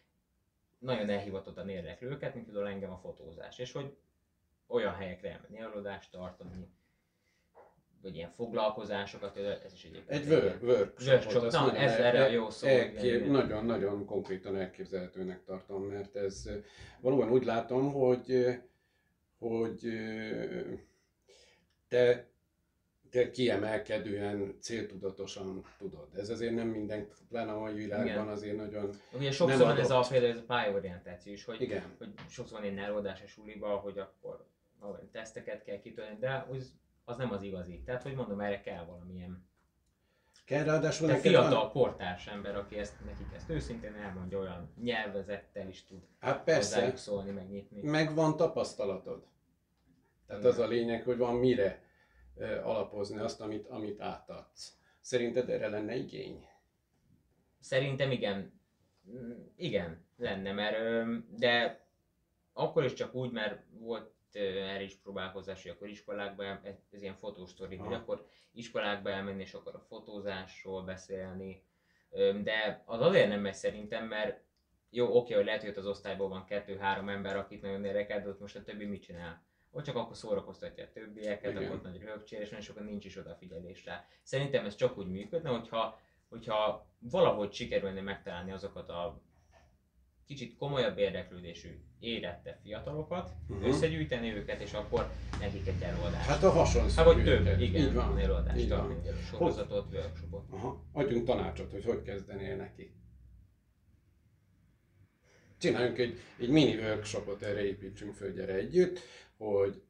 nagyon 0.79 1.09
elhivatottan 1.09 1.69
érdekli 1.69 2.07
őket, 2.07 2.35
mint 2.35 2.47
például 2.47 2.69
engem 2.69 2.93
a 2.93 2.99
fotózás. 2.99 3.59
És 3.59 3.73
hogy 3.73 3.97
olyan 4.67 4.95
helyekre 4.95 5.31
elmenni, 5.31 5.59
előadást 5.59 6.11
tartani, 6.11 6.69
vagy 8.03 8.17
ilyen 8.17 8.31
foglalkozásokat, 8.31 9.37
ez 9.37 9.73
is 9.73 9.85
egyébként. 9.85 10.21
Egy 10.21 10.29
work, 10.29 10.63
workshop. 10.63 11.51
Na, 11.51 11.77
ez 11.77 11.93
erre 11.93 12.25
a 12.25 12.29
jó 12.29 12.51
szó. 12.51 12.69
Nagyon-nagyon 13.27 14.05
konkrétan 14.05 14.57
elképzelhetőnek 14.57 15.45
tartom, 15.45 15.83
mert 15.83 16.17
ez 16.17 16.51
valóban 17.01 17.31
úgy 17.31 17.45
látom, 17.45 17.93
hogy, 17.93 18.47
hogy 19.39 19.81
te 21.89 22.31
te 23.11 23.31
kiemelkedően 23.31 24.57
céltudatosan 24.61 25.65
tudod. 25.79 26.09
Ez 26.17 26.31
azért 26.31 26.55
nem 26.55 26.69
minden, 26.69 27.09
pláne 27.29 27.53
a 27.53 27.59
mai 27.59 27.75
világban 27.75 28.07
Igen. 28.07 28.29
azért 28.29 28.57
nagyon 28.57 28.91
Ugye 29.13 29.31
sokszor 29.31 29.67
van 29.67 29.79
ez 29.79 29.91
a, 29.91 30.07
például 30.11 30.33
ez 30.33 30.39
a 30.39 30.45
pályorientáció 30.47 31.33
is, 31.33 31.45
hogy, 31.45 31.61
Igen. 31.61 31.83
hogy 31.99 32.09
sokszor 32.29 32.61
van 32.61 32.71
egy 32.71 32.77
előadás 32.77 33.23
a 33.23 33.27
suliba, 33.27 33.77
hogy 33.77 33.99
akkor 33.99 34.47
ahol 34.83 35.09
teszteket 35.13 35.65
kell 35.65 35.79
kitölteni, 35.79 36.19
de 36.19 36.47
az, 36.51 36.73
az 37.05 37.17
nem 37.17 37.33
az 37.33 37.43
igazi. 37.43 37.83
Tehát, 37.85 38.03
hogy 38.03 38.15
mondom, 38.15 38.41
erre 38.41 38.61
kell 38.61 38.85
valamilyen 38.85 39.51
kell 40.45 40.65
ráadásul 40.65 41.07
Te 41.09 41.17
fiatal 41.17 41.61
van... 41.61 41.71
kortárs 41.71 42.27
ember, 42.27 42.57
aki 42.57 42.79
ezt, 42.79 43.05
nekik 43.05 43.33
ezt 43.35 43.51
őszintén 43.51 43.95
elmondja, 43.95 44.39
olyan 44.39 44.73
nyelvezettel 44.83 45.69
is 45.69 45.85
tud 45.85 46.03
hát 46.19 46.45
persze. 46.45 46.97
szólni, 46.97 47.31
megnyitni. 47.31 47.83
Meg 47.83 48.15
van 48.15 48.37
tapasztalatod. 48.37 49.27
Tehát 50.27 50.43
Igen. 50.43 50.55
az 50.55 50.59
a 50.59 50.67
lényeg, 50.67 51.03
hogy 51.03 51.17
van 51.17 51.35
mire 51.35 51.83
alapozni 52.63 53.19
azt, 53.19 53.41
amit, 53.41 53.67
amit 53.67 54.01
átadsz. 54.01 54.77
Szerinted 55.01 55.51
erre 55.51 55.69
lenne 55.69 55.95
igény? 55.95 56.47
Szerintem 57.61 58.11
igen. 58.11 58.61
Mm, 59.11 59.33
igen, 59.57 60.05
lenne, 60.17 60.53
mert 60.53 60.77
de 61.39 61.85
akkor 62.53 62.85
is 62.85 62.93
csak 62.93 63.15
úgy, 63.15 63.31
mert 63.31 63.63
volt 63.71 64.13
erre 64.37 64.83
is 64.83 64.95
próbálkozás, 64.95 65.63
hogy 65.63 65.71
akkor 65.71 65.89
iskolákba, 65.89 66.45
ez, 66.45 66.75
ez 66.91 67.03
ilyen 67.03 67.17
fotósztori, 67.17 67.77
hogy 67.77 67.93
akkor 67.93 68.27
iskolákba 68.53 69.11
elmenni, 69.11 69.41
és 69.41 69.55
akkor 69.55 69.75
a 69.75 69.85
fotózásról 69.89 70.83
beszélni. 70.83 71.63
De 72.43 72.83
az 72.87 73.01
azért 73.01 73.29
nem 73.29 73.41
megy 73.41 73.55
szerintem, 73.55 74.07
mert 74.07 74.41
jó, 74.91 75.17
oké, 75.17 75.35
hogy 75.35 75.45
lehet, 75.45 75.63
hogy 75.63 75.75
az 75.77 75.87
osztályból 75.87 76.29
van 76.29 76.45
kettő-három 76.45 77.09
ember, 77.09 77.37
akit 77.37 77.63
nagyon 77.63 77.85
érdekel, 77.85 78.23
de 78.23 78.29
ott 78.29 78.41
most 78.41 78.57
a 78.57 78.63
többi 78.63 78.85
mit 78.85 79.03
csinál? 79.03 79.43
Ott 79.71 79.85
csak 79.85 79.97
akkor 79.97 80.17
szórakoztatja 80.17 80.85
a 80.85 80.91
többieket, 80.93 81.51
Igen. 81.51 81.63
akkor 81.63 81.77
ott 81.77 81.83
nagy 81.83 82.01
röhögcsér, 82.01 82.41
és 82.41 82.49
nagyon 82.49 82.65
sokan 82.65 82.85
nincs 82.85 83.05
is 83.05 83.17
odafigyelés 83.17 83.85
rá. 83.85 84.05
Szerintem 84.23 84.65
ez 84.65 84.75
csak 84.75 84.99
úgy 84.99 85.09
működne, 85.09 85.51
hogyha, 85.51 86.01
hogyha 86.29 86.87
valahogy 86.99 87.53
sikerülne 87.53 88.01
megtalálni 88.01 88.53
azokat 88.53 88.89
a 88.89 89.23
kicsit 90.27 90.57
komolyabb 90.57 90.99
érdeklődésű, 90.99 91.69
érettebb 92.01 92.59
fiatalokat, 92.63 93.31
uh-huh. 93.49 93.69
összegyűjteni 93.69 94.33
őket, 94.33 94.61
és 94.61 94.73
akkor 94.73 95.11
nekik 95.41 95.67
egy 95.67 95.83
előadást. 95.83 96.29
Hát 96.29 96.43
a 96.43 96.51
hasonló. 96.51 96.89
Hát 96.97 97.05
vagy 97.05 97.25
több, 97.25 97.61
igen, 97.61 97.83
így 97.83 97.95
van. 97.95 98.19
előadást 98.19 98.59
így 98.59 98.69
van. 98.69 99.03
sorozatot, 99.31 99.93
workshopot. 99.93 100.45
Aha. 100.51 100.85
Adjunk 100.93 101.25
tanácsot, 101.25 101.71
hogy 101.71 101.85
hogy 101.85 102.03
kezdenél 102.03 102.57
neki. 102.57 102.95
csináljunk 105.59 105.99
egy, 105.99 106.19
egy 106.39 106.49
mini 106.49 106.77
workshopot, 106.77 107.43
erre 107.43 107.65
építsünk 107.65 108.15
föl, 108.15 108.33
gyere 108.33 108.55
együtt, 108.55 108.99
hogy 109.37 109.83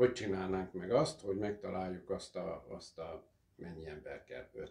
hogy 0.00 0.12
csinálnánk 0.12 0.72
meg 0.72 0.92
azt, 0.92 1.20
hogy 1.20 1.36
megtaláljuk 1.36 2.10
azt 2.10 2.36
a, 2.36 2.64
azt 2.68 2.98
a 2.98 3.28
mennyi 3.56 3.88
ember 3.88 4.24
kell, 4.24 4.50
5-6, 4.54 4.68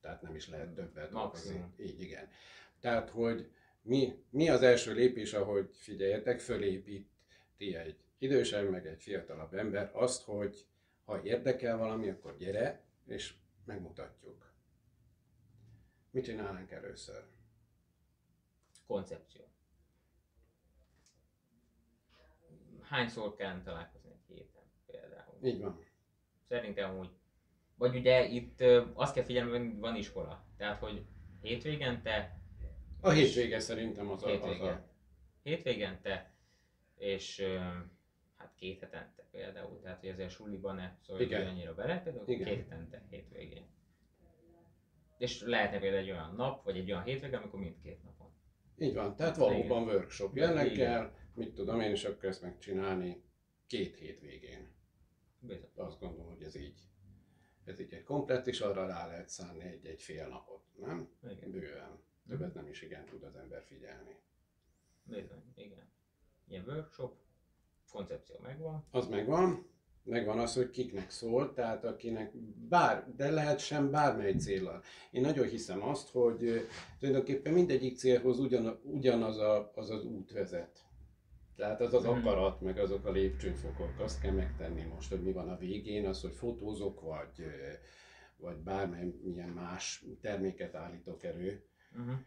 tehát 0.00 0.22
nem 0.22 0.34
is 0.34 0.48
lehet 0.48 0.74
többet 0.74 1.10
dolgozni. 1.10 1.64
Így 1.76 2.00
igen. 2.02 2.28
Tehát, 2.80 3.10
hogy 3.10 3.50
mi, 3.82 4.24
mi 4.30 4.48
az 4.48 4.62
első 4.62 4.92
lépés, 4.92 5.32
ahogy 5.32 5.70
figyeljetek, 5.72 6.40
fölépíti 6.40 7.74
egy 7.74 7.98
idősebb, 8.18 8.70
meg 8.70 8.86
egy 8.86 9.02
fiatalabb 9.02 9.54
ember 9.54 9.90
azt, 9.92 10.22
hogy 10.22 10.66
ha 11.04 11.22
érdekel 11.22 11.76
valami, 11.76 12.08
akkor 12.08 12.36
gyere, 12.36 12.84
és 13.06 13.34
megmutatjuk. 13.64 14.54
Mit 16.10 16.24
csinálnánk 16.24 16.70
először? 16.70 17.24
Koncepció. 18.86 19.40
Hányszor 22.82 23.36
kell 23.36 23.62
találkozni 23.62 24.10
egy 24.10 24.34
héten 24.34 24.62
például? 24.86 25.38
Így 25.42 25.60
van. 25.60 25.84
Szerintem 26.48 26.98
úgy. 26.98 27.10
Vagy 27.74 27.96
ugye 27.96 28.24
itt 28.24 28.60
azt 28.94 29.14
kell 29.14 29.24
figyelni, 29.24 29.50
hogy 29.50 29.78
van 29.78 29.96
iskola. 29.96 30.44
Tehát, 30.56 30.78
hogy 30.78 31.06
hétvégente... 31.40 32.39
A 33.00 33.10
hétvége 33.10 33.60
szerintem 33.60 34.10
az 34.10 34.24
hétvége. 34.24 34.64
a... 34.64 34.68
Az 34.68 34.74
a... 34.74 34.88
Hétvégente, 35.42 36.34
és 36.96 37.42
hát 38.36 38.54
két 38.56 38.80
hetente 38.80 39.26
például. 39.30 39.80
Tehát, 39.80 40.00
hogy 40.00 40.08
ezért 40.08 40.30
suliban 40.30 40.74
ne 40.74 40.96
szóljon 41.00 41.46
annyira 41.46 41.74
bele, 41.74 42.02
például 42.02 42.28
Igen. 42.28 42.46
két 42.46 42.56
hetente, 42.56 43.06
hétvégén. 43.10 43.66
És 45.18 45.42
lehetne 45.42 45.78
például 45.78 46.02
egy 46.02 46.10
olyan 46.10 46.34
nap, 46.34 46.64
vagy 46.64 46.76
egy 46.76 46.90
olyan 46.90 47.02
hétvége, 47.02 47.36
amikor 47.36 47.60
mindkét 47.60 48.02
napon. 48.02 48.32
Így 48.78 48.94
van, 48.94 49.16
tehát 49.16 49.36
valóban 49.36 49.82
Igen. 49.82 49.94
workshop 49.94 50.34
kell, 50.74 51.12
mit 51.34 51.54
tudom 51.54 51.80
én 51.80 51.92
is 51.92 52.04
akkor 52.04 52.24
ezt 52.24 52.42
megcsinálni 52.42 53.22
két 53.66 53.96
hétvégén. 53.96 54.74
Bizony. 55.38 55.68
Azt 55.74 56.00
gondolom, 56.00 56.32
hogy 56.32 56.42
ez 56.42 56.56
így. 56.56 56.80
Ez 57.64 57.80
így 57.80 57.92
egy 57.92 58.02
komplet, 58.02 58.46
és 58.46 58.60
arra 58.60 58.86
rá 58.86 59.06
lehet 59.06 59.28
szánni 59.28 59.64
egy, 59.64 59.86
egy 59.86 60.02
fél 60.02 60.28
napot, 60.28 60.64
nem? 60.76 61.08
Igen. 61.30 61.50
Bőven. 61.50 62.02
Többet 62.30 62.54
nem 62.54 62.68
is 62.68 62.82
igen 62.82 63.04
tud 63.04 63.22
az 63.22 63.36
ember 63.36 63.62
figyelni. 63.62 64.16
Bizony, 65.02 65.52
igen. 65.54 65.90
Ilyen 66.48 66.64
workshop, 66.66 67.16
koncepció 67.90 68.36
megvan. 68.42 68.86
Az 68.90 69.08
megvan 69.08 69.68
megvan 70.04 70.38
az, 70.38 70.54
hogy 70.54 70.70
kiknek 70.70 71.10
szól, 71.10 71.52
tehát 71.52 71.84
akinek 71.84 72.36
bár, 72.68 73.14
de 73.16 73.30
lehet 73.30 73.58
sem 73.58 73.90
bármely 73.90 74.32
célra. 74.32 74.80
Én 75.10 75.20
nagyon 75.20 75.48
hiszem 75.48 75.82
azt, 75.82 76.08
hogy 76.08 76.68
tulajdonképpen 76.98 77.52
mindegyik 77.52 77.96
célhoz 77.96 78.38
ugyan, 78.38 78.80
ugyanaz 78.82 79.38
a, 79.38 79.72
az, 79.74 79.90
az 79.90 80.04
út 80.04 80.32
vezet. 80.32 80.84
Tehát 81.56 81.80
az 81.80 81.94
az 81.94 82.04
hmm. 82.04 82.18
akarat, 82.18 82.60
meg 82.60 82.78
azok 82.78 83.06
a 83.06 83.10
lépcsőfokok, 83.10 83.98
azt 83.98 84.20
kell 84.20 84.32
megtenni 84.32 84.82
most, 84.82 85.10
hogy 85.10 85.22
mi 85.22 85.32
van 85.32 85.48
a 85.48 85.56
végén, 85.56 86.06
az, 86.06 86.20
hogy 86.20 86.32
fotózok, 86.32 87.00
vagy, 87.00 87.44
vagy 88.36 88.56
bármilyen 88.56 89.48
más 89.48 90.04
terméket 90.20 90.74
állítok 90.74 91.24
elő, 91.24 91.64
uh-huh. 91.98 92.18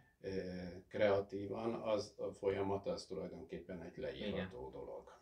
kreatívan, 0.87 1.73
az 1.73 2.13
a 2.17 2.31
folyamat 2.31 2.87
az 2.87 3.05
tulajdonképpen 3.05 3.81
egy 3.81 3.97
leírható 3.97 4.57
Igen. 4.57 4.71
dolog 4.71 5.13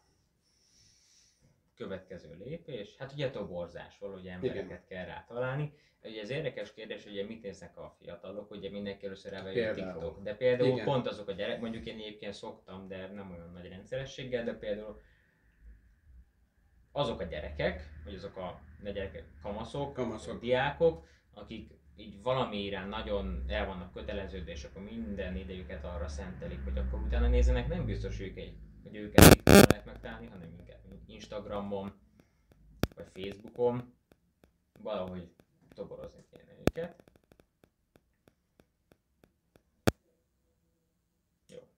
következő 1.81 2.35
lépés, 2.43 2.95
hát 2.97 3.11
ugye 3.11 3.29
toborzás, 3.29 3.97
valahogy 3.97 4.27
embereket 4.27 4.65
Igen. 4.65 4.85
kell 4.87 5.05
rá 5.05 5.25
találni. 5.27 5.73
Ugye 6.03 6.21
ez 6.21 6.29
érdekes 6.29 6.73
kérdés, 6.73 7.03
hogy 7.03 7.11
ugye 7.11 7.25
mit 7.25 7.41
néznek 7.41 7.77
a 7.77 7.95
fiatalok, 7.99 8.51
ugye 8.51 8.69
mindenki 8.69 9.05
először 9.05 9.33
elvegye 9.33 9.73
TikTok, 9.73 10.23
de 10.23 10.35
például 10.35 10.69
Igen. 10.69 10.85
pont 10.85 11.07
azok 11.07 11.27
a 11.27 11.31
gyerek, 11.31 11.59
mondjuk 11.59 11.85
én 11.85 11.99
egyébként 11.99 12.33
szoktam, 12.33 12.87
de 12.87 13.07
nem 13.07 13.31
olyan 13.31 13.51
nagy 13.51 13.67
rendszerességgel, 13.67 14.43
de 14.43 14.53
például 14.53 15.01
azok 16.91 17.19
a 17.19 17.23
gyerekek, 17.23 17.89
vagy 18.03 18.15
azok 18.15 18.37
a 18.37 18.61
ne 18.81 18.91
gyerekek, 18.91 19.25
kamaszok, 19.41 19.93
kamaszok. 19.93 20.39
diákok, 20.39 21.05
akik 21.33 21.71
így 22.01 22.21
valamire 22.21 22.85
nagyon 22.85 23.43
el 23.47 23.65
vannak 23.65 23.93
köteleződve, 23.93 24.51
és 24.51 24.63
akkor 24.63 24.81
minden 24.81 25.35
idejüket 25.35 25.85
arra 25.85 26.07
szentelik, 26.07 26.63
hogy 26.63 26.77
akkor 26.77 26.99
utána 26.99 27.27
nézzenek, 27.27 27.67
nem 27.67 27.85
biztos, 27.85 28.17
hogy, 28.17 28.33
egy, 28.35 28.57
hogy 28.83 28.95
őket 28.95 29.41
lehet 29.43 29.85
megtalálni, 29.85 30.27
hanem 30.27 30.53
inkább 30.59 30.79
Instagramon, 31.05 31.93
vagy 32.95 33.07
Facebookon, 33.13 33.93
valahogy 34.79 35.29
toborozni 35.75 36.25
kéne 36.31 36.53
őket. 36.69 37.03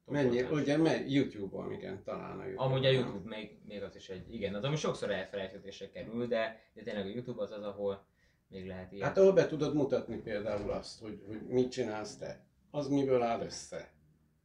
Mennyi, 0.05 0.41
ugye 0.41 0.77
me, 0.77 1.05
YouTube-on, 1.07 1.71
igen, 1.71 2.03
talán 2.03 2.39
a 2.39 2.43
YouTube. 2.43 2.63
Amúgy 2.63 2.85
a 2.85 2.89
YouTube 2.89 3.29
még, 3.29 3.59
még 3.65 3.83
az 3.83 3.95
is 3.95 4.09
egy, 4.09 4.33
igen, 4.33 4.55
az 4.55 4.63
ami 4.63 4.75
sokszor 4.75 5.11
elfelejthetésre 5.11 5.89
kerül, 5.89 6.27
de, 6.27 6.61
de 6.73 6.81
tényleg 6.81 7.05
a 7.05 7.09
YouTube 7.09 7.41
az 7.41 7.51
az, 7.51 7.63
ahol 7.63 8.05
még 8.53 8.67
lehet 8.67 8.91
ilyen. 8.91 9.07
Hát 9.07 9.17
ahol 9.17 9.33
be 9.33 9.47
tudod 9.47 9.75
mutatni 9.75 10.17
például 10.17 10.71
azt, 10.71 10.99
hogy, 10.99 11.23
hogy 11.27 11.41
mit 11.41 11.71
csinálsz 11.71 12.17
te, 12.17 12.45
az 12.71 12.87
miből 12.87 13.21
áll 13.21 13.41
össze, 13.41 13.91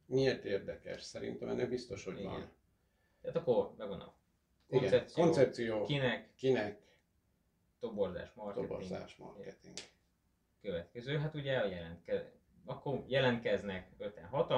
miért 0.05 0.45
érdekes, 0.45 1.01
szerintem 1.01 1.49
ennek 1.49 1.69
biztos, 1.69 2.03
hogy 2.03 2.19
igen. 2.19 2.31
van. 2.31 2.51
Tehát 3.21 3.37
akkor 3.37 3.73
megvan 3.77 3.99
a 3.99 4.17
Koncepció, 4.69 5.23
Igen, 5.23 5.33
koncepció 5.33 5.83
kinek, 5.83 6.35
kinek, 6.35 6.81
toborzás, 7.79 8.33
marketing. 8.33 8.67
Toborzás, 8.67 9.15
marketing. 9.15 9.77
Következő, 10.61 11.17
hát 11.17 11.35
ugye 11.35 11.57
a 11.57 11.67
akkor 12.65 13.03
jelentkeznek 13.07 13.91
5 13.97 14.19
6 14.29 14.53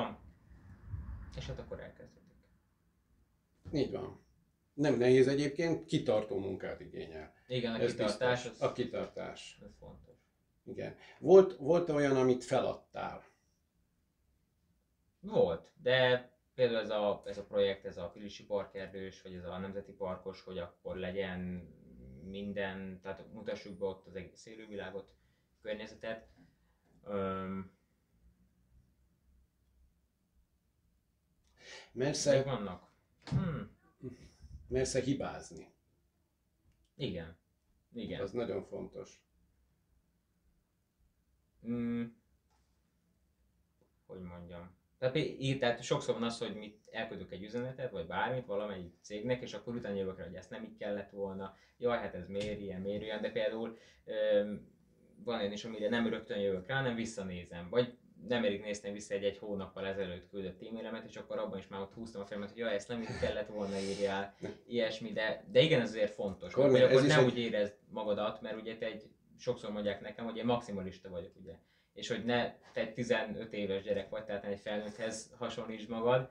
és 1.37 1.47
hát 1.47 1.59
akkor 1.59 1.79
elkezdődik. 1.79 2.21
Így 3.73 3.91
van. 3.91 4.19
Nem 4.73 4.97
nehéz 4.97 5.27
egyébként, 5.27 5.85
kitartó 5.85 6.39
munkát 6.39 6.79
igényel. 6.79 7.33
Igen, 7.47 7.73
a 7.73 7.79
Ez 7.79 7.91
kitartás. 7.91 8.45
Az... 8.45 8.61
A 8.61 8.71
kitartás. 8.71 9.59
Ez 9.63 9.75
fontos. 9.79 10.15
Igen. 10.65 10.95
Volt, 11.19 11.57
volt 11.57 11.89
olyan, 11.89 12.15
amit 12.15 12.43
feladtál? 12.43 13.23
Volt, 15.19 15.71
de 15.81 16.29
például 16.55 16.79
ez 16.79 16.89
a, 16.89 17.23
ez 17.25 17.37
a 17.37 17.45
projekt, 17.45 17.85
ez 17.85 17.97
a 17.97 18.09
Pilisi 18.09 18.45
Parkerdős, 18.45 19.21
vagy 19.21 19.33
ez 19.33 19.45
a 19.45 19.57
Nemzeti 19.57 19.91
Parkos, 19.91 20.43
hogy 20.43 20.57
akkor 20.57 20.95
legyen 20.95 21.39
minden, 22.23 22.99
tehát 23.01 23.33
mutassuk 23.33 23.77
be 23.77 23.85
ott 23.85 24.07
az 24.07 24.15
egész 24.15 24.45
élővilágot, 24.45 25.13
környezetet. 25.61 26.27
Öm, 27.03 27.71
Mersze, 31.91 32.43
vannak. 32.43 32.89
Hmm. 33.25 33.79
Mersze 34.71 35.01
hibázni. 35.01 35.73
Igen. 36.95 37.37
Igen. 37.93 38.21
Az 38.21 38.31
nagyon 38.31 38.63
fontos. 38.63 39.23
Hmm. 41.61 42.15
Hogy 44.05 44.21
mondjam. 44.21 44.75
Tehát, 44.97 45.15
így, 45.15 45.59
tehát 45.59 45.83
sokszor 45.83 46.13
van 46.13 46.23
az, 46.23 46.37
hogy 46.37 46.55
mit 46.55 46.87
elküldök 46.91 47.31
egy 47.31 47.43
üzenetet, 47.43 47.91
vagy 47.91 48.07
bármit 48.07 48.45
valamelyik 48.45 48.93
cégnek, 49.01 49.41
és 49.41 49.53
akkor 49.53 49.75
utána 49.75 49.95
jövök 49.95 50.17
rá, 50.17 50.25
hogy 50.25 50.35
ezt 50.35 50.49
nem 50.49 50.63
így 50.63 50.77
kellett 50.77 51.09
volna, 51.09 51.57
jaj, 51.77 51.97
hát 51.97 52.15
ez 52.15 52.27
miért 52.27 52.59
ilyen, 52.59 52.81
miért 52.81 53.01
ilyen, 53.01 53.21
de 53.21 53.31
például 53.31 53.77
öm, 54.05 54.69
van 55.23 55.39
olyan 55.39 55.51
is, 55.51 55.65
amire 55.65 55.89
nem 55.89 56.07
rögtön 56.07 56.39
jövök 56.39 56.67
rá, 56.67 56.81
nem 56.81 56.95
visszanézem, 56.95 57.69
vagy 57.69 57.97
nem 58.27 58.43
elég 58.43 58.61
néztem 58.61 58.93
vissza 58.93 59.13
egy, 59.13 59.23
egy 59.23 59.37
hónappal 59.37 59.87
ezelőtt 59.87 60.29
küldött 60.29 60.61
e-mailemet, 60.61 61.05
és 61.05 61.15
akkor 61.15 61.37
abban 61.37 61.57
is 61.57 61.67
már 61.67 61.81
ott 61.81 61.93
húztam 61.93 62.21
a 62.21 62.25
fejemet, 62.25 62.49
hogy 62.49 62.59
jaj, 62.59 62.73
ezt 62.73 62.87
nem 62.87 63.01
így 63.01 63.19
kellett 63.21 63.47
volna 63.47 63.79
írjál, 63.79 64.35
ilyesmi, 64.67 65.11
de, 65.11 65.43
de 65.51 65.61
igen, 65.61 65.81
ez 65.81 65.89
azért 65.89 66.13
fontos, 66.13 66.53
Kornél, 66.53 66.87
hogy 66.87 66.95
akkor 66.95 67.07
ne 67.07 67.17
egy... 67.17 67.25
úgy 67.25 67.37
érezd 67.37 67.75
magadat, 67.89 68.41
mert 68.41 68.55
ugye 68.55 68.77
te 68.77 68.85
egy, 68.85 69.09
sokszor 69.37 69.71
mondják 69.71 70.01
nekem, 70.01 70.25
hogy 70.25 70.37
én 70.37 70.45
maximalista 70.45 71.09
vagyok, 71.09 71.35
ugye 71.41 71.53
és 71.93 72.07
hogy 72.07 72.25
ne 72.25 72.53
te 72.73 72.81
egy 72.81 72.93
15 72.93 73.53
éves 73.53 73.83
gyerek 73.83 74.09
vagy, 74.09 74.23
tehát 74.23 74.45
egy 74.45 74.59
felnőtthez 74.59 75.31
hasonlítsd 75.37 75.89
magad. 75.89 76.29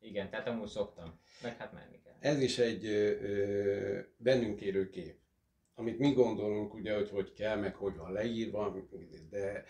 Igen, 0.00 0.30
tehát 0.30 0.46
amúgy 0.46 0.68
szoktam, 0.68 1.20
meg 1.42 1.56
hát 1.56 1.72
menni 1.72 2.00
kell. 2.04 2.14
Ez 2.18 2.40
is 2.40 2.58
egy 2.58 2.86
ö, 2.86 3.20
ö, 3.20 4.00
bennünk 4.16 4.60
élő 4.60 4.90
kép, 4.90 5.18
amit 5.78 5.98
mi 5.98 6.12
gondolunk, 6.12 6.74
ugye, 6.74 6.94
hogy 6.94 7.10
hogy 7.10 7.32
kell, 7.32 7.56
meg 7.56 7.74
hogy 7.74 7.96
van 7.96 8.12
leírva, 8.12 8.76
de 9.30 9.64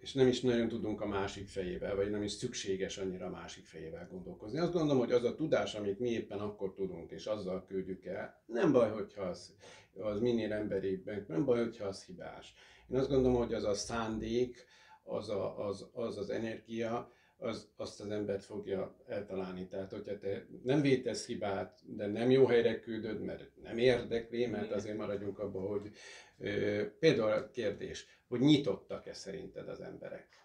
és 0.00 0.12
nem 0.12 0.26
is 0.26 0.40
nagyon 0.40 0.68
tudunk 0.68 1.00
a 1.00 1.06
másik 1.06 1.48
fejével, 1.48 1.96
vagy 1.96 2.10
nem 2.10 2.22
is 2.22 2.32
szükséges 2.32 2.98
annyira 2.98 3.26
a 3.26 3.30
másik 3.30 3.66
fejével 3.66 4.08
gondolkozni. 4.10 4.58
Azt 4.58 4.72
gondolom, 4.72 4.98
hogy 4.98 5.12
az 5.12 5.24
a 5.24 5.34
tudás, 5.34 5.74
amit 5.74 5.98
mi 5.98 6.08
éppen 6.08 6.38
akkor 6.38 6.72
tudunk, 6.74 7.10
és 7.10 7.26
azzal 7.26 7.64
küldjük 7.66 8.04
el, 8.04 8.42
nem 8.46 8.72
baj, 8.72 8.90
hogyha 8.90 9.22
az, 9.22 9.54
az 9.94 10.20
minél 10.20 10.52
emberibb, 10.52 11.28
nem 11.28 11.44
baj, 11.44 11.58
hogyha 11.58 11.86
az 11.86 12.04
hibás 12.04 12.54
én 12.90 12.96
azt 12.98 13.08
gondolom, 13.08 13.36
hogy 13.38 13.54
az 13.54 13.64
a 13.64 13.74
szándék, 13.74 14.66
az 15.02 15.28
a, 15.28 15.66
az, 15.66 15.88
az, 15.92 16.18
az 16.18 16.30
energia, 16.30 17.12
az, 17.40 17.68
azt 17.76 18.00
az 18.00 18.10
embert 18.10 18.44
fogja 18.44 18.94
eltalálni. 19.06 19.66
Tehát, 19.66 19.90
hogyha 19.90 20.18
te 20.18 20.46
nem 20.62 20.80
vétesz 20.80 21.26
hibát, 21.26 21.80
de 21.84 22.06
nem 22.06 22.30
jó 22.30 22.46
helyre 22.46 22.80
küldöd, 22.80 23.20
mert 23.20 23.50
nem 23.62 23.78
érdekli, 23.78 24.46
mert 24.46 24.72
azért 24.72 24.96
maradjunk 24.96 25.38
abban, 25.38 25.66
hogy 25.66 25.90
ö, 26.38 26.84
például 26.98 27.30
a 27.30 27.50
kérdés, 27.50 28.06
hogy 28.28 28.40
nyitottak-e 28.40 29.12
szerinted 29.12 29.68
az 29.68 29.80
emberek? 29.80 30.40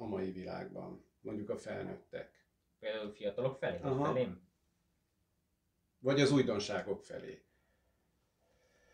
a 0.00 0.06
mai 0.06 0.30
világban, 0.30 1.04
mondjuk 1.20 1.50
a 1.50 1.56
felnőttek? 1.56 2.44
Például 2.78 3.12
fiatalok 3.12 3.56
felé, 3.56 3.78
vagy 3.78 3.96
felém? 4.02 4.40
Vagy 5.98 6.20
az 6.20 6.32
újdonságok 6.32 7.02
felé? 7.02 7.42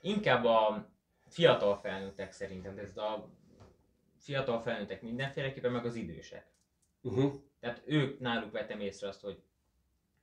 Inkább 0.00 0.44
a 0.44 0.88
fiatal 1.26 1.76
felnőttek 1.76 2.32
szerintem, 2.32 2.78
ez 2.78 2.96
a 2.96 3.30
fiatal 4.16 4.60
felnőttek 4.60 5.02
mindenféleképpen, 5.02 5.72
meg 5.72 5.84
az 5.84 5.94
idősek. 5.94 6.51
Uh-huh. 7.02 7.32
Tehát 7.60 7.82
ők 7.86 8.20
náluk 8.20 8.52
vettem 8.52 8.80
észre 8.80 9.08
azt, 9.08 9.20
hogy, 9.20 9.42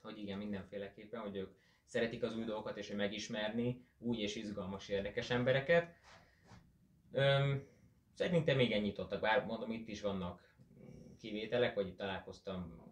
hogy 0.01 0.17
igen, 0.17 0.37
mindenféleképpen, 0.37 1.19
hogy 1.19 1.35
ők 1.35 1.49
szeretik 1.85 2.23
az 2.23 2.35
új 2.35 2.43
dolgokat, 2.43 2.77
és 2.77 2.87
hogy 2.87 2.97
megismerni 2.97 3.85
új 3.97 4.17
és 4.17 4.35
izgalmas, 4.35 4.89
érdekes 4.89 5.29
embereket. 5.29 5.95
Öm, 7.11 7.67
szerintem 8.13 8.55
még 8.55 8.81
nyitottak, 8.81 9.21
bár 9.21 9.45
mondom, 9.45 9.71
itt 9.71 9.87
is 9.87 10.01
vannak 10.01 10.49
kivételek, 11.19 11.75
vagy 11.75 11.87
itt 11.87 11.97
találkoztam 11.97 12.87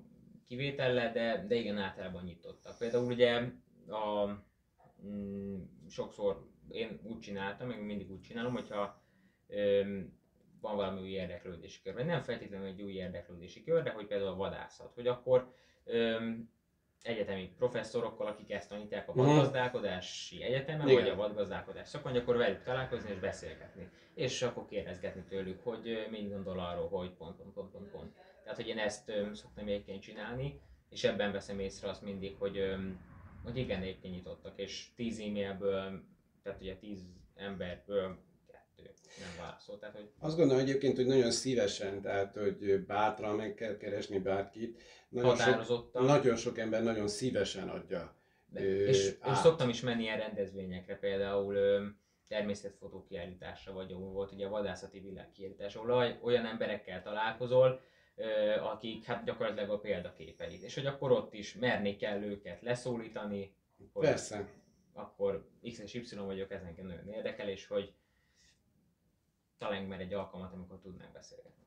kivétellel, 0.46 1.12
de, 1.12 1.46
de 1.48 1.56
igen, 1.56 1.78
általában 1.78 2.24
nyitottak. 2.24 2.78
Például 2.78 3.06
ugye 3.06 3.52
a, 3.88 4.26
mm, 5.06 5.62
sokszor 5.90 6.48
én 6.70 7.00
úgy 7.04 7.20
csináltam, 7.20 7.68
meg 7.68 7.84
mindig 7.84 8.12
úgy 8.12 8.22
csinálom, 8.22 8.54
hogyha 8.54 9.02
öm, 9.48 10.18
van 10.62 10.76
valami 10.76 11.02
új 11.02 11.10
érdeklődési 11.10 11.82
kör, 11.84 11.94
vagy 11.94 12.06
nem 12.06 12.22
feltétlenül 12.22 12.68
egy 12.68 12.82
új 12.82 12.94
érdeklődési 12.94 13.64
kör, 13.64 13.84
de 13.84 13.90
hogy 13.90 14.06
például 14.06 14.30
a 14.32 14.36
vadászat, 14.36 14.94
hogy 14.94 15.08
akkor 15.08 15.54
öm, 15.84 16.50
egyetemi 17.02 17.54
professzorokkal, 17.58 18.28
akik 18.28 18.52
ezt 18.52 18.70
tanítják 18.70 19.10
a 19.10 19.12
mhm. 19.12 19.22
vadgazdálkodási 19.22 20.44
egyetemen, 20.44 20.88
Igen. 20.88 21.02
vagy 21.02 21.12
a 21.12 21.16
vadgazdálkodás 21.16 21.88
szakon, 21.88 22.16
akkor 22.16 22.38
velük 22.38 22.64
találkozni 22.64 23.12
és 23.12 23.20
beszélgetni. 23.20 23.90
És 24.14 24.42
akkor 24.42 24.66
kérdezgetni 24.66 25.24
tőlük, 25.30 25.64
hogy 25.64 26.08
mit 26.10 26.30
gondol 26.30 26.60
arról, 26.60 26.90
hogy 26.90 27.12
pont, 27.12 27.36
pont, 27.36 27.54
pont, 27.54 27.72
pont, 27.72 27.90
pont. 27.92 28.16
Tehát, 28.44 28.56
hogy 28.56 28.68
én 28.68 28.78
ezt 28.78 29.10
öm, 29.10 29.34
szoktam 29.34 29.68
egyébként 29.68 30.02
csinálni, 30.02 30.60
és 30.90 31.04
ebben 31.04 31.32
veszem 31.32 31.60
észre 31.60 31.90
azt 31.90 32.02
mindig, 32.02 32.36
hogy, 32.40 32.58
öm, 32.58 33.00
hogy 33.44 33.58
igen, 33.58 33.82
egyébként 33.82 34.14
nyitottak, 34.14 34.58
és 34.60 34.88
10 34.96 35.20
e-mailből, 35.20 36.04
tehát 36.44 36.62
ugye 36.62 36.76
10 36.76 37.06
emberből 37.36 38.18
nem 39.20 39.46
válaszol. 39.46 39.80
Tehát, 39.80 39.96
hogy... 39.96 40.10
Azt 40.20 40.38
gondolom 40.38 40.62
egyébként, 40.62 40.96
hogy 40.96 41.06
nagyon 41.06 41.32
szívesen, 41.32 42.02
tehát 42.02 42.36
hogy 42.36 42.86
bátran 42.86 43.36
meg 43.36 43.54
kell 43.54 43.78
keresni 43.78 44.20
bárkit. 44.20 44.82
Nagyon 45.10 45.64
sok, 45.64 45.94
nagyon 45.94 46.36
sok 46.36 46.58
ember 46.58 46.84
nagyon 46.84 47.08
szívesen 47.08 47.70
adja. 47.70 48.16
De, 48.50 48.62
ö, 48.64 48.86
és, 48.86 49.16
és 49.32 49.38
szoktam 49.38 49.70
is 49.70 49.82
menni 49.82 50.02
ilyen 50.02 50.18
rendezvényekre, 50.18 50.98
például 50.98 51.56
ö, 51.56 51.86
természetfotó 52.28 53.04
kiállításra, 53.04 53.74
vagy 53.74 53.92
ahol 53.92 54.12
volt 54.12 54.32
ugye 54.32 54.46
a 54.46 54.50
vadászati 54.50 55.00
világkiállítás, 55.00 55.76
ahol 55.76 56.18
olyan 56.22 56.46
emberekkel 56.46 57.02
találkozol, 57.02 57.82
ö, 58.16 58.26
akik 58.60 59.06
hát 59.06 59.24
gyakorlatilag 59.24 59.70
a 59.70 59.80
példaképeid. 59.80 60.64
És 60.64 60.76
hogy 60.76 60.86
akkor 60.86 61.12
ott 61.12 61.34
is 61.34 61.54
merni 61.54 61.96
kell 61.96 62.22
őket 62.22 62.62
leszólítani. 62.62 63.56
Hogy 63.94 64.06
Persze. 64.06 64.50
Akkor 64.94 65.48
X 65.72 65.80
és 65.80 65.94
Y 65.94 66.16
vagyok, 66.16 66.52
ez 66.52 66.62
engem 66.64 66.86
nagyon 66.86 67.08
érdekel, 67.08 67.50
és 67.50 67.68
hogy 67.68 67.94
találjunk 69.58 69.90
már 69.90 70.00
egy 70.00 70.14
alkalmat, 70.14 70.54
amikor 70.54 70.80
tudnánk 70.80 71.14
beszélgetni. 71.14 71.58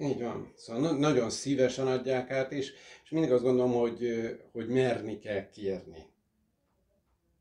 Így 0.00 0.22
van. 0.22 0.52
Szóval 0.54 0.82
na- 0.82 0.98
nagyon 0.98 1.30
szívesen 1.30 1.86
adják 1.86 2.30
át, 2.30 2.52
és, 2.52 2.72
és 3.04 3.10
mindig 3.10 3.32
azt 3.32 3.42
gondolom, 3.42 3.72
hogy, 3.72 4.08
hogy 4.52 4.68
merni 4.68 5.18
kell 5.18 5.48
kérni. 5.48 6.06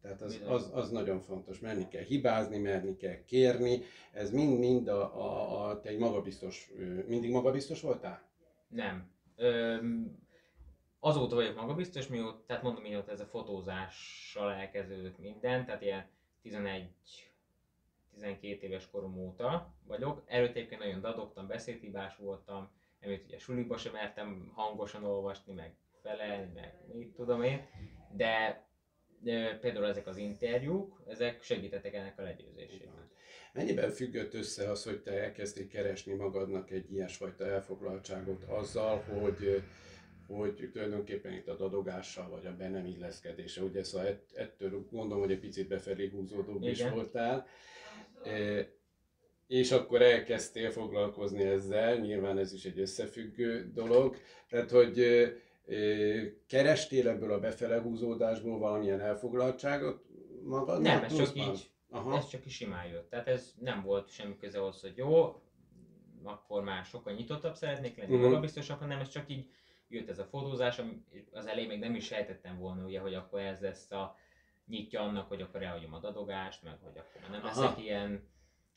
Tehát 0.01 0.21
az, 0.21 0.41
az, 0.45 0.69
az 0.73 0.89
nagyon 0.89 1.19
fontos, 1.19 1.59
merni 1.59 1.87
kell 1.87 2.03
hibázni, 2.03 2.57
merni 2.57 2.97
kell 2.97 3.23
kérni. 3.25 3.81
Ez 4.11 4.31
mind-mind 4.31 4.87
a, 4.87 5.01
a, 5.01 5.67
a, 5.67 5.79
te 5.79 5.89
egy 5.89 5.97
magabiztos, 5.97 6.71
mindig 7.07 7.31
magabiztos 7.31 7.81
voltál? 7.81 8.21
Nem. 8.67 9.11
Öm, 9.35 10.17
azóta 10.99 11.35
vagyok 11.35 11.55
magabiztos, 11.55 12.07
mióta, 12.07 12.43
tehát 12.45 12.63
mondom, 12.63 12.83
mióta 12.83 13.11
ez 13.11 13.19
a 13.19 13.25
fotózással 13.25 14.51
elkezdődött 14.53 15.19
minden, 15.19 15.65
tehát 15.65 15.81
ilyen 15.81 16.09
11 16.41 16.89
12 18.17 18.65
éves 18.67 18.89
korom 18.89 19.17
óta 19.17 19.73
vagyok. 19.87 20.23
Előtt 20.25 20.55
egyébként 20.55 20.81
nagyon 20.81 21.01
dadogtam, 21.01 21.47
beszédhibás 21.47 22.15
voltam, 22.15 22.69
amit 23.01 23.25
ugye 23.25 23.37
suliba 23.37 23.77
sem 23.77 23.93
mertem 23.93 24.51
hangosan 24.53 25.03
olvasni, 25.03 25.53
meg 25.53 25.75
felelni, 26.01 26.51
meg 26.53 26.73
mit 26.93 27.13
tudom 27.13 27.43
én, 27.43 27.65
de, 28.15 28.65
de 29.19 29.57
például 29.57 29.85
ezek 29.85 30.07
az 30.07 30.17
interjúk, 30.17 31.03
ezek 31.07 31.41
segítettek 31.41 31.93
ennek 31.93 32.19
a 32.19 32.21
legyőzésében. 32.21 33.09
Mennyiben 33.53 33.89
függött 33.89 34.33
össze 34.33 34.69
az, 34.69 34.83
hogy 34.83 35.01
te 35.01 35.23
elkezdtél 35.23 35.67
keresni 35.67 36.13
magadnak 36.13 36.71
egy 36.71 36.91
ilyesfajta 36.91 37.45
elfoglaltságot 37.45 38.43
azzal, 38.43 38.97
hogy 38.99 39.63
hogy 40.27 40.69
tulajdonképpen 40.71 41.33
itt 41.33 41.47
a 41.47 41.55
dadogással 41.55 42.29
vagy 42.29 42.45
a 42.45 42.55
be 42.55 42.69
nem 42.69 42.85
illeszkedése, 42.85 43.61
ugye 43.63 43.83
szóval 43.83 44.19
ettől 44.33 44.85
gondolom, 44.91 45.23
hogy 45.23 45.31
egy 45.31 45.39
picit 45.39 45.67
befelé 45.67 46.07
húzódóbb 46.07 46.61
Igen. 46.61 46.73
is 46.73 46.89
voltál 46.89 47.47
és 49.47 49.71
akkor 49.71 50.01
elkezdtél 50.01 50.71
foglalkozni 50.71 51.43
ezzel, 51.43 51.95
nyilván 51.95 52.37
ez 52.37 52.53
is 52.53 52.65
egy 52.65 52.79
összefüggő 52.79 53.71
dolog, 53.73 54.15
tehát 54.49 54.71
hogy 54.71 55.05
kerestél 56.47 57.09
ebből 57.09 57.31
a 57.31 57.39
befele 57.39 57.81
húzódásból 57.81 58.59
valamilyen 58.59 59.01
elfoglaltságot 59.01 60.05
magad? 60.43 60.81
Nem, 60.81 61.03
ez 61.03 61.15
csak 61.15 61.35
így, 61.35 61.71
Aha. 61.89 62.17
ez 62.17 62.27
csak 62.27 62.45
is 62.45 62.55
simán 62.55 62.87
jött. 62.87 63.09
Tehát 63.09 63.27
ez 63.27 63.53
nem 63.59 63.81
volt 63.81 64.09
semmi 64.09 64.37
köze 64.37 64.59
ahhoz, 64.59 64.81
hogy 64.81 64.97
jó, 64.97 65.41
akkor 66.23 66.63
már 66.63 66.85
sokkal 66.85 67.13
nyitottabb 67.13 67.55
szeretnék 67.55 67.97
lenni, 67.97 68.13
uh-huh. 68.13 68.29
magabiztosabb, 68.29 68.79
hanem 68.79 68.99
ez 68.99 69.09
csak 69.09 69.29
így 69.29 69.49
jött 69.87 70.09
ez 70.09 70.19
a 70.19 70.25
fotózás, 70.25 70.81
az 71.31 71.45
elején 71.45 71.67
még 71.67 71.79
nem 71.79 71.95
is 71.95 72.05
sejtettem 72.05 72.57
volna, 72.57 72.85
ugye, 72.85 72.99
hogy 72.99 73.13
akkor 73.13 73.39
ez 73.39 73.59
lesz 73.59 73.91
a 73.91 74.15
nyitja 74.67 75.01
annak, 75.01 75.27
hogy 75.27 75.41
akkor 75.41 75.63
elhagyom 75.63 75.93
a 75.93 75.99
dadogást, 75.99 76.63
meg 76.63 76.77
hogy 76.81 76.97
akkor 76.97 77.29
nem 77.29 77.43
Aha. 77.43 77.61
leszek 77.61 77.83
ilyen 77.83 78.29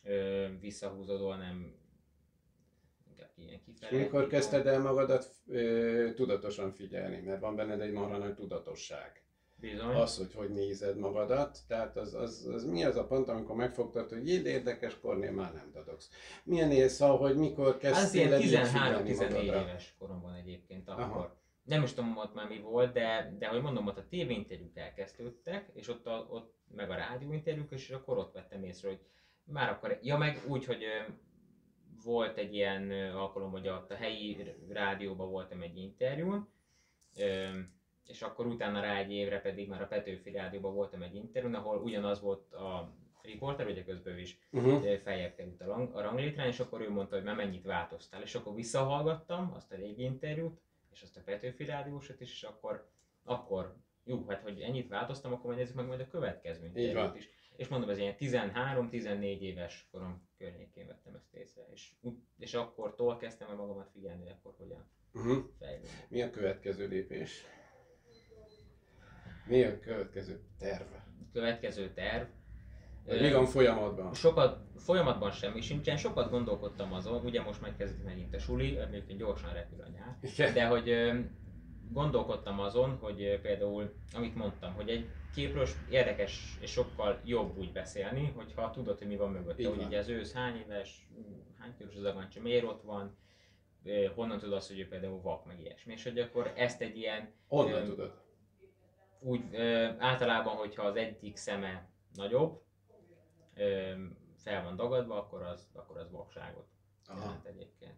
ö, 0.03 0.47
visszahúzódó, 0.61 1.31
hanem 1.31 1.75
inkább 3.11 3.31
ilyen 3.37 3.61
kifelé. 3.65 3.97
És 3.97 4.03
mikor 4.03 4.27
kezdted 4.27 4.67
el 4.67 4.81
magadat 4.81 5.35
ö, 5.47 6.11
tudatosan 6.15 6.73
figyelni, 6.73 7.21
mert 7.21 7.41
van 7.41 7.57
benned 7.57 7.81
egy 7.81 7.93
marha 7.93 8.19
nagy 8.19 8.35
tudatosság. 8.35 9.25
Bizony. 9.55 9.95
Az, 9.95 10.17
hogy 10.17 10.35
hogy 10.35 10.51
nézed 10.51 10.97
magadat, 10.97 11.59
tehát 11.69 11.97
az, 11.97 12.15
az, 12.15 12.47
az 12.53 12.65
mi 12.65 12.85
az 12.85 12.97
a 12.97 13.07
pont, 13.07 13.29
amikor 13.29 13.57
megfogtad, 13.57 14.09
hogy 14.09 14.29
jé, 14.29 14.43
érdekes 14.45 15.01
kornél 15.01 15.33
már 15.33 15.53
nem 15.53 15.71
dadogsz. 15.73 16.11
Milyen 16.45 16.71
élsz, 16.71 16.99
hogy 16.99 17.37
mikor 17.37 17.77
kezdtél 17.77 18.33
Az 18.33 18.41
ilyen 18.41 18.67
13-14 18.67 19.43
éves 19.43 19.95
koromban 19.99 20.35
egyébként 20.35 20.89
akkor. 20.89 21.03
Aha 21.03 21.40
nem 21.71 21.83
is 21.83 21.93
tudom 21.93 22.17
ott 22.17 22.35
már 22.35 22.49
mi 22.49 22.59
volt, 22.59 22.93
de, 22.93 23.35
de 23.39 23.49
hogy 23.49 23.63
mondom, 23.63 23.87
ott 23.87 23.99
a 23.99 24.09
tévéinterjúk 24.09 24.77
elkezdődtek, 24.77 25.71
és 25.75 25.89
ott, 25.89 26.07
a, 26.07 26.27
ott 26.31 26.55
meg 26.75 26.91
a 26.91 26.95
rádióinterjúk, 26.95 27.71
és 27.73 27.91
akkor 27.91 28.19
ott 28.19 28.33
vettem 28.33 28.65
észre, 28.65 28.89
hogy 28.89 29.01
már 29.45 29.69
akkor, 29.71 29.99
ja 30.03 30.17
meg 30.17 30.41
úgy, 30.49 30.65
hogy 30.65 30.85
volt 32.05 32.37
egy 32.37 32.55
ilyen 32.55 32.91
alkalom, 33.15 33.51
hogy 33.51 33.69
ott 33.69 33.91
a 33.91 33.95
helyi 33.95 34.55
rádióban 34.69 35.31
voltam 35.31 35.63
egy 35.63 35.77
interjún, 35.77 36.49
és 38.07 38.23
akkor 38.23 38.47
utána 38.47 38.81
rá 38.81 38.97
egy 38.97 39.13
évre 39.13 39.41
pedig 39.41 39.69
már 39.69 39.83
a 39.83 39.87
Petőfi 39.87 40.31
rádióban 40.31 40.75
voltam 40.75 41.03
egy 41.03 41.15
interjún, 41.15 41.55
ahol 41.55 41.79
ugyanaz 41.79 42.21
volt 42.21 42.53
a 42.53 42.95
riporter, 43.23 43.67
ugye 43.67 43.85
közben 43.85 44.19
is 44.19 44.39
uh-huh. 44.51 44.97
feljebb 44.97 45.35
került 45.35 45.61
a, 45.61 45.89
a 45.93 46.01
ranglétrán, 46.01 46.47
és 46.47 46.61
akkor 46.61 46.81
ő 46.81 46.91
mondta, 46.91 47.15
hogy 47.15 47.25
már 47.25 47.37
mennyit 47.37 47.65
változtál, 47.65 48.23
és 48.23 48.35
akkor 48.35 48.55
visszahallgattam 48.55 49.53
azt 49.55 49.73
a 49.73 49.77
régi 49.77 50.03
interjút, 50.03 50.61
és 50.91 51.03
azt 51.03 51.17
a 51.17 51.23
Petőfi 51.25 51.65
rádiósat 51.65 52.21
is, 52.21 52.33
és 52.33 52.43
akkor, 52.43 52.91
akkor 53.23 53.77
jó, 54.05 54.25
hát 54.29 54.43
hogy 54.43 54.61
ennyit 54.61 54.89
változtam, 54.89 55.33
akkor 55.33 55.47
majd 55.47 55.59
nézzük 55.59 55.75
meg 55.75 55.87
majd 55.87 56.01
a 56.01 56.09
következő 56.09 56.67
interjút 56.67 57.17
is. 57.17 57.29
És 57.57 57.69
mondom, 57.69 57.89
ez 57.89 57.99
ilyen 57.99 58.15
13-14 58.19 59.39
éves 59.39 59.89
korom 59.91 60.29
környékén 60.39 60.87
vettem 60.87 61.15
ezt 61.15 61.35
észre, 61.35 61.67
és, 61.73 61.93
és 62.39 62.55
akkor 62.55 63.17
kezdtem 63.19 63.49
el 63.49 63.57
magamat 63.57 63.91
figyelni, 63.93 64.23
hogy 64.23 64.33
akkor 64.33 64.55
hogyan 64.57 64.91
uh-huh. 65.13 65.45
Mi 66.09 66.23
a 66.23 66.31
következő 66.31 66.89
lépés? 66.89 67.45
Mi 69.47 69.63
a 69.65 69.79
következő 69.79 70.41
terv? 70.59 70.87
Következő 71.33 71.93
terv? 71.93 72.29
Mi 73.07 73.33
van 73.33 73.47
folyamatban? 73.47 74.15
Sokat, 74.15 74.59
folyamatban 74.77 75.31
semmi 75.31 75.61
sincsen, 75.61 75.97
sokat 75.97 76.31
gondolkodtam 76.31 76.93
azon, 76.93 77.25
ugye 77.25 77.43
most 77.43 77.61
megkezdődik 77.61 78.05
megint 78.05 78.35
a 78.35 78.39
suli, 78.39 78.79
egyébként 78.79 79.19
gyorsan 79.19 79.53
repül 79.53 79.81
a 79.81 79.89
nyár, 79.89 80.53
de 80.53 80.67
hogy 80.67 80.95
gondolkodtam 81.93 82.61
azon, 82.61 82.97
hogy 83.01 83.39
például, 83.43 83.95
amit 84.13 84.35
mondtam, 84.35 84.75
hogy 84.75 84.89
egy 84.89 85.09
képről 85.35 85.67
érdekes 85.91 86.59
és 86.61 86.71
sokkal 86.71 87.21
jobb 87.25 87.59
úgy 87.59 87.73
beszélni, 87.73 88.33
hogyha 88.37 88.71
tudod, 88.71 88.99
hogy 88.99 89.07
mi 89.07 89.17
van 89.17 89.31
mögötte, 89.31 89.69
hogy 89.69 89.85
ugye 89.85 89.99
az 89.99 90.09
ősz 90.09 90.33
hány 90.33 90.57
éves, 90.57 91.09
hány 91.59 91.75
kilós 91.79 91.97
az 91.97 92.05
agancsa, 92.05 92.41
miért 92.41 92.65
ott 92.65 92.83
van, 92.83 93.17
honnan 94.15 94.39
tudod 94.39 94.55
azt, 94.55 94.69
hogy 94.69 94.79
ő 94.79 94.89
például 94.89 95.21
vak, 95.21 95.47
meg 95.47 95.61
ilyesmi, 95.61 95.93
és 95.93 96.03
hogy 96.03 96.19
akkor 96.19 96.53
ezt 96.57 96.81
egy 96.81 96.97
ilyen... 96.97 97.33
Honnan 97.49 97.85
tudod? 97.85 98.13
Úgy 99.21 99.57
általában, 99.99 100.55
hogyha 100.55 100.83
az 100.83 100.97
egyik 100.97 101.37
szeme 101.37 101.89
nagyobb, 102.15 102.63
fel 104.37 104.63
van 104.63 104.77
dagadva, 104.77 105.17
akkor 105.17 105.43
az, 105.43 105.69
akkor 105.73 105.97
az 105.99 106.11
vakságot 106.11 106.67
jelent 107.09 107.47
egyébként. 107.47 107.95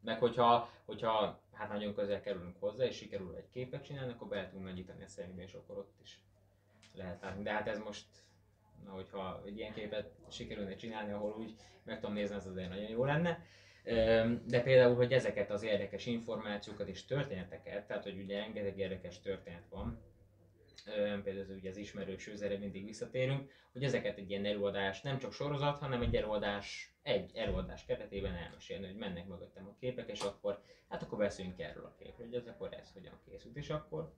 Meg 0.00 0.18
hogyha, 0.18 0.70
hogyha 0.84 1.40
hát 1.52 1.68
nagyon 1.68 1.94
közel 1.94 2.20
kerülünk 2.20 2.56
hozzá, 2.58 2.84
és 2.84 2.96
sikerül 2.96 3.34
egy 3.34 3.48
képet 3.48 3.84
csinálni, 3.84 4.12
akkor 4.12 4.28
be 4.28 4.48
tudunk 4.48 4.66
nagyítani 4.66 5.02
a 5.02 5.08
személybe, 5.08 5.42
és 5.42 5.54
akkor 5.54 5.78
ott 5.78 5.94
is 6.02 6.20
lehet 6.94 7.20
látni. 7.22 7.42
De 7.42 7.52
hát 7.52 7.68
ez 7.68 7.78
most, 7.78 8.06
na, 8.84 8.90
hogyha 8.92 9.42
egy 9.44 9.56
ilyen 9.56 9.72
képet 9.72 10.10
sikerülne 10.28 10.76
csinálni, 10.76 11.12
ahol 11.12 11.34
úgy 11.38 11.54
meg 11.82 12.00
tudom 12.00 12.14
nézni, 12.14 12.34
az 12.34 12.46
azért 12.46 12.68
nagyon 12.68 12.90
jó 12.90 13.04
lenne. 13.04 13.44
De 14.44 14.62
például, 14.62 14.94
hogy 14.94 15.12
ezeket 15.12 15.50
az 15.50 15.62
érdekes 15.62 16.06
információkat 16.06 16.88
és 16.88 17.04
történeteket, 17.04 17.86
tehát 17.86 18.02
hogy 18.02 18.18
ugye 18.18 18.38
rengeteg 18.38 18.78
érdekes 18.78 19.20
történet 19.20 19.68
van, 19.68 19.98
például 20.84 21.40
az, 21.40 21.50
ugye 21.50 21.70
az 21.70 21.76
ismerős 21.76 22.30
mindig 22.40 22.84
visszatérünk, 22.84 23.50
hogy 23.72 23.84
ezeket 23.84 24.18
egy 24.18 24.30
ilyen 24.30 24.44
előadás, 24.44 25.00
nem 25.00 25.18
csak 25.18 25.32
sorozat, 25.32 25.78
hanem 25.78 26.02
egy 26.02 26.16
előadás, 26.16 26.94
egy 27.02 27.30
előadás 27.34 27.84
keretében 27.84 28.34
elmesélni, 28.34 28.86
hogy 28.86 28.96
mennek 28.96 29.26
mögöttem 29.26 29.66
a 29.66 29.76
képek, 29.80 30.10
és 30.10 30.20
akkor, 30.20 30.62
hát 30.88 31.02
akkor 31.02 31.18
beszéljünk 31.18 31.60
erről 31.60 31.84
a 31.84 31.94
képről, 31.98 32.26
hogy 32.26 32.36
ez 32.36 32.46
akkor 32.46 32.72
ez 32.72 32.92
hogyan 32.92 33.20
készült, 33.24 33.56
és 33.56 33.70
akkor... 33.70 34.14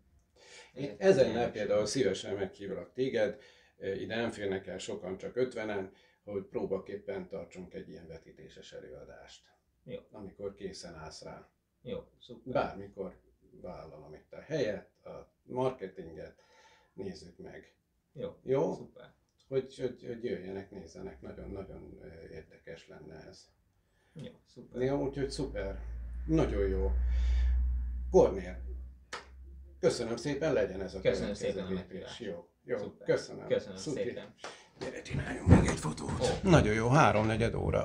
Én 0.74 0.94
ezennel 0.98 1.50
például 1.50 1.86
szívesen 1.86 2.34
meghívlak 2.34 2.92
téged, 2.92 3.40
ide 3.78 4.16
nem 4.16 4.30
férnek 4.30 4.66
el 4.66 4.78
sokan, 4.78 5.16
csak 5.16 5.36
ötvenen, 5.36 5.92
hogy 6.24 6.42
próbaképpen 6.42 7.28
tartsunk 7.28 7.74
egy 7.74 7.88
ilyen 7.88 8.06
vetítéses 8.06 8.72
előadást. 8.72 9.50
Jó. 9.84 10.00
Amikor 10.10 10.54
készen 10.54 10.94
állsz 10.94 11.22
rá. 11.22 11.48
Jó, 11.82 12.04
szuper. 12.18 12.52
Bármikor 12.52 13.20
vállalom 13.60 14.14
itt 14.14 14.32
a 14.32 14.40
helyet, 14.40 14.90
a 15.04 15.32
marketinget, 15.42 16.42
nézzük 16.94 17.38
meg. 17.38 17.74
Jó, 18.12 18.36
Jó? 18.42 18.74
szuper. 18.74 19.12
Hogy, 19.48 19.76
hogy, 19.78 20.04
hogy 20.06 20.24
jöjjenek, 20.24 20.70
nézzenek, 20.70 21.20
nagyon-nagyon 21.20 22.00
érdekes 22.30 22.88
lenne 22.88 23.26
ez. 23.28 23.48
Jó, 24.12 24.32
szuper. 24.46 24.82
Jó, 24.82 25.02
úgyhogy 25.02 25.30
szuper. 25.30 25.80
Nagyon 26.26 26.68
jó. 26.68 26.90
Kornél, 28.10 28.60
köszönöm 29.78 30.16
szépen, 30.16 30.52
legyen 30.52 30.82
ez 30.82 30.94
a 30.94 31.00
Köszönöm 31.00 31.34
szépen 31.34 31.66
a 31.66 31.70
lépés. 31.70 32.20
Jó, 32.20 32.48
jó, 32.64 32.78
Szuper. 32.78 33.06
köszönöm. 33.06 33.46
Köszönöm 33.46 33.76
Szuti. 33.76 34.02
szépen. 34.02 34.34
Gyere, 34.78 35.02
csináljunk 35.02 35.48
még 35.48 35.66
egy 35.68 35.78
fotót. 35.78 36.10
Ó. 36.20 36.48
Nagyon 36.50 36.74
jó, 36.74 36.88
háromnegyed 36.88 37.54
óra. 37.54 37.80